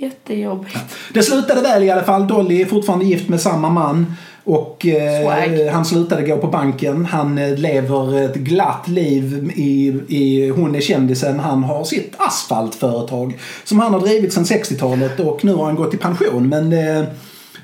jättejobbigt. 0.00 0.78
Det 1.14 1.22
slutade 1.22 1.60
väl 1.60 1.82
i 1.82 1.90
alla 1.90 2.02
fall. 2.02 2.26
Dolly 2.26 2.62
är 2.62 2.66
fortfarande 2.66 3.04
gift 3.04 3.28
med 3.28 3.40
samma 3.40 3.70
man. 3.70 4.14
Och 4.44 4.86
eh, 4.86 5.72
han 5.72 5.84
slutade 5.84 6.22
gå 6.22 6.36
på 6.36 6.46
banken. 6.46 7.06
Han 7.06 7.38
eh, 7.38 7.58
lever 7.58 8.24
ett 8.24 8.34
glatt 8.34 8.88
liv 8.88 9.52
i, 9.54 10.00
i... 10.08 10.48
Hon 10.48 10.74
är 10.74 10.80
kändisen. 10.80 11.40
Han 11.40 11.64
har 11.64 11.84
sitt 11.84 12.14
asfaltföretag. 12.16 13.38
Som 13.64 13.78
han 13.78 13.92
har 13.94 14.00
drivit 14.00 14.32
sedan 14.32 14.44
60-talet 14.44 15.20
och 15.20 15.44
nu 15.44 15.54
har 15.54 15.64
han 15.64 15.74
gått 15.74 15.94
i 15.94 15.96
pension. 15.96 16.48
Men... 16.48 16.72
Eh, 16.72 17.04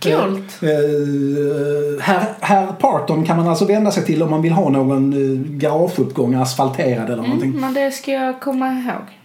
Coolt. 0.02 0.62
Eh, 0.62 0.68
eh, 0.68 2.00
herr, 2.00 2.34
herr 2.40 2.66
Parton 2.66 3.24
kan 3.24 3.36
man 3.36 3.48
alltså 3.48 3.64
vända 3.64 3.90
sig 3.90 4.04
till 4.04 4.22
om 4.22 4.30
man 4.30 4.42
vill 4.42 4.52
ha 4.52 4.68
någon 4.68 5.12
eh, 5.12 5.40
garageuppgång 5.50 6.34
asfalterad 6.34 7.10
eller 7.10 7.22
någonting. 7.22 7.50
Mm, 7.50 7.60
men 7.60 7.74
det 7.74 7.90
ska 7.90 8.12
jag 8.12 8.40
komma 8.40 8.72
ihåg. 8.72 9.18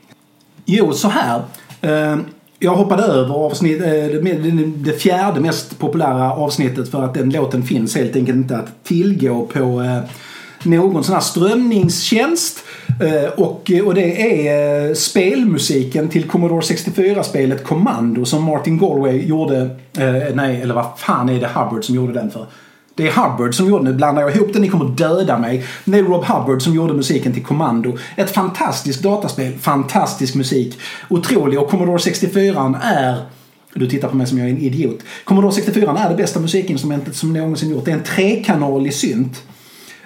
Jo, 0.66 0.94
så 0.94 1.08
här. 1.08 1.42
Jag 2.64 2.76
hoppade 2.76 3.04
över 3.04 3.36
avsnitt, 3.36 3.82
eh, 3.82 3.90
det, 4.76 4.94
fjärde 5.00 5.40
mest 5.40 5.80
populära 5.80 6.34
avsnittet 6.34 6.92
för 6.92 7.04
att 7.04 7.14
den 7.14 7.30
låten 7.30 7.64
finns 7.64 7.96
helt 7.96 8.16
enkelt 8.16 8.36
inte 8.36 8.58
att 8.58 8.84
tillgå 8.84 9.46
på 9.46 9.82
eh, 9.82 10.00
någon 10.64 11.04
sån 11.04 11.14
här 11.14 11.22
strömningstjänst. 11.22 12.64
Eh, 13.02 13.30
och, 13.32 13.72
och 13.86 13.94
det 13.94 14.38
är 14.48 14.94
spelmusiken 14.94 16.10
till 16.10 16.28
Commodore 16.28 16.62
64-spelet 16.62 17.64
Commando 17.64 18.26
som 18.26 18.44
Martin 18.44 18.78
Galway 18.78 19.26
gjorde. 19.26 19.70
Nej, 20.34 20.62
eller 20.62 20.74
vad 20.74 20.86
fan 20.98 21.30
är 21.30 21.40
det 21.40 21.48
Hubbard 21.48 21.86
som 21.86 21.96
gjorde 21.96 22.14
den 22.14 22.32
för? 22.32 22.46
Det 22.96 23.08
är 23.08 23.12
Hubbard 23.12 23.56
som 23.56 23.70
gjorde, 23.70 23.84
nu 23.84 23.94
blandar 23.94 24.22
jag 24.22 24.36
ihop 24.36 24.54
det, 24.54 24.60
ni 24.60 24.70
kommer 24.70 24.86
döda 24.86 25.38
mig. 25.38 25.66
Men 25.84 25.92
det 25.92 25.98
är 25.98 26.04
Rob 26.04 26.26
Hubbard 26.26 26.62
som 26.62 26.74
gjorde 26.74 26.94
musiken 26.94 27.34
till 27.34 27.44
Commando. 27.44 27.98
Ett 28.16 28.32
fantastiskt 28.32 29.04
dataspel, 29.04 29.58
fantastisk 29.60 30.36
musik. 30.36 30.80
Otrolig 31.10 31.60
och 31.60 31.70
Commodore 31.70 32.00
64 32.00 32.80
är 32.84 33.26
du 33.74 33.88
tittar 33.88 34.08
på 34.08 34.16
mig 34.16 34.28
som 34.28 34.38
jag 34.38 34.48
är 34.48 34.52
en 34.52 34.58
idiot. 34.58 35.00
Commodore 35.24 35.52
64 35.52 35.98
är 35.98 36.10
det 36.10 36.16
bästa 36.16 36.40
musikinstrumentet 36.40 37.16
som 37.16 37.34
någonsin 37.34 37.70
gjort. 37.70 37.86
Det 37.86 37.92
är 37.92 37.96
en 37.96 38.04
trekanalig 38.04 38.94
synt. 38.94 39.44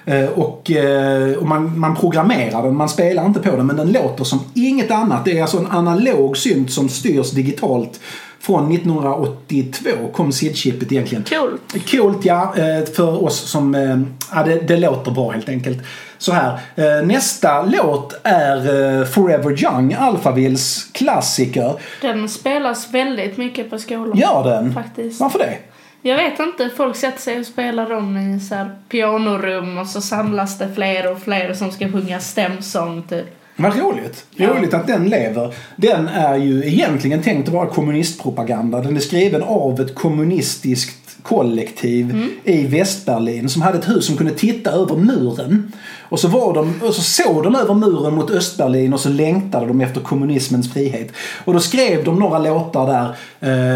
Eh, 0.05 0.25
och, 0.25 0.71
eh, 0.71 1.37
och 1.37 1.47
man, 1.47 1.79
man 1.79 1.95
programmerar 1.95 2.63
den, 2.63 2.75
man 2.75 2.89
spelar 2.89 3.25
inte 3.25 3.39
på 3.39 3.57
den 3.57 3.67
men 3.67 3.75
den 3.75 3.91
låter 3.91 4.23
som 4.23 4.39
inget 4.53 4.91
annat. 4.91 5.25
Det 5.25 5.37
är 5.37 5.41
alltså 5.41 5.57
en 5.57 5.71
analog 5.71 6.37
synt 6.37 6.71
som 6.71 6.89
styrs 6.89 7.31
digitalt. 7.31 7.99
Från 8.45 8.71
1982 8.71 9.89
kom 10.13 10.31
SID-chippet 10.31 10.91
egentligen. 10.91 11.23
Coolt. 11.23 11.91
Coolt 11.91 12.25
ja, 12.25 12.53
eh, 12.57 12.85
för 12.85 13.23
oss 13.23 13.39
som... 13.49 13.75
eh, 13.75 13.99
Ja, 14.31 14.43
det, 14.43 14.55
det 14.67 14.77
låter 14.77 15.11
bra 15.11 15.31
helt 15.31 15.49
enkelt. 15.49 15.77
Så 16.17 16.31
här, 16.31 16.59
eh, 16.75 17.05
nästa 17.05 17.61
låt 17.61 18.19
är 18.23 19.05
Forever 19.05 19.63
Young, 19.63 19.93
Alphavilles 19.93 20.87
klassiker. 20.91 21.73
Den 22.01 22.29
spelas 22.29 22.93
väldigt 22.93 23.37
mycket 23.37 23.69
på 23.69 23.77
skolan. 23.79 24.17
Gör 24.17 24.43
den? 24.43 24.73
Faktiskt. 24.73 25.19
Varför 25.21 25.39
det? 25.39 25.57
Jag 26.01 26.17
vet 26.17 26.39
inte, 26.39 26.69
folk 26.77 26.95
sätter 26.95 27.21
sig 27.21 27.39
och 27.39 27.45
spelar 27.45 27.89
dem 27.89 28.17
i 28.17 28.39
så 28.39 28.55
här 28.55 28.69
pianorum 28.89 29.77
och 29.77 29.87
så 29.87 30.01
samlas 30.01 30.57
det 30.57 30.73
fler 30.75 31.11
och 31.11 31.19
fler 31.21 31.53
som 31.53 31.71
ska 31.71 31.91
sjunga 31.91 32.19
stämsång 32.19 33.03
typ. 33.09 33.25
Vad 33.55 33.79
roligt. 33.79 34.25
Ja. 34.35 34.49
Roligt 34.49 34.73
att 34.73 34.87
den 34.87 35.09
lever. 35.09 35.53
Den 35.75 36.07
är 36.07 36.37
ju 36.37 36.65
egentligen 36.65 37.21
tänkt 37.21 37.47
att 37.47 37.53
vara 37.53 37.67
kommunistpropaganda. 37.67 38.81
Den 38.81 38.95
är 38.95 39.01
skriven 39.01 39.43
av 39.43 39.81
ett 39.81 39.95
kommunistiskt 39.95 41.05
kollektiv 41.21 42.29
i 42.43 42.67
Västberlin 42.67 43.49
som 43.49 43.61
hade 43.61 43.77
ett 43.77 43.89
hus 43.89 44.05
som 44.05 44.17
kunde 44.17 44.33
titta 44.33 44.71
över 44.71 44.95
muren. 44.95 45.71
Och 46.09 46.19
så, 46.19 46.27
var 46.27 46.53
de, 46.53 46.81
och 46.81 46.93
så 46.93 47.01
såg 47.01 47.43
de 47.43 47.55
över 47.55 47.73
muren 47.73 48.15
mot 48.15 48.31
Östberlin 48.31 48.93
och 48.93 48.99
så 48.99 49.09
längtade 49.09 49.65
de 49.65 49.81
efter 49.81 50.01
kommunismens 50.01 50.73
frihet. 50.73 51.11
Och 51.45 51.53
då 51.53 51.59
skrev 51.59 52.03
de 52.03 52.19
några 52.19 52.39
låtar 52.39 52.87
där, 52.87 53.15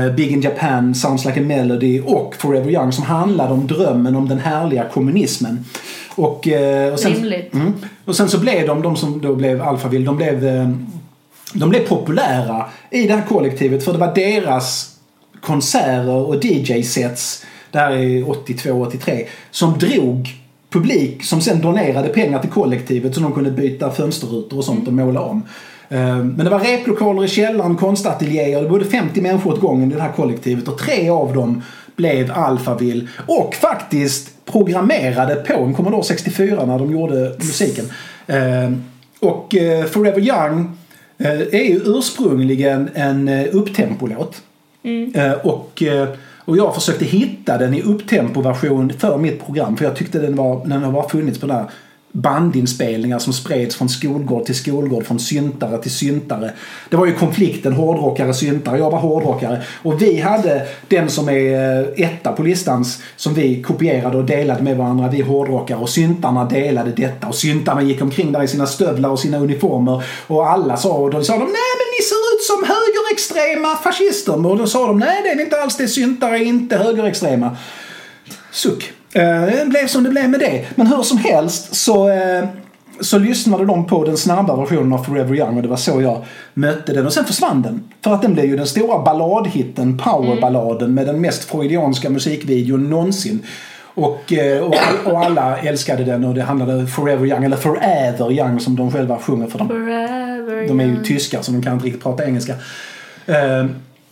eh, 0.07 0.15
Big 0.15 0.31
in 0.31 0.41
Japan, 0.41 0.95
Sounds 0.95 1.25
like 1.25 1.39
a 1.39 1.43
Melody 1.43 2.01
och 2.01 2.35
Forever 2.35 2.71
Young 2.71 2.91
som 2.91 3.03
handlade 3.03 3.53
om 3.53 3.67
drömmen 3.67 4.15
om 4.15 4.29
den 4.29 4.39
härliga 4.39 4.85
kommunismen. 4.93 5.65
Och, 6.19 6.47
eh, 6.47 6.93
och 6.93 6.99
sen, 6.99 7.13
Rimligt. 7.13 7.53
Mm. 7.53 7.73
Och 8.05 8.15
sen 8.15 8.29
så 8.29 8.39
blev 8.39 8.67
de, 8.67 8.81
de 8.81 8.95
som 8.95 9.21
då 9.21 9.35
blev 9.35 9.61
Alphaville, 9.61 10.05
de 10.05 10.17
blev, 10.17 10.47
eh, 10.47 10.69
de 11.53 11.69
blev 11.69 11.87
populära 11.87 12.65
i 12.91 13.07
det 13.07 13.13
här 13.13 13.25
kollektivet 13.27 13.83
för 13.83 13.93
det 13.93 13.99
var 13.99 14.15
deras 14.15 14.95
konserter 15.41 16.09
och 16.09 16.45
DJ-sets, 16.45 17.45
det 17.71 17.77
här 17.77 17.91
är 17.91 18.23
82-83, 18.23 19.25
som 19.51 19.77
drog 19.77 20.29
publik 20.69 21.23
som 21.23 21.41
sen 21.41 21.61
donerade 21.61 22.09
pengar 22.09 22.39
till 22.39 22.49
kollektivet 22.49 23.15
så 23.15 23.21
de 23.21 23.33
kunde 23.33 23.51
byta 23.51 23.91
fönsterrutor 23.91 24.57
och 24.57 24.63
sånt 24.63 24.87
och 24.87 24.93
måla 24.93 25.21
om. 25.21 25.43
Eh, 25.89 26.17
Men 26.17 26.37
det 26.37 26.49
var 26.49 26.59
replokaler 26.59 27.25
i 27.25 27.27
källaren, 27.27 27.75
konstateljéer, 27.75 28.61
det 28.61 28.69
bodde 28.69 28.85
50 28.85 29.21
människor 29.21 29.53
åt 29.53 29.59
gången 29.59 29.91
i 29.91 29.95
det 29.95 30.01
här 30.01 30.11
kollektivet 30.11 30.67
och 30.67 30.77
tre 30.77 31.09
av 31.09 31.33
dem 31.33 31.61
blev 31.99 32.31
Alphaville 32.31 33.07
och 33.27 33.55
faktiskt 33.55 34.45
programmerade 34.45 35.35
på 35.35 35.53
en 35.63 35.73
Commodore 35.73 36.03
64 36.03 36.65
när 36.65 36.79
de 36.79 36.91
gjorde 36.91 37.35
musiken. 37.37 37.85
Eh, 38.27 38.71
Och 39.19 39.55
eh, 39.55 39.85
Forever 39.85 40.19
Young 40.19 40.77
eh, 41.17 41.31
är 41.31 41.63
ju 41.63 41.81
ursprungligen 41.85 42.89
en 42.93 43.29
upptempolåt. 43.51 44.41
Eh, 45.13 45.31
Och, 45.31 45.83
och 46.45 46.57
jag 46.57 46.75
försökte 46.75 47.05
hitta 47.05 47.57
den 47.57 47.73
i 47.73 47.81
upptempo-version 47.81 48.93
för 48.93 49.17
mitt 49.17 49.45
program 49.45 49.77
för 49.77 49.85
jag 49.85 49.95
tyckte 49.95 50.19
den, 50.19 50.35
var, 50.35 50.65
den 50.65 50.83
har 50.83 50.91
bara 50.91 51.09
funnits 51.09 51.39
på 51.39 51.47
den 51.47 51.55
här 51.55 51.65
bandinspelningar 52.11 53.19
som 53.19 53.33
spreds 53.33 53.75
från 53.75 53.89
skolgård 53.89 54.45
till 54.45 54.55
skolgård, 54.55 55.05
från 55.05 55.19
syntare 55.19 55.77
till 55.77 55.91
syntare. 55.91 56.51
Det 56.89 56.97
var 56.97 57.05
ju 57.05 57.13
konflikten 57.13 57.73
hårdrockare, 57.73 58.33
syntare. 58.33 58.77
Jag 58.77 58.91
var 58.91 58.99
hårdrockare. 58.99 59.61
Och 59.83 60.01
vi 60.01 60.19
hade 60.19 60.67
den 60.87 61.09
som 61.09 61.29
är 61.29 61.77
eh, 61.79 62.05
etta 62.05 62.31
på 62.31 62.43
listan 62.43 62.85
som 63.15 63.33
vi 63.33 63.61
kopierade 63.61 64.17
och 64.17 64.25
delade 64.25 64.63
med 64.63 64.77
varandra, 64.77 65.09
vi 65.09 65.21
hårdrockare. 65.21 65.77
Och 65.77 65.89
syntarna 65.89 66.45
delade 66.45 66.91
detta. 66.91 67.27
Och 67.27 67.35
syntarna 67.35 67.81
gick 67.81 68.01
omkring 68.01 68.31
där 68.31 68.43
i 68.43 68.47
sina 68.47 68.67
stövlar 68.67 69.09
och 69.09 69.19
sina 69.19 69.37
uniformer. 69.37 70.03
Och 70.27 70.49
alla 70.49 70.77
sa, 70.77 70.93
och 70.93 71.11
då 71.11 71.23
sa 71.23 71.33
de, 71.33 71.39
nej 71.39 71.71
men 71.79 71.87
ni 71.99 72.03
ser 72.03 72.35
ut 72.35 72.43
som 72.43 72.75
högerextrema 72.75 73.75
fascister. 73.75 74.45
Och 74.45 74.57
då 74.57 74.67
sa 74.67 74.87
de, 74.87 74.99
nej 74.99 75.21
det 75.23 75.29
är 75.29 75.41
inte 75.41 75.61
alls 75.61 75.77
det, 75.77 75.87
syntare 75.87 76.37
är 76.37 76.43
inte 76.43 76.77
högerextrema. 76.77 77.57
Suck. 78.51 78.93
Eh, 79.13 79.41
Det 79.45 79.65
blev 79.69 79.87
som 79.87 80.03
det 80.03 80.09
blev 80.09 80.29
med 80.29 80.39
det. 80.39 80.65
Men 80.75 80.87
hur 80.87 81.01
som 81.03 81.17
helst 81.17 81.75
så, 81.75 82.09
eh, 82.09 82.43
så 83.01 83.19
lyssnade 83.19 83.65
de 83.65 83.85
på 83.85 84.03
den 84.05 84.17
snabba 84.17 84.55
versionen 84.55 84.93
av 84.93 85.03
Forever 85.03 85.35
Young 85.35 85.55
och 85.57 85.61
det 85.63 85.67
var 85.69 85.77
så 85.77 86.01
jag 86.01 86.25
mötte 86.53 86.93
den. 86.93 87.05
Och 87.05 87.13
sen 87.13 87.25
försvann 87.25 87.61
den. 87.61 87.83
För 88.03 88.13
att 88.13 88.21
den 88.21 88.33
blev 88.33 88.45
ju 88.45 88.57
den 88.57 88.67
stora 88.67 88.99
balladhitten, 89.03 89.97
powerballaden 89.97 90.93
med 90.93 91.05
den 91.07 91.21
mest 91.21 91.43
freudianska 91.43 92.09
musikvideon 92.09 92.89
någonsin. 92.89 93.39
Och, 93.93 94.33
eh, 94.33 94.61
och, 94.63 94.75
och 95.05 95.25
alla 95.25 95.57
älskade 95.57 96.03
den 96.03 96.23
och 96.25 96.33
det 96.35 96.41
handlade 96.41 96.87
Forever 96.87 97.25
Young, 97.25 97.43
eller 97.43 97.57
Forever 97.57 98.31
Young 98.31 98.59
som 98.59 98.75
de 98.75 98.91
själva 98.91 99.17
sjunger 99.17 99.47
för 99.47 99.57
dem. 99.59 99.67
Forever 99.67 100.67
De 100.67 100.79
är 100.79 100.83
ju 100.85 100.91
young. 100.91 101.03
tyskar 101.03 101.41
så 101.41 101.51
de 101.51 101.61
kan 101.63 101.73
inte 101.73 101.85
riktigt 101.85 102.03
prata 102.03 102.25
engelska. 102.25 102.53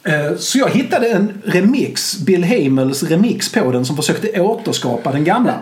Eh, 0.08 0.38
så 0.38 0.58
jag 0.58 0.70
hittade 0.70 1.08
en 1.08 1.42
remix, 1.46 2.18
Bill 2.18 2.44
Hamels 2.44 3.04
remix 3.04 3.52
på 3.52 3.72
den 3.72 3.86
som 3.86 3.96
försökte 3.96 4.42
återskapa 4.42 5.12
den 5.12 5.24
gamla. 5.24 5.54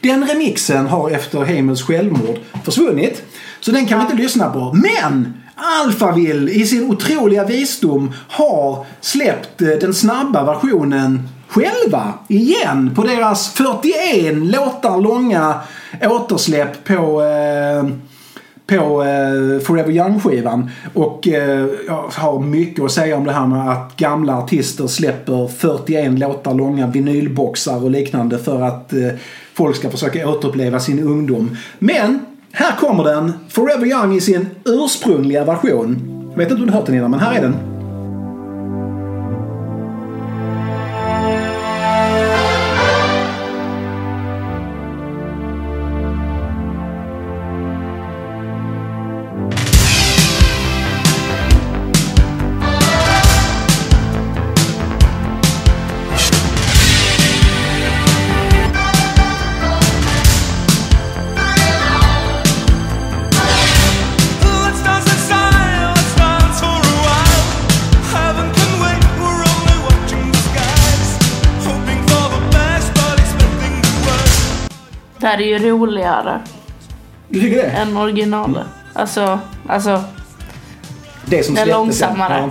Den 0.00 0.28
remixen 0.28 0.86
har 0.86 1.10
efter 1.10 1.44
Hamels 1.44 1.82
självmord 1.82 2.38
försvunnit. 2.64 3.22
Så 3.60 3.70
den 3.70 3.86
kan 3.86 3.98
vi 3.98 4.04
inte 4.04 4.16
lyssna 4.16 4.50
på. 4.50 4.72
Men! 4.72 5.34
Alphaville 5.58 6.50
i 6.50 6.66
sin 6.66 6.90
otroliga 6.90 7.44
visdom 7.44 8.12
har 8.28 8.86
släppt 9.00 9.62
eh, 9.62 9.68
den 9.68 9.94
snabba 9.94 10.44
versionen 10.44 11.28
själva 11.48 12.14
igen 12.28 12.92
på 12.94 13.02
deras 13.02 13.52
41 13.52 14.34
låtar 14.34 15.00
långa 15.00 15.60
återsläpp 16.02 16.84
på 16.84 17.22
eh, 17.22 17.84
på 18.66 19.02
eh, 19.02 19.60
Forever 19.60 19.92
Young-skivan. 19.92 20.70
Och 20.94 21.28
eh, 21.28 21.66
jag 21.86 22.10
har 22.12 22.40
mycket 22.40 22.84
att 22.84 22.92
säga 22.92 23.16
om 23.16 23.24
det 23.24 23.32
här 23.32 23.46
med 23.46 23.70
att 23.72 23.96
gamla 23.96 24.38
artister 24.38 24.86
släpper 24.86 25.48
41 25.48 26.18
låtar 26.18 26.54
långa 26.54 26.86
vinylboxar 26.86 27.84
och 27.84 27.90
liknande 27.90 28.38
för 28.38 28.62
att 28.62 28.92
eh, 28.92 29.08
folk 29.54 29.76
ska 29.76 29.90
försöka 29.90 30.28
återuppleva 30.28 30.80
sin 30.80 31.02
ungdom. 31.02 31.56
Men 31.78 32.20
här 32.52 32.76
kommer 32.76 33.04
den, 33.04 33.32
Forever 33.48 33.86
Young 33.86 34.16
i 34.16 34.20
sin 34.20 34.46
ursprungliga 34.64 35.44
version. 35.44 36.12
Jag 36.30 36.38
vet 36.38 36.50
inte 36.50 36.62
om 36.62 36.66
du 36.66 36.72
har 36.72 36.78
hört 36.80 36.86
den 36.86 36.96
innan, 36.96 37.10
men 37.10 37.20
här 37.20 37.34
är 37.34 37.42
den. 37.42 37.75
Är 75.44 75.58
ju 75.60 75.70
roligare 75.70 76.40
Du 77.28 77.40
tycker 77.40 77.56
det? 77.56 77.62
än 77.62 77.96
originalet. 77.96 78.66
Alltså, 78.92 79.38
alltså, 79.68 80.04
Det 81.26 81.42
som 81.42 81.56
är 81.56 81.66
långsammare. 81.66 82.38
Ja. 82.38 82.50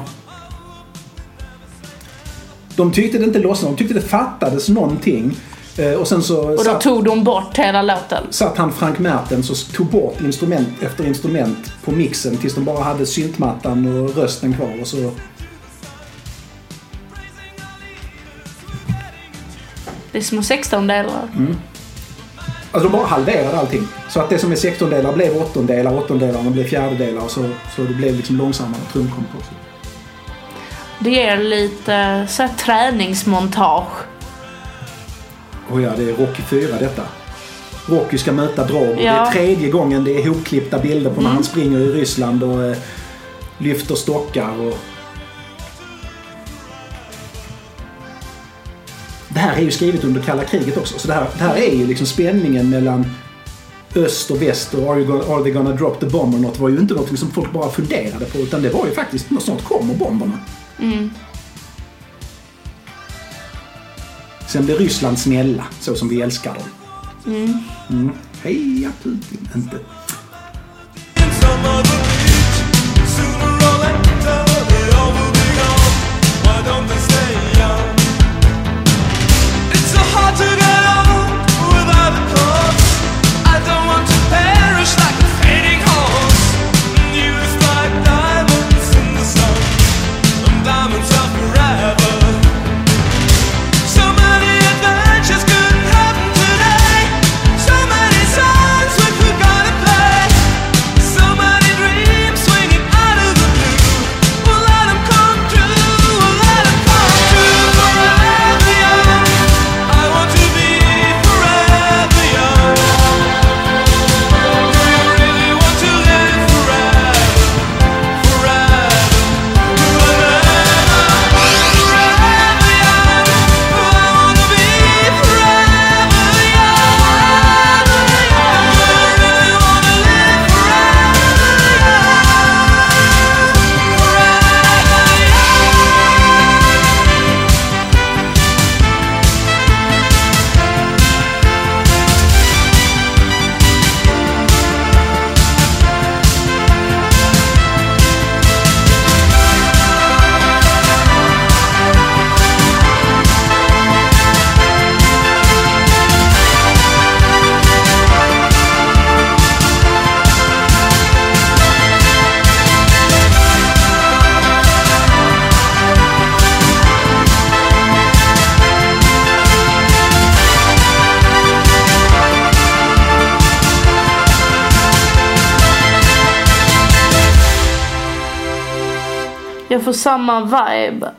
De 2.76 2.92
tyckte 2.92 3.18
det 3.18 3.24
inte 3.24 3.40
lossnade, 3.40 3.74
de 3.76 3.78
tyckte 3.78 3.94
det 3.94 4.02
fattades 4.02 4.70
någonting. 4.70 5.38
Eh, 5.78 5.92
Och 5.92 6.08
sen 6.08 6.24
så 6.24 6.42
och 6.42 6.58
då 6.58 6.64
satt, 6.64 6.82
tog 6.82 7.04
de 7.04 7.24
bort 7.24 7.58
hela 7.58 7.82
låten. 7.82 8.24
satt 8.30 8.58
han 8.58 8.74
Frank 8.74 9.00
Mertens 9.00 9.50
och 9.50 9.74
tog 9.76 9.88
bort 9.88 10.22
instrument 10.22 10.68
efter 10.82 11.06
instrument 11.08 11.74
på 11.84 11.92
mixen 11.92 12.38
tills 12.38 12.56
de 12.56 12.66
bara 12.66 12.84
hade 12.84 13.06
syntmattan 13.06 14.02
och 14.04 14.16
rösten 14.16 14.54
kvar. 14.54 14.82
Och 14.82 14.88
så... 14.88 15.12
Det 20.12 20.18
är 20.18 20.22
små 20.24 20.42
16 20.44 20.88
delar. 20.88 21.30
Alltså 22.76 22.90
de 22.90 22.98
bara 22.98 23.08
halverade 23.08 23.58
allting. 23.58 23.88
Så 24.10 24.20
att 24.20 24.30
det 24.30 24.40
som 24.40 24.52
är 24.52 24.56
sextondelar 24.56 25.14
blev 25.14 25.38
åttondelar, 25.38 25.98
åttondelarna 25.98 26.50
blev 26.50 26.64
fjärdedelar 26.64 27.22
och 27.22 27.32
så, 27.32 27.50
så 27.76 27.82
det 27.82 27.94
blev 27.94 28.16
liksom 28.16 28.38
långsammare 28.38 28.82
trumkomposition. 28.94 29.58
Det 31.00 31.10
ger 31.10 31.38
lite 31.38 32.26
så 32.30 32.44
här, 32.44 32.50
träningsmontage. 32.58 33.88
Oh 35.72 35.84
ja, 35.84 35.92
det 35.98 36.04
är 36.10 36.14
Rocky 36.14 36.42
4 36.42 36.76
detta. 36.80 37.02
Rocky 37.86 38.18
ska 38.18 38.32
möta 38.32 38.64
Drago. 38.64 38.96
Det 38.96 39.04
Ja. 39.04 39.28
är 39.28 39.32
tredje 39.32 39.70
gången 39.70 40.04
det 40.04 40.22
är 40.22 40.28
hopklippta 40.30 40.80
bilder 40.80 41.12
på 41.12 41.22
när 41.22 41.30
han 41.30 41.44
springer 41.44 41.80
i 41.80 41.92
Ryssland 41.92 42.44
och 42.44 42.64
eh, 42.64 42.78
lyfter 43.58 43.96
stockar. 43.96 44.60
Och... 44.68 44.78
Det 49.36 49.42
här 49.42 49.58
är 49.58 49.62
ju 49.62 49.72
skrivet 49.72 50.04
under 50.04 50.22
kalla 50.22 50.44
kriget 50.44 50.78
också. 50.78 51.00
Så 51.00 51.08
det 51.08 51.14
här, 51.14 51.28
det 51.38 51.44
här 51.44 51.56
är 51.56 51.76
ju 51.76 51.88
liksom 51.88 52.08
spänningen 52.08 52.70
mellan 52.70 53.06
öst 53.96 54.32
och 54.32 54.42
väst 54.42 54.74
och 54.74 54.92
are, 54.92 55.00
you 55.00 55.08
gonna, 55.08 55.36
are 55.36 55.44
they 55.44 55.52
gonna 55.52 55.72
drop 55.72 56.00
the 56.00 56.06
bomb 56.06 56.36
or 56.36 56.40
not 56.40 56.60
var 56.60 56.70
ju 56.70 56.80
inte 56.80 56.94
något 56.94 57.20
som 57.20 57.32
folk 57.32 57.54
bara 57.54 57.70
funderade 57.70 58.26
på 58.26 58.38
utan 58.38 58.62
det 58.62 58.70
var 58.70 58.86
ju 58.86 58.92
faktiskt 58.92 59.28
snart 59.42 59.64
kommer 59.64 59.94
bomberna. 59.94 60.40
Sen 64.48 64.66
blir 64.66 64.78
Ryssland 64.78 65.20
snälla, 65.20 65.66
så 65.80 65.96
som 65.96 66.10
vi 66.10 66.22
älskar 66.22 66.54
dem. 66.54 66.64
Mm. 67.90 68.12
Heja 68.44 68.92
Putin, 69.04 69.50
inte. 69.56 69.78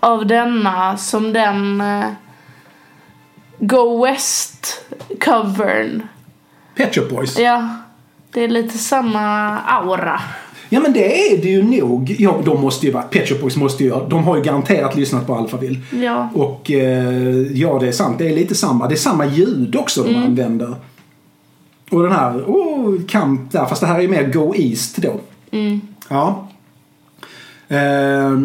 Av 0.07 0.27
denna 0.27 0.97
som 0.97 1.33
den 1.33 1.81
eh, 1.81 2.07
Go 3.59 4.05
West-covern. 4.07 6.03
Pet 6.77 6.95
Shop 6.95 7.09
Boys. 7.11 7.39
Ja, 7.39 7.69
det 8.33 8.45
är 8.45 8.49
lite 8.49 8.79
samma 8.79 9.59
aura. 9.61 10.21
Ja 10.69 10.81
men 10.81 10.93
det 10.93 11.33
är 11.33 11.43
det 11.43 11.49
ju 11.49 11.63
nog. 11.63 12.17
Ja, 12.19 12.41
de 12.45 12.61
måste 12.61 12.87
ju 12.87 12.93
vara, 12.93 13.03
Pet 13.03 13.29
Shop 13.29 13.39
Boys 13.41 13.57
måste 13.57 13.85
ju 13.85 13.91
De 13.91 14.25
har 14.25 14.37
ju 14.37 14.43
garanterat 14.43 14.97
lyssnat 14.97 15.27
på 15.27 15.35
Alphaville. 15.35 15.81
Ja. 15.91 16.29
Och 16.35 16.71
eh, 16.71 17.53
ja, 17.53 17.79
det 17.79 17.89
är 17.89 17.93
sant. 17.93 18.19
Det 18.19 18.31
är 18.31 18.35
lite 18.35 18.55
samma. 18.55 18.89
Det 18.89 18.95
är 18.95 18.97
samma 18.97 19.27
ljud 19.27 19.77
också 19.77 20.03
de 20.03 20.15
använder. 20.17 20.75
Och 21.91 22.03
den 22.03 22.13
här, 22.13 22.33
oh, 22.47 23.03
kamp 23.09 23.53
där. 23.53 23.67
Fast 23.67 23.81
det 23.81 23.87
här 23.87 24.01
är 24.01 24.09
mer 24.09 24.33
Go 24.33 24.55
East 24.57 24.97
då. 24.97 25.21
Ja. 26.09 26.49
Eh, 27.69 28.41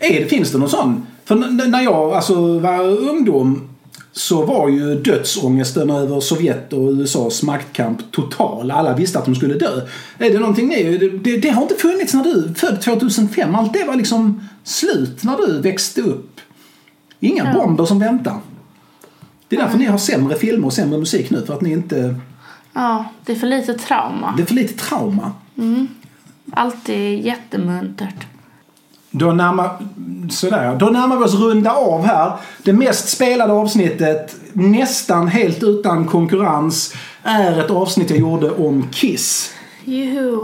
är 0.00 0.20
det, 0.20 0.26
finns 0.26 0.52
det 0.52 0.58
någon 0.58 0.70
sån? 0.70 1.06
För 1.24 1.34
när 1.68 1.80
jag 1.82 2.12
alltså, 2.12 2.58
var 2.58 2.84
ungdom 2.84 3.68
så 4.12 4.46
var 4.46 4.68
ju 4.68 4.94
dödsångesten 4.94 5.90
över 5.90 6.20
Sovjet 6.20 6.72
och 6.72 6.90
USAs 6.92 7.42
maktkamp 7.42 8.12
total. 8.12 8.70
Alla 8.70 8.94
visste 8.94 9.18
att 9.18 9.24
de 9.24 9.34
skulle 9.34 9.54
dö. 9.54 9.80
Är 10.18 10.30
det 10.30 10.38
någonting 10.38 10.68
ni, 10.68 10.98
det, 10.98 11.08
det, 11.08 11.36
det 11.36 11.48
har 11.48 11.62
inte 11.62 11.74
funnits 11.74 12.14
när 12.14 12.24
du 12.24 12.54
född 12.54 12.80
2005. 12.82 13.54
Allt 13.54 13.72
det 13.72 13.84
var 13.84 13.96
liksom 13.96 14.48
slut 14.64 15.24
när 15.24 15.36
du 15.36 15.60
växte 15.60 16.00
upp. 16.02 16.40
Inga 17.20 17.44
Ja. 17.44 17.52
bomber 17.52 17.84
som 17.84 17.98
väntar. 17.98 18.36
Det 19.48 19.56
är 19.56 19.60
därför 19.60 19.78
ni 19.78 19.84
har 19.84 19.98
sämre 19.98 20.36
filmer 20.36 20.66
och 20.66 20.72
sämre 20.72 20.98
musik 20.98 21.30
nu. 21.30 21.46
För 21.46 21.54
att 21.54 21.60
ni 21.60 21.72
inte... 21.72 22.14
Ja, 22.72 23.04
det 23.26 23.32
är 23.32 23.36
för 23.36 23.46
lite 23.46 23.74
trauma. 23.74 24.34
Det 24.36 24.42
är 24.42 24.46
för 24.46 24.54
lite 24.54 24.74
trauma. 24.84 25.32
Alltid 26.52 27.26
jättemuntert. 27.26 28.26
Då 29.10 29.32
närmar, 29.32 29.70
sådär, 30.30 30.76
då 30.76 30.86
närmar 30.86 31.16
vi 31.16 31.24
oss 31.24 31.34
runda 31.34 31.72
av 31.72 32.04
här. 32.04 32.32
Det 32.62 32.72
mest 32.72 33.08
spelade 33.08 33.52
avsnittet, 33.52 34.36
nästan 34.52 35.28
helt 35.28 35.62
utan 35.62 36.06
konkurrens, 36.06 36.94
är 37.22 37.60
ett 37.60 37.70
avsnitt 37.70 38.10
jag 38.10 38.18
gjorde 38.18 38.50
om 38.50 38.88
Kiss. 38.92 39.52
Juhu. 39.84 40.38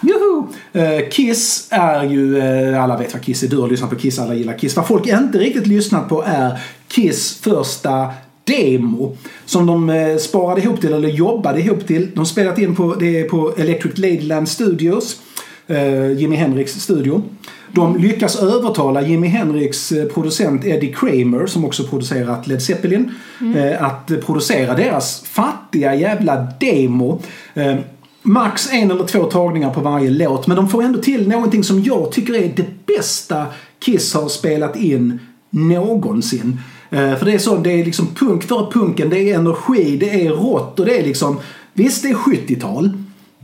Juhu! 0.00 0.42
Eh, 0.72 1.08
Kiss 1.08 1.68
är 1.70 2.04
ju, 2.04 2.38
eh, 2.38 2.82
alla 2.82 2.96
vet 2.96 3.12
vad 3.12 3.22
Kiss 3.22 3.42
är, 3.42 3.48
du 3.48 3.56
har 3.56 3.68
lyssnat 3.68 3.90
på 3.90 3.96
Kiss, 3.96 4.18
alla 4.18 4.34
gillar 4.34 4.58
Kiss. 4.58 4.76
Vad 4.76 4.86
folk 4.86 5.06
inte 5.06 5.38
riktigt 5.38 5.66
lyssnat 5.66 6.08
på 6.08 6.22
är 6.26 6.60
Kiss 6.88 7.40
första 7.40 8.08
demo 8.44 9.16
som 9.44 9.66
de 9.66 9.90
eh, 9.90 10.16
sparade 10.16 10.60
ihop 10.60 10.80
till, 10.80 10.92
eller 10.92 11.08
jobbade 11.08 11.60
ihop 11.60 11.86
till. 11.86 12.10
De 12.14 12.26
spelat 12.26 12.58
in 12.58 12.76
på, 12.76 12.94
det 12.94 13.20
är 13.20 13.28
på 13.28 13.54
Electric 13.56 13.98
Ladyland 13.98 14.48
Studios, 14.48 15.20
eh, 15.68 16.12
Jimi 16.12 16.36
Hendrix 16.36 16.72
studio. 16.72 17.22
De 17.72 17.96
lyckas 17.96 18.42
övertala 18.42 19.02
Jimi 19.02 19.28
Hendrix 19.28 19.92
eh, 19.92 20.08
producent 20.08 20.64
Eddie 20.64 20.92
Kramer, 20.92 21.46
som 21.46 21.64
också 21.64 21.84
producerat 21.84 22.46
Led 22.46 22.62
Zeppelin, 22.62 23.10
eh, 23.56 23.82
att 23.82 24.10
eh, 24.10 24.18
producera 24.18 24.74
deras 24.74 25.20
fattiga 25.20 25.94
jävla 25.94 26.46
demo. 26.60 27.20
Eh, 27.54 27.76
Max 28.22 28.72
en 28.72 28.90
eller 28.90 29.04
två 29.04 29.24
tagningar 29.24 29.70
på 29.70 29.80
varje 29.80 30.10
låt, 30.10 30.46
men 30.46 30.56
de 30.56 30.68
får 30.68 30.82
ändå 30.82 30.98
till 30.98 31.28
någonting 31.28 31.64
som 31.64 31.82
jag 31.82 32.12
tycker 32.12 32.34
är 32.34 32.52
det 32.56 32.86
bästa 32.86 33.46
Kiss 33.78 34.14
har 34.14 34.28
spelat 34.28 34.76
in 34.76 35.18
någonsin. 35.50 36.60
Eh, 36.90 37.14
För 37.16 37.24
det 37.24 37.32
är 37.32 37.38
så, 37.38 37.56
det 37.56 37.80
är 37.80 37.84
liksom 37.84 38.06
punk 38.14 38.44
för 38.44 38.70
punken, 38.70 39.10
det 39.10 39.18
är 39.30 39.34
energi, 39.34 39.96
det 39.96 40.26
är 40.26 40.30
rått 40.30 40.80
och 40.80 40.86
det 40.86 40.98
är 40.98 41.04
liksom, 41.04 41.36
visst 41.74 42.02
det 42.02 42.08
är 42.08 42.14
70-tal. 42.14 42.90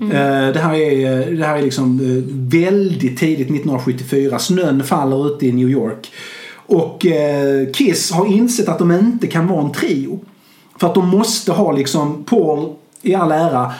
Mm. 0.01 0.11
Eh, 0.13 0.53
det 0.53 0.61
här 0.61 0.75
är, 0.75 1.21
eh, 1.21 1.39
det 1.39 1.45
här 1.47 1.59
är 1.59 1.63
liksom 1.63 2.01
eh, 2.01 2.35
väldigt 2.61 3.19
tidigt 3.19 3.51
1974, 3.51 4.39
snön 4.39 4.85
faller 4.85 5.27
ute 5.27 5.47
i 5.47 5.53
New 5.53 5.71
York. 5.71 6.13
Och 6.67 7.07
Kiss 7.75 8.11
har 8.11 8.27
insett 8.27 8.69
att 8.69 8.79
de 8.79 8.93
inte 8.93 9.27
kan 9.27 9.47
vara 9.47 9.65
en 9.65 9.73
trio. 9.73 10.19
För 10.79 10.87
att 10.87 10.95
de 10.95 11.09
måste 11.09 11.53
ha 11.53 11.73
liksom 11.73 12.25
Paul 12.25 12.73
i 13.03 13.15
all 13.15 13.33
ära 13.33 13.73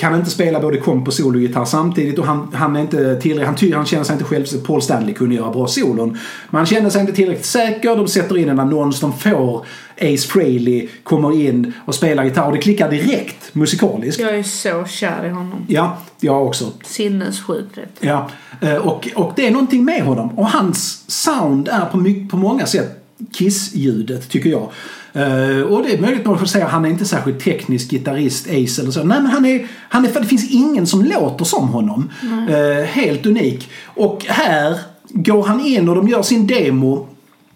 kan 0.00 0.14
inte 0.14 0.30
spela 0.30 0.60
både 0.60 0.78
komp 0.78 1.08
och 1.08 1.14
sologitarr 1.14 1.64
samtidigt 1.64 2.18
och 2.18 2.26
han, 2.26 2.48
han 2.54 2.76
är 2.76 2.80
inte 2.80 3.20
tillräckligt, 3.20 3.46
han, 3.46 3.56
ty, 3.56 3.74
han 3.74 3.86
känner 3.86 4.04
sig 4.04 4.12
inte 4.12 4.24
själv, 4.24 4.44
Paul 4.66 4.82
Stanley 4.82 5.14
kunde 5.14 5.34
göra 5.34 5.50
bra 5.50 5.66
solon. 5.66 6.18
Men 6.50 6.58
han 6.58 6.66
känner 6.66 6.90
sig 6.90 7.00
inte 7.00 7.12
tillräckligt 7.12 7.46
säker, 7.46 7.96
de 7.96 8.08
sätter 8.08 8.38
in 8.38 8.48
en 8.48 8.60
annons, 8.60 9.00
de 9.00 9.12
får 9.12 9.66
Ace 10.00 10.28
Frehley 10.28 10.88
kommer 11.02 11.40
in 11.40 11.72
och 11.84 11.94
spelar 11.94 12.24
gitarr 12.24 12.46
och 12.46 12.52
det 12.52 12.58
klickar 12.58 12.90
direkt 12.90 13.54
musikaliskt. 13.54 14.20
Jag 14.20 14.38
är 14.38 14.42
så 14.42 14.84
kär 14.84 15.26
i 15.26 15.28
honom. 15.28 15.64
Ja, 15.66 15.98
jag 16.20 16.46
också. 16.46 16.72
Sinnessjukt 16.84 17.78
rätt. 17.78 17.96
Ja, 18.00 18.30
eh, 18.60 18.74
och, 18.74 19.08
och 19.14 19.32
det 19.36 19.46
är 19.46 19.50
någonting 19.50 19.84
med 19.84 20.02
honom. 20.02 20.38
Och 20.38 20.50
hans 20.50 21.04
sound 21.06 21.68
är 21.68 21.84
på, 21.84 21.96
mycket, 21.96 22.30
på 22.30 22.36
många 22.36 22.66
sätt 22.66 23.04
Kiss-ljudet, 23.32 24.28
tycker 24.28 24.50
jag. 24.50 24.70
Eh, 25.18 25.62
och 25.62 25.82
det 25.82 25.94
är 25.94 26.00
möjligt 26.00 26.20
att 26.20 26.26
man 26.26 26.48
säga 26.48 26.66
att 26.66 26.72
han 26.72 26.84
är 26.84 26.88
inte 26.88 27.04
särskilt 27.04 27.40
teknisk 27.40 27.90
gitarrist, 27.90 28.46
Ace 28.46 28.82
eller 28.82 28.90
så. 28.90 29.04
Nej 29.04 29.22
men 29.22 29.30
han 29.30 29.44
är, 29.44 29.66
han 29.88 30.04
är, 30.04 30.08
för 30.08 30.20
det 30.20 30.26
finns 30.26 30.50
ingen 30.50 30.86
som 30.86 31.04
låter 31.04 31.44
som 31.44 31.68
honom. 31.68 32.10
Eh, 32.48 32.84
helt 32.84 33.26
unik. 33.26 33.70
Och 33.84 34.24
här 34.28 34.78
går 35.08 35.42
han 35.42 35.60
in 35.60 35.88
och 35.88 35.94
de 35.94 36.08
gör 36.08 36.22
sin 36.22 36.46
demo. 36.46 37.08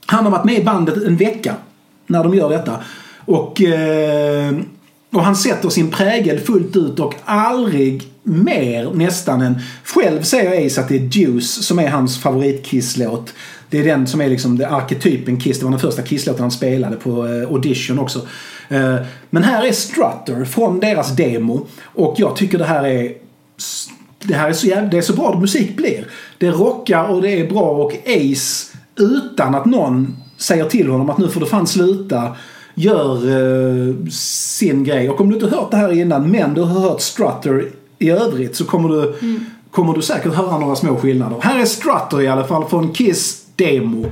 Han 0.07 0.25
har 0.25 0.31
varit 0.31 0.45
med 0.45 0.59
i 0.59 0.65
bandet 0.65 0.97
en 0.97 1.17
vecka 1.17 1.55
när 2.07 2.25
de 2.25 2.35
gör 2.35 2.49
detta. 2.49 2.77
Och, 3.25 3.63
eh, 3.63 4.55
och 5.13 5.25
han 5.25 5.37
sätter 5.37 5.69
sin 5.69 5.91
prägel 5.91 6.39
fullt 6.39 6.77
ut 6.77 7.01
och 7.01 7.15
aldrig 7.25 8.13
mer 8.23 8.91
nästan 8.95 9.41
än... 9.41 9.61
Själv 9.85 10.23
säger 10.23 10.67
Ace 10.67 10.81
att 10.81 10.89
det 10.89 10.97
är 10.97 11.19
Juice 11.19 11.67
som 11.67 11.79
är 11.79 11.89
hans 11.89 12.19
favorit-Kiss-låt. 12.19 13.35
Det 13.73 13.79
är 13.79 13.85
den 13.85 14.07
som 14.07 14.21
är 14.21 14.29
liksom 14.29 14.59
det 14.59 14.69
arketypen 14.69 15.41
Kiss. 15.41 15.59
Det 15.59 15.65
var 15.65 15.71
den 15.71 15.81
första 15.81 16.03
Kiss-låten 16.03 16.43
han 16.43 16.51
spelade 16.51 16.97
på 16.97 17.27
eh, 17.27 17.49
audition 17.49 17.99
också. 17.99 18.19
Eh, 18.69 18.97
men 19.31 19.43
här 19.43 19.67
är 19.67 19.73
Strutter 19.73 20.45
från 20.45 20.81
deras 20.81 21.17
demo. 21.17 21.67
Och 21.83 22.15
jag 22.19 22.37
tycker 22.37 22.59
det 22.59 22.65
här 22.65 22.87
är 22.87 23.13
det 24.23 24.35
här 24.35 24.49
är 24.49 24.53
så, 24.53 24.67
jävla, 24.67 24.89
det 24.89 24.99
är 24.99 25.03
så 25.03 25.13
bra 25.13 25.39
musik 25.41 25.77
blir. 25.77 26.07
Det 26.39 26.51
rockar 26.51 27.05
och 27.05 27.23
det 27.23 27.41
är 27.41 27.49
bra 27.49 27.71
och 27.71 27.93
Ace 28.07 28.77
utan 28.97 29.55
att 29.55 29.65
någon 29.65 30.17
säger 30.37 30.65
till 30.65 30.89
honom 30.89 31.11
att 31.11 31.19
nu 31.19 31.29
får 31.29 31.41
du 31.41 31.47
fan 31.47 31.67
sluta 31.67 32.37
gör 32.75 33.15
eh, 33.15 33.95
sin 34.11 34.85
grej. 34.85 35.11
Och 35.11 35.21
om 35.21 35.29
du 35.29 35.35
inte 35.35 35.57
hört 35.57 35.71
det 35.71 35.77
här 35.77 35.93
innan 35.93 36.31
men 36.31 36.55
du 36.55 36.61
har 36.61 36.81
hört 36.81 37.01
Strutter 37.01 37.71
i 37.99 38.11
övrigt 38.11 38.57
så 38.57 38.65
kommer 38.65 38.89
du, 38.89 39.15
kommer 39.71 39.95
du 39.95 40.03
säkert 40.03 40.35
höra 40.35 40.59
några 40.59 40.77
små 40.77 40.97
skillnader. 40.97 41.37
Här 41.41 41.61
är 41.61 41.65
Strutter 41.65 42.21
i 42.21 42.29
alla 42.29 42.45
fall 42.45 42.65
från 42.65 42.93
Kiss 42.93 43.42
Demo. 43.63 44.11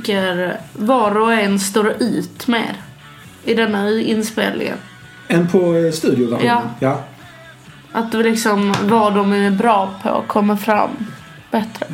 Tycker 0.00 0.60
var 0.72 1.18
och 1.18 1.32
en 1.32 1.58
står 1.58 2.02
ut 2.02 2.48
mer 2.48 2.76
i 3.44 3.54
denna 3.54 3.90
inspelningen. 3.90 4.76
En 5.28 5.48
på 5.48 5.74
eh, 5.74 5.92
studioversionen. 5.92 6.46
Ja. 6.46 6.62
ja. 6.80 7.04
Att 7.92 8.14
liksom 8.14 8.74
vad 8.82 9.14
de 9.14 9.32
är 9.32 9.50
bra 9.50 9.94
på 10.02 10.24
kommer 10.26 10.56
fram 10.56 10.90
bättre. 11.50 11.86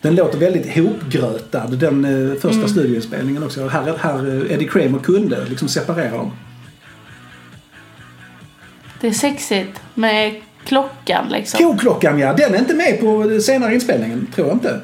Den 0.00 0.14
låter 0.14 0.38
väldigt 0.38 0.76
hopgrötad 0.76 1.78
den 1.78 2.04
eh, 2.04 2.38
första 2.40 2.68
studioinspelningen 2.68 3.42
också. 3.42 3.68
Här, 3.68 3.96
här 3.98 4.44
eh, 4.44 4.52
Eddie 4.52 4.68
Kramer 4.68 4.98
kunde 4.98 5.44
liksom 5.44 5.68
separera 5.68 6.16
dem. 6.16 6.32
Det 9.00 9.06
är 9.08 9.12
sexigt 9.12 9.80
med 9.94 10.34
klockan 10.64 11.28
liksom. 11.28 11.58
Koklockan 11.58 12.18
ja, 12.18 12.32
den 12.32 12.54
är 12.54 12.58
inte 12.58 12.74
med 12.74 13.00
på 13.00 13.40
senare 13.40 13.74
inspelningen. 13.74 14.26
Tror 14.34 14.46
jag 14.46 14.56
inte. 14.56 14.80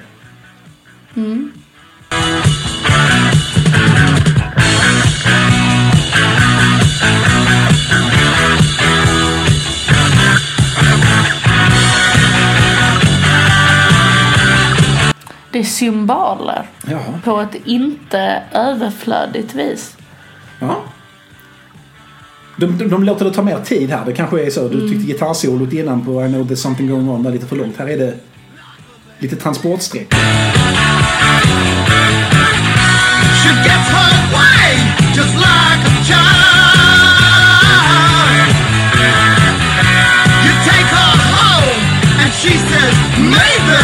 Det 15.53 15.59
är 15.59 15.65
symboler 15.65 16.67
Jaha. 16.87 17.21
på 17.25 17.41
ett 17.41 17.55
inte 17.65 18.43
överflödigt 18.53 19.55
vis. 19.55 19.97
Ja. 20.59 20.77
De, 22.57 22.79
de, 22.79 22.89
de 22.89 23.05
låter 23.05 23.25
det 23.25 23.33
ta 23.33 23.43
mer 23.43 23.59
tid 23.59 23.91
här. 23.91 24.05
Det 24.05 24.13
kanske 24.13 24.47
är 24.47 24.51
så. 24.51 24.69
Du 24.69 24.89
tyckte 24.89 25.07
gitarrsolot 25.07 25.73
innan 25.73 26.05
på 26.05 26.25
I 26.25 26.29
know 26.29 26.43
there's 26.43 26.55
something 26.55 26.89
going 26.89 27.09
on 27.09 27.23
var 27.23 27.31
lite 27.31 27.47
för 27.47 27.57
långt. 27.57 27.77
Här 27.77 27.89
är 27.89 27.99
det 27.99 28.15
lite 29.19 29.37
transportsträck. 29.37 30.15
She 33.41 33.49
gets 33.65 33.89
just 35.17 35.35
like 35.37 35.81
a 35.81 35.95
child. 36.05 37.71
You 40.45 40.53
take 40.69 40.89
her 40.93 41.13
home 41.35 41.81
and 42.21 42.31
she 42.33 42.53
says, 42.57 42.95
baby. 43.17 43.81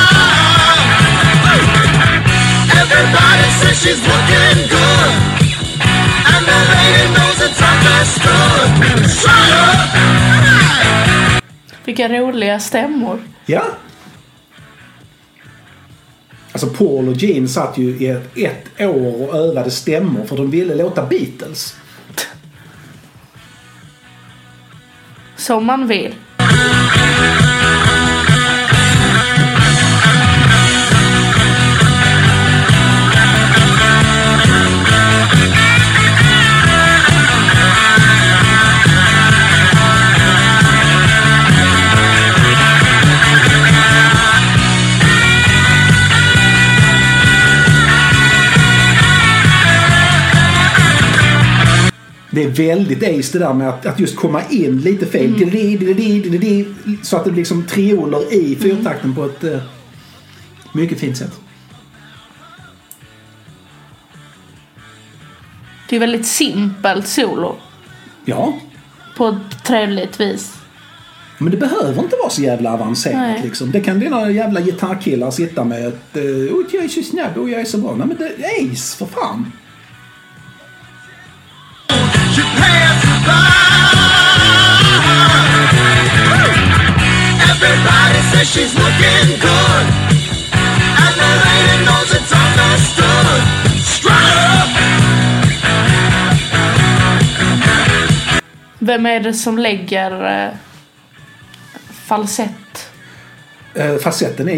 Everybody 2.81 3.47
says 3.61 3.77
she's 3.83 4.01
looking 4.09 4.59
good. 4.73 5.13
And 6.33 6.43
the 6.49 6.61
lady 6.73 7.05
knows 7.15 7.39
it's 7.47 7.61
understood. 7.61 8.69
Shut 9.09 9.53
up! 9.53 11.18
Vilka 11.99 12.19
roliga 12.19 12.61
stämmor. 12.61 13.23
Ja. 13.47 13.65
Alltså 16.53 16.67
Paul 16.67 17.09
och 17.09 17.15
Gene 17.15 17.49
satt 17.49 17.79
ju 17.79 17.99
i 17.99 18.07
ett, 18.07 18.37
ett 18.37 18.81
år 18.81 19.29
och 19.29 19.37
övade 19.37 19.71
stämmor 19.71 20.25
för 20.25 20.37
de 20.37 20.51
ville 20.51 20.75
låta 20.75 21.07
Beatles. 21.07 21.77
Som 25.37 25.65
man 25.65 25.87
vill. 25.87 26.15
Det 52.39 52.45
är 52.45 52.49
väldigt 52.49 53.03
ace 53.03 53.39
det 53.39 53.45
där 53.45 53.55
med 53.55 53.69
att, 53.69 53.87
att 53.87 54.01
just 54.01 54.17
komma 54.17 54.43
in 54.51 54.81
lite 54.81 55.07
fel. 55.07 55.43
Mm. 55.43 56.99
Så 57.03 57.17
att 57.17 57.25
det 57.25 57.31
blir 57.31 57.41
liksom 57.41 57.67
trioler 57.67 58.35
i 58.35 58.57
fyrtakten 58.57 59.15
på 59.15 59.25
ett 59.25 59.45
eh, 59.45 59.59
mycket 60.73 61.01
fint 61.01 61.17
sätt. 61.17 61.41
Det 65.89 65.97
är 65.97 66.01
väldigt 66.01 66.27
simpelt 66.27 67.09
solo. 67.09 67.57
Ja, 68.25 68.59
På 69.17 69.27
ett 69.29 69.65
trevligt 69.65 70.21
vis. 70.21 70.55
men 71.39 71.51
det 71.51 71.57
behöver 71.57 72.03
inte 72.03 72.17
vara 72.17 72.31
så 72.31 72.43
jävla 72.43 72.73
avancerat 72.73 73.45
liksom. 73.45 73.71
Det 73.71 73.81
kan 73.81 74.01
dina 74.01 74.31
jävla 74.31 74.61
gitarrkillar 74.61 75.31
sitta 75.31 75.65
med 75.65 75.87
ett 75.87 76.17
eh, 76.17 76.23
oh, 76.23 76.65
jag 76.73 76.85
är 76.85 76.89
så 76.89 77.03
snabb 77.03 77.37
och 77.37 77.51
jag 77.51 77.61
är 77.61 77.65
så 77.65 77.79
bra. 77.79 77.95
Nej 77.95 78.07
men 78.07 78.17
det 78.17 78.45
är 78.45 78.73
ace 78.73 78.97
för 78.97 79.07
fan. 79.07 79.53
She's 88.59 88.75
looking 88.75 89.29
good. 89.41 89.87
And 91.03 91.15
the 91.23 91.33
lady 91.47 91.77
knows 91.87 92.11
it's 92.19 92.33
understood. 92.45 93.41
Strut 93.95 94.29
up! 94.57 94.71
Vem 98.79 99.07
är 99.07 99.21
det 99.21 99.35
som 99.35 99.59
lägger 99.59 100.45
eh, 100.47 100.55
falsett? 102.07 102.91
Eh, 103.75 103.97
facetten 103.97 104.49
är 104.49 104.57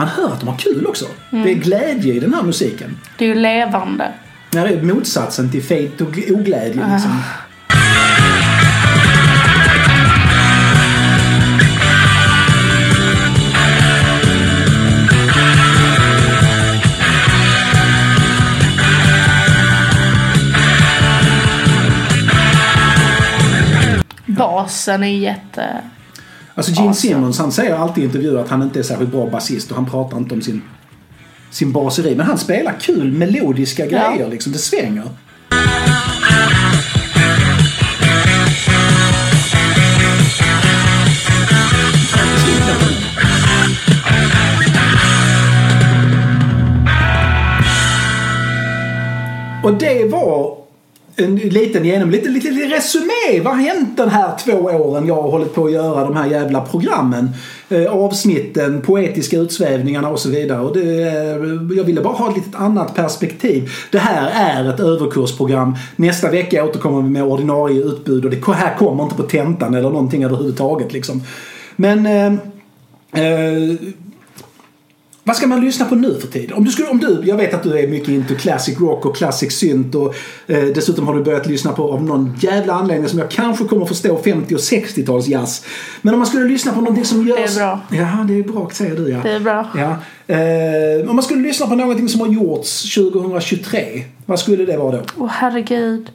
Gene. 0.00 0.54
kul 0.58 0.86
också. 0.86 1.04
Det 1.30 1.50
är 1.50 1.54
glädje 1.54 2.14
i 2.14 2.20
den 2.20 2.34
här 2.34 2.42
musiken. 2.42 2.98
Det 3.18 3.24
är 3.24 3.28
ju 3.28 3.34
levande. 3.34 4.12
Det 4.50 4.58
här 4.58 4.66
är 4.66 4.82
motsatsen 4.82 5.50
till 5.50 5.62
fejt 5.62 6.00
och 6.00 6.18
oglädje 6.28 6.92
liksom. 6.92 7.22
Basen 24.26 25.04
är 25.04 25.18
jätte... 25.18 25.80
Alltså 26.54 26.72
Gene 26.72 26.88
Awesome. 26.88 27.12
Simmons 27.12 27.38
han 27.38 27.52
säger 27.52 27.74
alltid 27.74 28.04
i 28.04 28.06
intervjuer 28.06 28.42
att 28.42 28.48
han 28.48 28.62
inte 28.62 28.78
är 28.78 28.82
särskilt 28.82 29.10
bra 29.10 29.26
basist 29.26 29.70
och 29.70 29.76
han 29.76 29.86
pratar 29.86 30.16
inte 30.16 30.34
om 30.34 30.42
sin, 30.42 30.62
sin 31.50 31.72
baseri. 31.72 32.16
Men 32.16 32.26
han 32.26 32.38
spelar 32.38 32.80
kul 32.80 33.12
melodiska 33.12 33.86
grejer 33.86 34.28
liksom. 34.30 34.52
Det 34.52 34.58
svänger. 34.58 35.04
Och 49.64 49.74
det 49.78 50.04
var 50.04 50.56
en 51.24 51.36
liten 51.36 51.84
genom, 51.84 52.10
lite, 52.10 52.28
lite, 52.28 52.50
lite 52.50 52.76
resumé. 52.76 53.40
Vad 53.44 53.56
har 53.56 53.62
hänt 53.62 53.96
den 53.96 54.08
här 54.08 54.32
två 54.44 54.52
åren 54.52 55.06
jag 55.06 55.22
har 55.22 55.30
hållit 55.30 55.54
på 55.54 55.64
att 55.64 55.72
göra 55.72 56.04
de 56.04 56.16
här 56.16 56.26
jävla 56.26 56.60
programmen? 56.60 57.30
Eh, 57.68 57.92
avsnitten, 57.92 58.80
poetiska 58.80 59.36
utsvävningarna 59.36 60.08
och 60.08 60.18
så 60.18 60.28
vidare. 60.28 60.60
Och 60.60 60.76
det, 60.76 61.02
eh, 61.02 61.76
jag 61.76 61.84
ville 61.84 62.00
bara 62.00 62.14
ha 62.14 62.30
ett 62.30 62.36
litet 62.36 62.54
annat 62.54 62.94
perspektiv. 62.94 63.70
Det 63.92 63.98
här 63.98 64.30
är 64.34 64.74
ett 64.74 64.80
överkursprogram. 64.80 65.76
Nästa 65.96 66.30
vecka 66.30 66.64
återkommer 66.64 67.02
vi 67.02 67.08
med 67.08 67.22
ordinarie 67.22 67.82
utbud 67.82 68.24
och 68.24 68.30
det 68.30 68.52
här 68.52 68.76
kommer 68.76 69.02
inte 69.02 69.16
på 69.16 69.22
tentan 69.22 69.74
eller 69.74 69.90
någonting 69.90 70.24
överhuvudtaget 70.24 70.92
liksom. 70.92 71.22
Men 71.76 72.06
eh, 72.06 72.32
eh, 73.24 73.76
vad 75.24 75.36
ska 75.36 75.46
man 75.46 75.60
lyssna 75.60 75.84
på 75.84 75.94
nu 75.94 76.20
för 76.20 76.28
tiden? 76.28 76.56
Om 76.56 76.64
du, 76.64 76.70
skulle, 76.70 76.88
om 76.88 76.98
du, 76.98 77.22
jag 77.24 77.36
vet 77.36 77.54
att 77.54 77.62
du 77.62 77.78
är 77.78 77.88
mycket 77.88 78.08
into 78.08 78.34
classic 78.34 78.80
rock 78.80 79.06
och 79.06 79.16
classic 79.16 79.58
synt 79.58 79.94
och 79.94 80.14
eh, 80.46 80.64
dessutom 80.64 81.06
har 81.06 81.14
du 81.14 81.22
börjat 81.22 81.46
lyssna 81.46 81.72
på 81.72 81.92
av 81.92 82.04
någon 82.04 82.36
jävla 82.40 82.72
anledning 82.72 83.08
som 83.08 83.18
jag 83.18 83.30
kanske 83.30 83.64
kommer 83.64 83.86
förstå 83.86 84.18
50 84.18 84.54
och 84.54 84.58
60-tals 84.58 85.26
jazz. 85.26 85.64
Men 86.02 86.14
om 86.14 86.20
man 86.20 86.26
skulle 86.26 86.48
lyssna 86.48 86.72
på 86.72 86.80
någonting 86.80 87.04
som 87.04 87.26
görs... 87.26 87.54
Det 87.54 87.60
är 87.60 87.66
bra. 87.66 87.80
Ja, 87.90 88.24
det 88.28 88.34
är 88.34 88.42
bra 88.42 88.70
säger 88.72 88.96
du 88.96 89.08
ja. 89.08 89.20
Det 89.22 89.30
är 89.30 89.40
bra. 89.40 89.66
Ja. 89.76 89.96
Eh, 90.34 91.10
om 91.10 91.16
man 91.16 91.22
skulle 91.22 91.42
lyssna 91.42 91.66
på 91.66 91.74
någonting 91.74 92.08
som 92.08 92.20
har 92.20 92.28
gjorts 92.28 92.94
2023, 92.94 94.04
vad 94.26 94.40
skulle 94.40 94.64
det 94.64 94.76
vara 94.76 94.96
då? 94.96 95.02
Åh 95.18 95.28
herregud. 95.30 96.10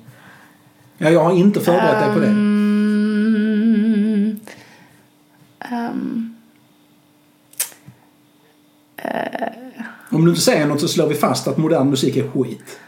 Ja, 0.98 1.10
jag 1.10 1.24
har 1.24 1.32
inte 1.32 1.60
förberett 1.60 2.00
dig 2.00 2.14
på 2.14 2.20
det. 2.20 2.28
Ehm, 5.76 6.25
Om 10.10 10.26
du 10.26 10.30
inte 10.32 10.42
säger 10.42 10.66
något 10.66 10.82
så 10.82 10.88
slår 10.88 11.08
vi 11.08 11.16
fast 11.16 11.48
att 11.48 11.58
modern 11.58 11.90
musik 11.90 12.18
är 12.18 12.28
skit. 12.28 12.80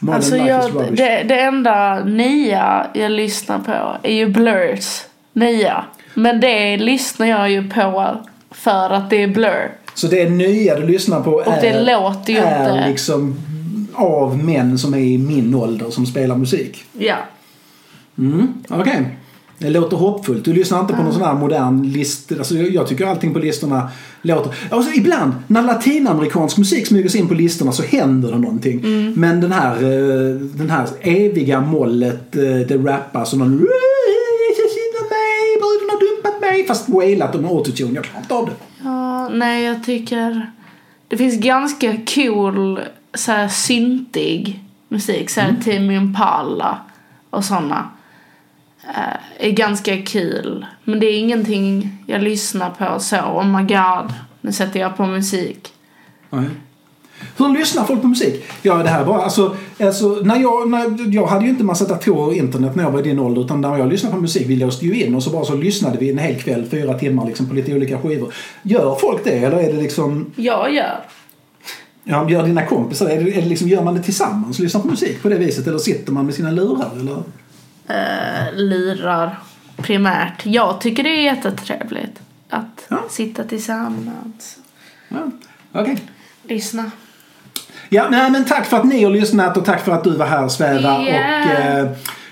Modern 0.00 0.16
alltså 0.16 0.36
jag, 0.36 0.72
det, 0.96 1.22
det 1.28 1.40
enda 1.40 2.04
nya 2.04 2.86
jag 2.94 3.12
lyssnar 3.12 3.58
på 3.58 3.96
är 4.02 4.12
ju 4.14 4.28
Blurs 4.28 5.02
nya. 5.32 5.84
Men 6.14 6.40
det 6.40 6.76
lyssnar 6.76 7.26
jag 7.26 7.50
ju 7.50 7.70
på 7.70 8.16
för 8.50 8.90
att 8.90 9.10
det 9.10 9.22
är 9.22 9.28
Blur. 9.28 9.70
Så 9.94 10.06
det 10.06 10.30
nya 10.30 10.74
du 10.80 10.86
lyssnar 10.86 11.20
på 11.22 11.30
Och 11.30 11.46
är, 11.52 11.60
det 11.62 11.82
låter 11.92 12.32
ju 12.32 12.38
är 12.38 12.74
inte- 12.76 12.88
liksom 12.88 13.36
av 13.94 14.44
män 14.44 14.78
som 14.78 14.94
är 14.94 14.98
i 14.98 15.18
min 15.18 15.54
ålder 15.54 15.90
som 15.90 16.06
spelar 16.06 16.36
musik. 16.36 16.84
Ja. 16.92 17.16
Mm, 18.18 18.52
Okej. 18.68 19.16
Det 19.58 19.70
låter 19.70 19.96
hoppfullt. 19.96 20.44
Du 20.44 20.52
lyssnar 20.52 20.80
inte 20.80 20.94
på 20.94 21.02
någon 21.02 21.12
sån 21.12 21.22
här 21.22 21.34
modern 21.34 21.82
list. 21.82 22.32
Alltså, 22.32 22.54
jag 22.54 22.86
tycker 22.86 23.06
allting 23.06 23.32
på 23.32 23.38
listorna 23.38 23.90
låter... 24.22 24.54
Alltså, 24.70 24.92
ibland 24.92 25.32
när 25.46 25.62
latinamerikansk 25.62 26.58
musik 26.58 26.86
smyger 26.86 27.08
sig 27.08 27.20
in 27.20 27.28
på 27.28 27.34
listorna 27.34 27.72
så 27.72 27.82
händer 27.82 28.32
det 28.32 28.38
någonting. 28.38 28.78
Mm. 28.78 29.12
Men 29.16 29.40
den 29.40 29.52
här, 29.52 29.74
eh, 29.74 30.34
den 30.36 30.70
här 30.70 30.88
eviga 31.00 31.60
mollet, 31.60 32.36
eh, 32.36 32.42
det 32.42 32.76
rappas 32.76 33.32
och 33.32 33.38
någon... 33.38 33.50
mig, 35.10 35.60
bruden 35.60 35.90
har 35.90 36.00
dumpat 36.00 36.40
mig. 36.40 36.66
Fast 36.66 36.88
wailat 36.88 37.34
och 37.34 37.42
med 37.42 37.50
autotune. 37.50 37.94
Jag 37.94 38.04
klarar 38.04 38.22
inte 38.22 38.34
av 38.34 38.46
det. 38.46 38.52
ja. 38.84 39.28
Nej, 39.28 39.64
jag 39.64 39.84
tycker 39.84 40.50
det 41.08 41.16
finns 41.16 41.40
ganska 41.40 41.96
cool 42.14 42.80
så 43.14 43.32
här 43.32 43.48
syntig 43.48 44.60
musik. 44.88 45.30
Så 45.30 45.40
här 45.40 45.48
Mm. 45.48 45.62
Timmy 45.62 45.96
Impala 45.96 46.78
och 47.30 47.44
såna. 47.44 47.88
Eh, 48.88 49.46
är 49.46 49.50
ganska 49.50 50.02
kul. 50.02 50.66
Men 50.84 51.00
det 51.00 51.06
är 51.06 51.18
ingenting 51.18 51.98
jag 52.06 52.22
lyssnar 52.22 52.70
på 52.70 53.00
så. 53.00 53.16
Oh 53.16 53.46
my 53.46 53.62
god. 53.62 54.12
Nu 54.40 54.52
sätter 54.52 54.80
jag 54.80 54.96
på 54.96 55.06
musik. 55.06 55.72
Nej. 56.30 56.44
Hur 57.36 57.58
lyssnar 57.58 57.84
folk 57.84 58.02
på 58.02 58.08
musik? 58.08 58.44
Ja, 58.62 58.74
det 58.74 58.88
här 58.88 59.04
bara, 59.04 59.22
alltså, 59.22 59.56
alltså 59.80 60.08
när 60.08 60.36
jag, 60.36 60.70
när, 60.70 61.14
jag 61.14 61.26
hade 61.26 61.44
ju 61.44 61.50
inte 61.50 61.64
massa 61.64 61.84
datorer 61.84 62.26
och 62.26 62.34
internet 62.34 62.76
när 62.76 62.84
jag 62.84 62.90
var 62.90 63.00
i 63.00 63.02
din 63.02 63.18
ålder 63.18 63.44
utan 63.44 63.60
när 63.60 63.78
jag 63.78 63.88
lyssnade 63.88 64.14
på 64.14 64.20
musik, 64.20 64.46
vi 64.48 64.56
låste 64.56 64.86
ju 64.86 65.04
in 65.04 65.14
och 65.14 65.22
så 65.22 65.30
bara 65.30 65.44
så 65.44 65.54
lyssnade 65.54 65.98
vi 65.98 66.10
en 66.10 66.18
hel 66.18 66.40
kväll, 66.40 66.66
fyra 66.70 66.94
timmar 66.94 67.26
liksom 67.26 67.46
på 67.48 67.54
lite 67.54 67.74
olika 67.74 67.98
skivor. 67.98 68.34
Gör 68.62 68.94
folk 69.00 69.24
det 69.24 69.30
eller 69.30 69.56
är 69.56 69.72
det 69.72 69.82
liksom, 69.82 70.32
Jag 70.36 70.74
gör. 70.74 71.00
ja, 72.04 72.30
gör 72.30 72.42
dina 72.42 72.66
kompisar, 72.66 73.08
är 73.08 73.24
det, 73.24 73.36
är 73.36 73.42
det 73.42 73.48
liksom, 73.48 73.68
gör 73.68 73.82
man 73.82 73.94
det 73.94 74.02
tillsammans, 74.02 74.58
lyssnar 74.58 74.80
på 74.80 74.88
musik 74.88 75.22
på 75.22 75.28
det 75.28 75.38
viset 75.38 75.66
eller 75.66 75.78
sitter 75.78 76.12
man 76.12 76.26
med 76.26 76.34
sina 76.34 76.50
lurar 76.50 76.90
eller? 77.00 77.22
Eh, 77.88 78.52
lirar 78.54 79.38
primärt. 79.76 80.46
Jag 80.46 80.80
tycker 80.80 81.02
det 81.02 81.10
är 81.10 81.22
jättetrevligt 81.22 82.20
att 82.50 82.86
Ja. 82.88 83.04
sitta 83.10 83.44
tillsammans. 83.44 84.56
Ja, 85.08 85.18
okej. 85.72 85.98
Lyssna. 86.42 86.90
Ja, 87.88 88.08
nej, 88.10 88.30
men 88.30 88.44
tack 88.44 88.66
för 88.66 88.76
att 88.76 88.84
ni 88.84 89.04
har 89.04 89.10
lyssnat 89.10 89.56
och 89.56 89.64
tack 89.64 89.84
för 89.84 89.92
att 89.92 90.04
du 90.04 90.16
var 90.16 90.26
här 90.26 90.48
Sväva. 90.48 91.02
Yeah. 91.02 91.46
Och, 91.46 91.60
eh, 91.60 91.88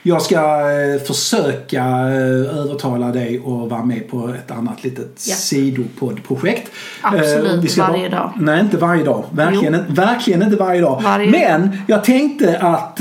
jag 0.07 0.23
ska 0.23 0.71
eh, 0.71 1.03
försöka 1.03 1.85
eh, 1.85 2.59
övertala 2.59 3.13
dig 3.13 3.37
att 3.39 3.71
vara 3.71 3.85
med 3.85 4.09
på 4.11 4.29
ett 4.45 4.51
annat 4.51 4.85
litet 4.85 5.25
Ja. 5.27 5.35
sidopoddprojekt. 5.35 6.71
Absolut, 7.03 7.53
Eh, 7.55 7.61
vi 7.61 7.69
ska 7.69 7.83
varje 7.87 8.09
dag. 8.09 8.33
Nej, 8.41 8.61
inte 8.61 8.77
varje 8.77 9.05
dag. 9.05 9.25
Verkligen, 9.31 9.75
Jo. 9.89 9.95
verkligen 9.95 10.43
inte 10.43 10.57
varje 10.57 10.81
dag. 10.81 11.01
Varje 11.03 11.31
Men 11.31 11.77
jag 11.87 12.05
tänkte 12.05 12.59
att, 12.59 13.01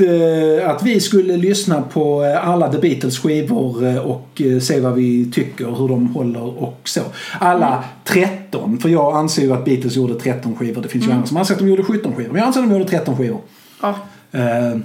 att 0.66 0.84
vi 0.84 1.00
skulle 1.00 1.38
lyssna 1.38 1.82
på 1.82 2.24
alla 2.44 2.72
The 2.72 2.78
Beatles 2.78 3.20
skivor 3.20 4.00
och 4.06 4.42
se 4.62 4.80
vad 4.80 4.94
vi 4.94 5.32
tycker, 5.32 5.66
hur 5.66 5.88
de 5.88 6.08
håller 6.08 6.64
och 6.64 6.80
så. 6.84 7.02
Alla 7.40 7.68
Mm. 7.68 7.84
13, 8.04 8.78
för 8.78 8.90
jag 8.90 9.16
anser 9.16 9.42
ju 9.42 9.54
att 9.54 9.66
Beatles 9.66 9.96
gjorde 9.96 10.14
13 10.20 10.56
skivor. 10.56 10.82
Det 10.82 10.88
finns 10.88 11.04
Mm. 11.06 11.12
ju 11.12 11.16
andra 11.16 11.28
som 11.28 11.38
anser 11.38 11.54
att 11.54 11.60
de 11.60 11.68
gjorde 11.70 11.84
17 11.84 12.14
skivor. 12.16 12.32
Men 12.32 12.40
jag 12.40 12.48
anser 12.48 12.62
att 12.62 12.70
de 12.70 12.74
gjorde 12.78 12.90
13 12.90 13.18
skivor. 13.18 13.40
Ja, 13.82 13.96
Eh, 14.32 14.78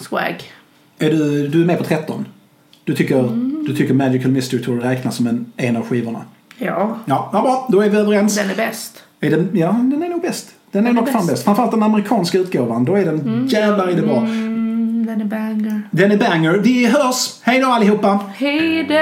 swag. 0.00 0.42
Är 0.98 1.10
du, 1.10 1.48
du 1.48 1.62
är 1.62 1.66
med 1.66 1.78
på 1.78 1.84
13? 1.84 2.24
Du 2.84 2.94
tycker, 2.94 3.18
Mm. 3.18 3.64
du 3.66 3.76
tycker 3.76 3.94
Magical 3.94 4.30
Mystery 4.30 4.62
Tour 4.62 4.80
räknas 4.80 5.16
som 5.16 5.26
en, 5.26 5.46
en 5.56 5.76
av 5.76 5.82
skivorna? 5.88 6.20
Ja, 6.58 6.96
Ja, 7.06 7.30
ja 7.32 7.40
bra. 7.42 7.66
Då 7.70 7.80
är 7.80 7.90
vi 7.90 7.96
överens. 7.98 8.36
den 8.36 8.50
är 8.50 8.54
bäst. 8.54 9.02
Är 9.20 9.30
den, 9.30 9.48
ja, 9.52 9.68
den 9.68 10.02
är 10.02 10.08
nog 10.08 10.22
bäst. 10.22 10.50
Den 10.70 10.82
är 10.86 10.88
Den 10.88 10.96
är 10.98 11.00
nog 11.02 11.10
fan 11.12 11.26
bäst. 11.26 11.44
Framförallt 11.44 11.70
den 11.72 11.82
amerikanska 11.82 12.38
utgåvan. 12.38 12.84
Då 12.84 12.94
är 12.94 13.04
den 13.04 13.46
jävlar 13.50 13.90
i 13.90 13.94
det 13.94 14.02
bra. 14.02 14.16
Mm, 14.16 15.06
den 15.06 15.20
är 15.20 15.24
banger. 15.24 15.82
Den 15.90 16.12
är 16.12 16.16
banger. 16.16 16.52
Vi 16.52 16.86
hörs. 16.86 17.40
Hej 17.42 17.60
då 17.60 17.66
allihopa. 17.66 18.20
Hej 18.36 18.84
då! 18.88 18.94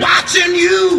Watching 0.00 0.54
you. 0.54 0.91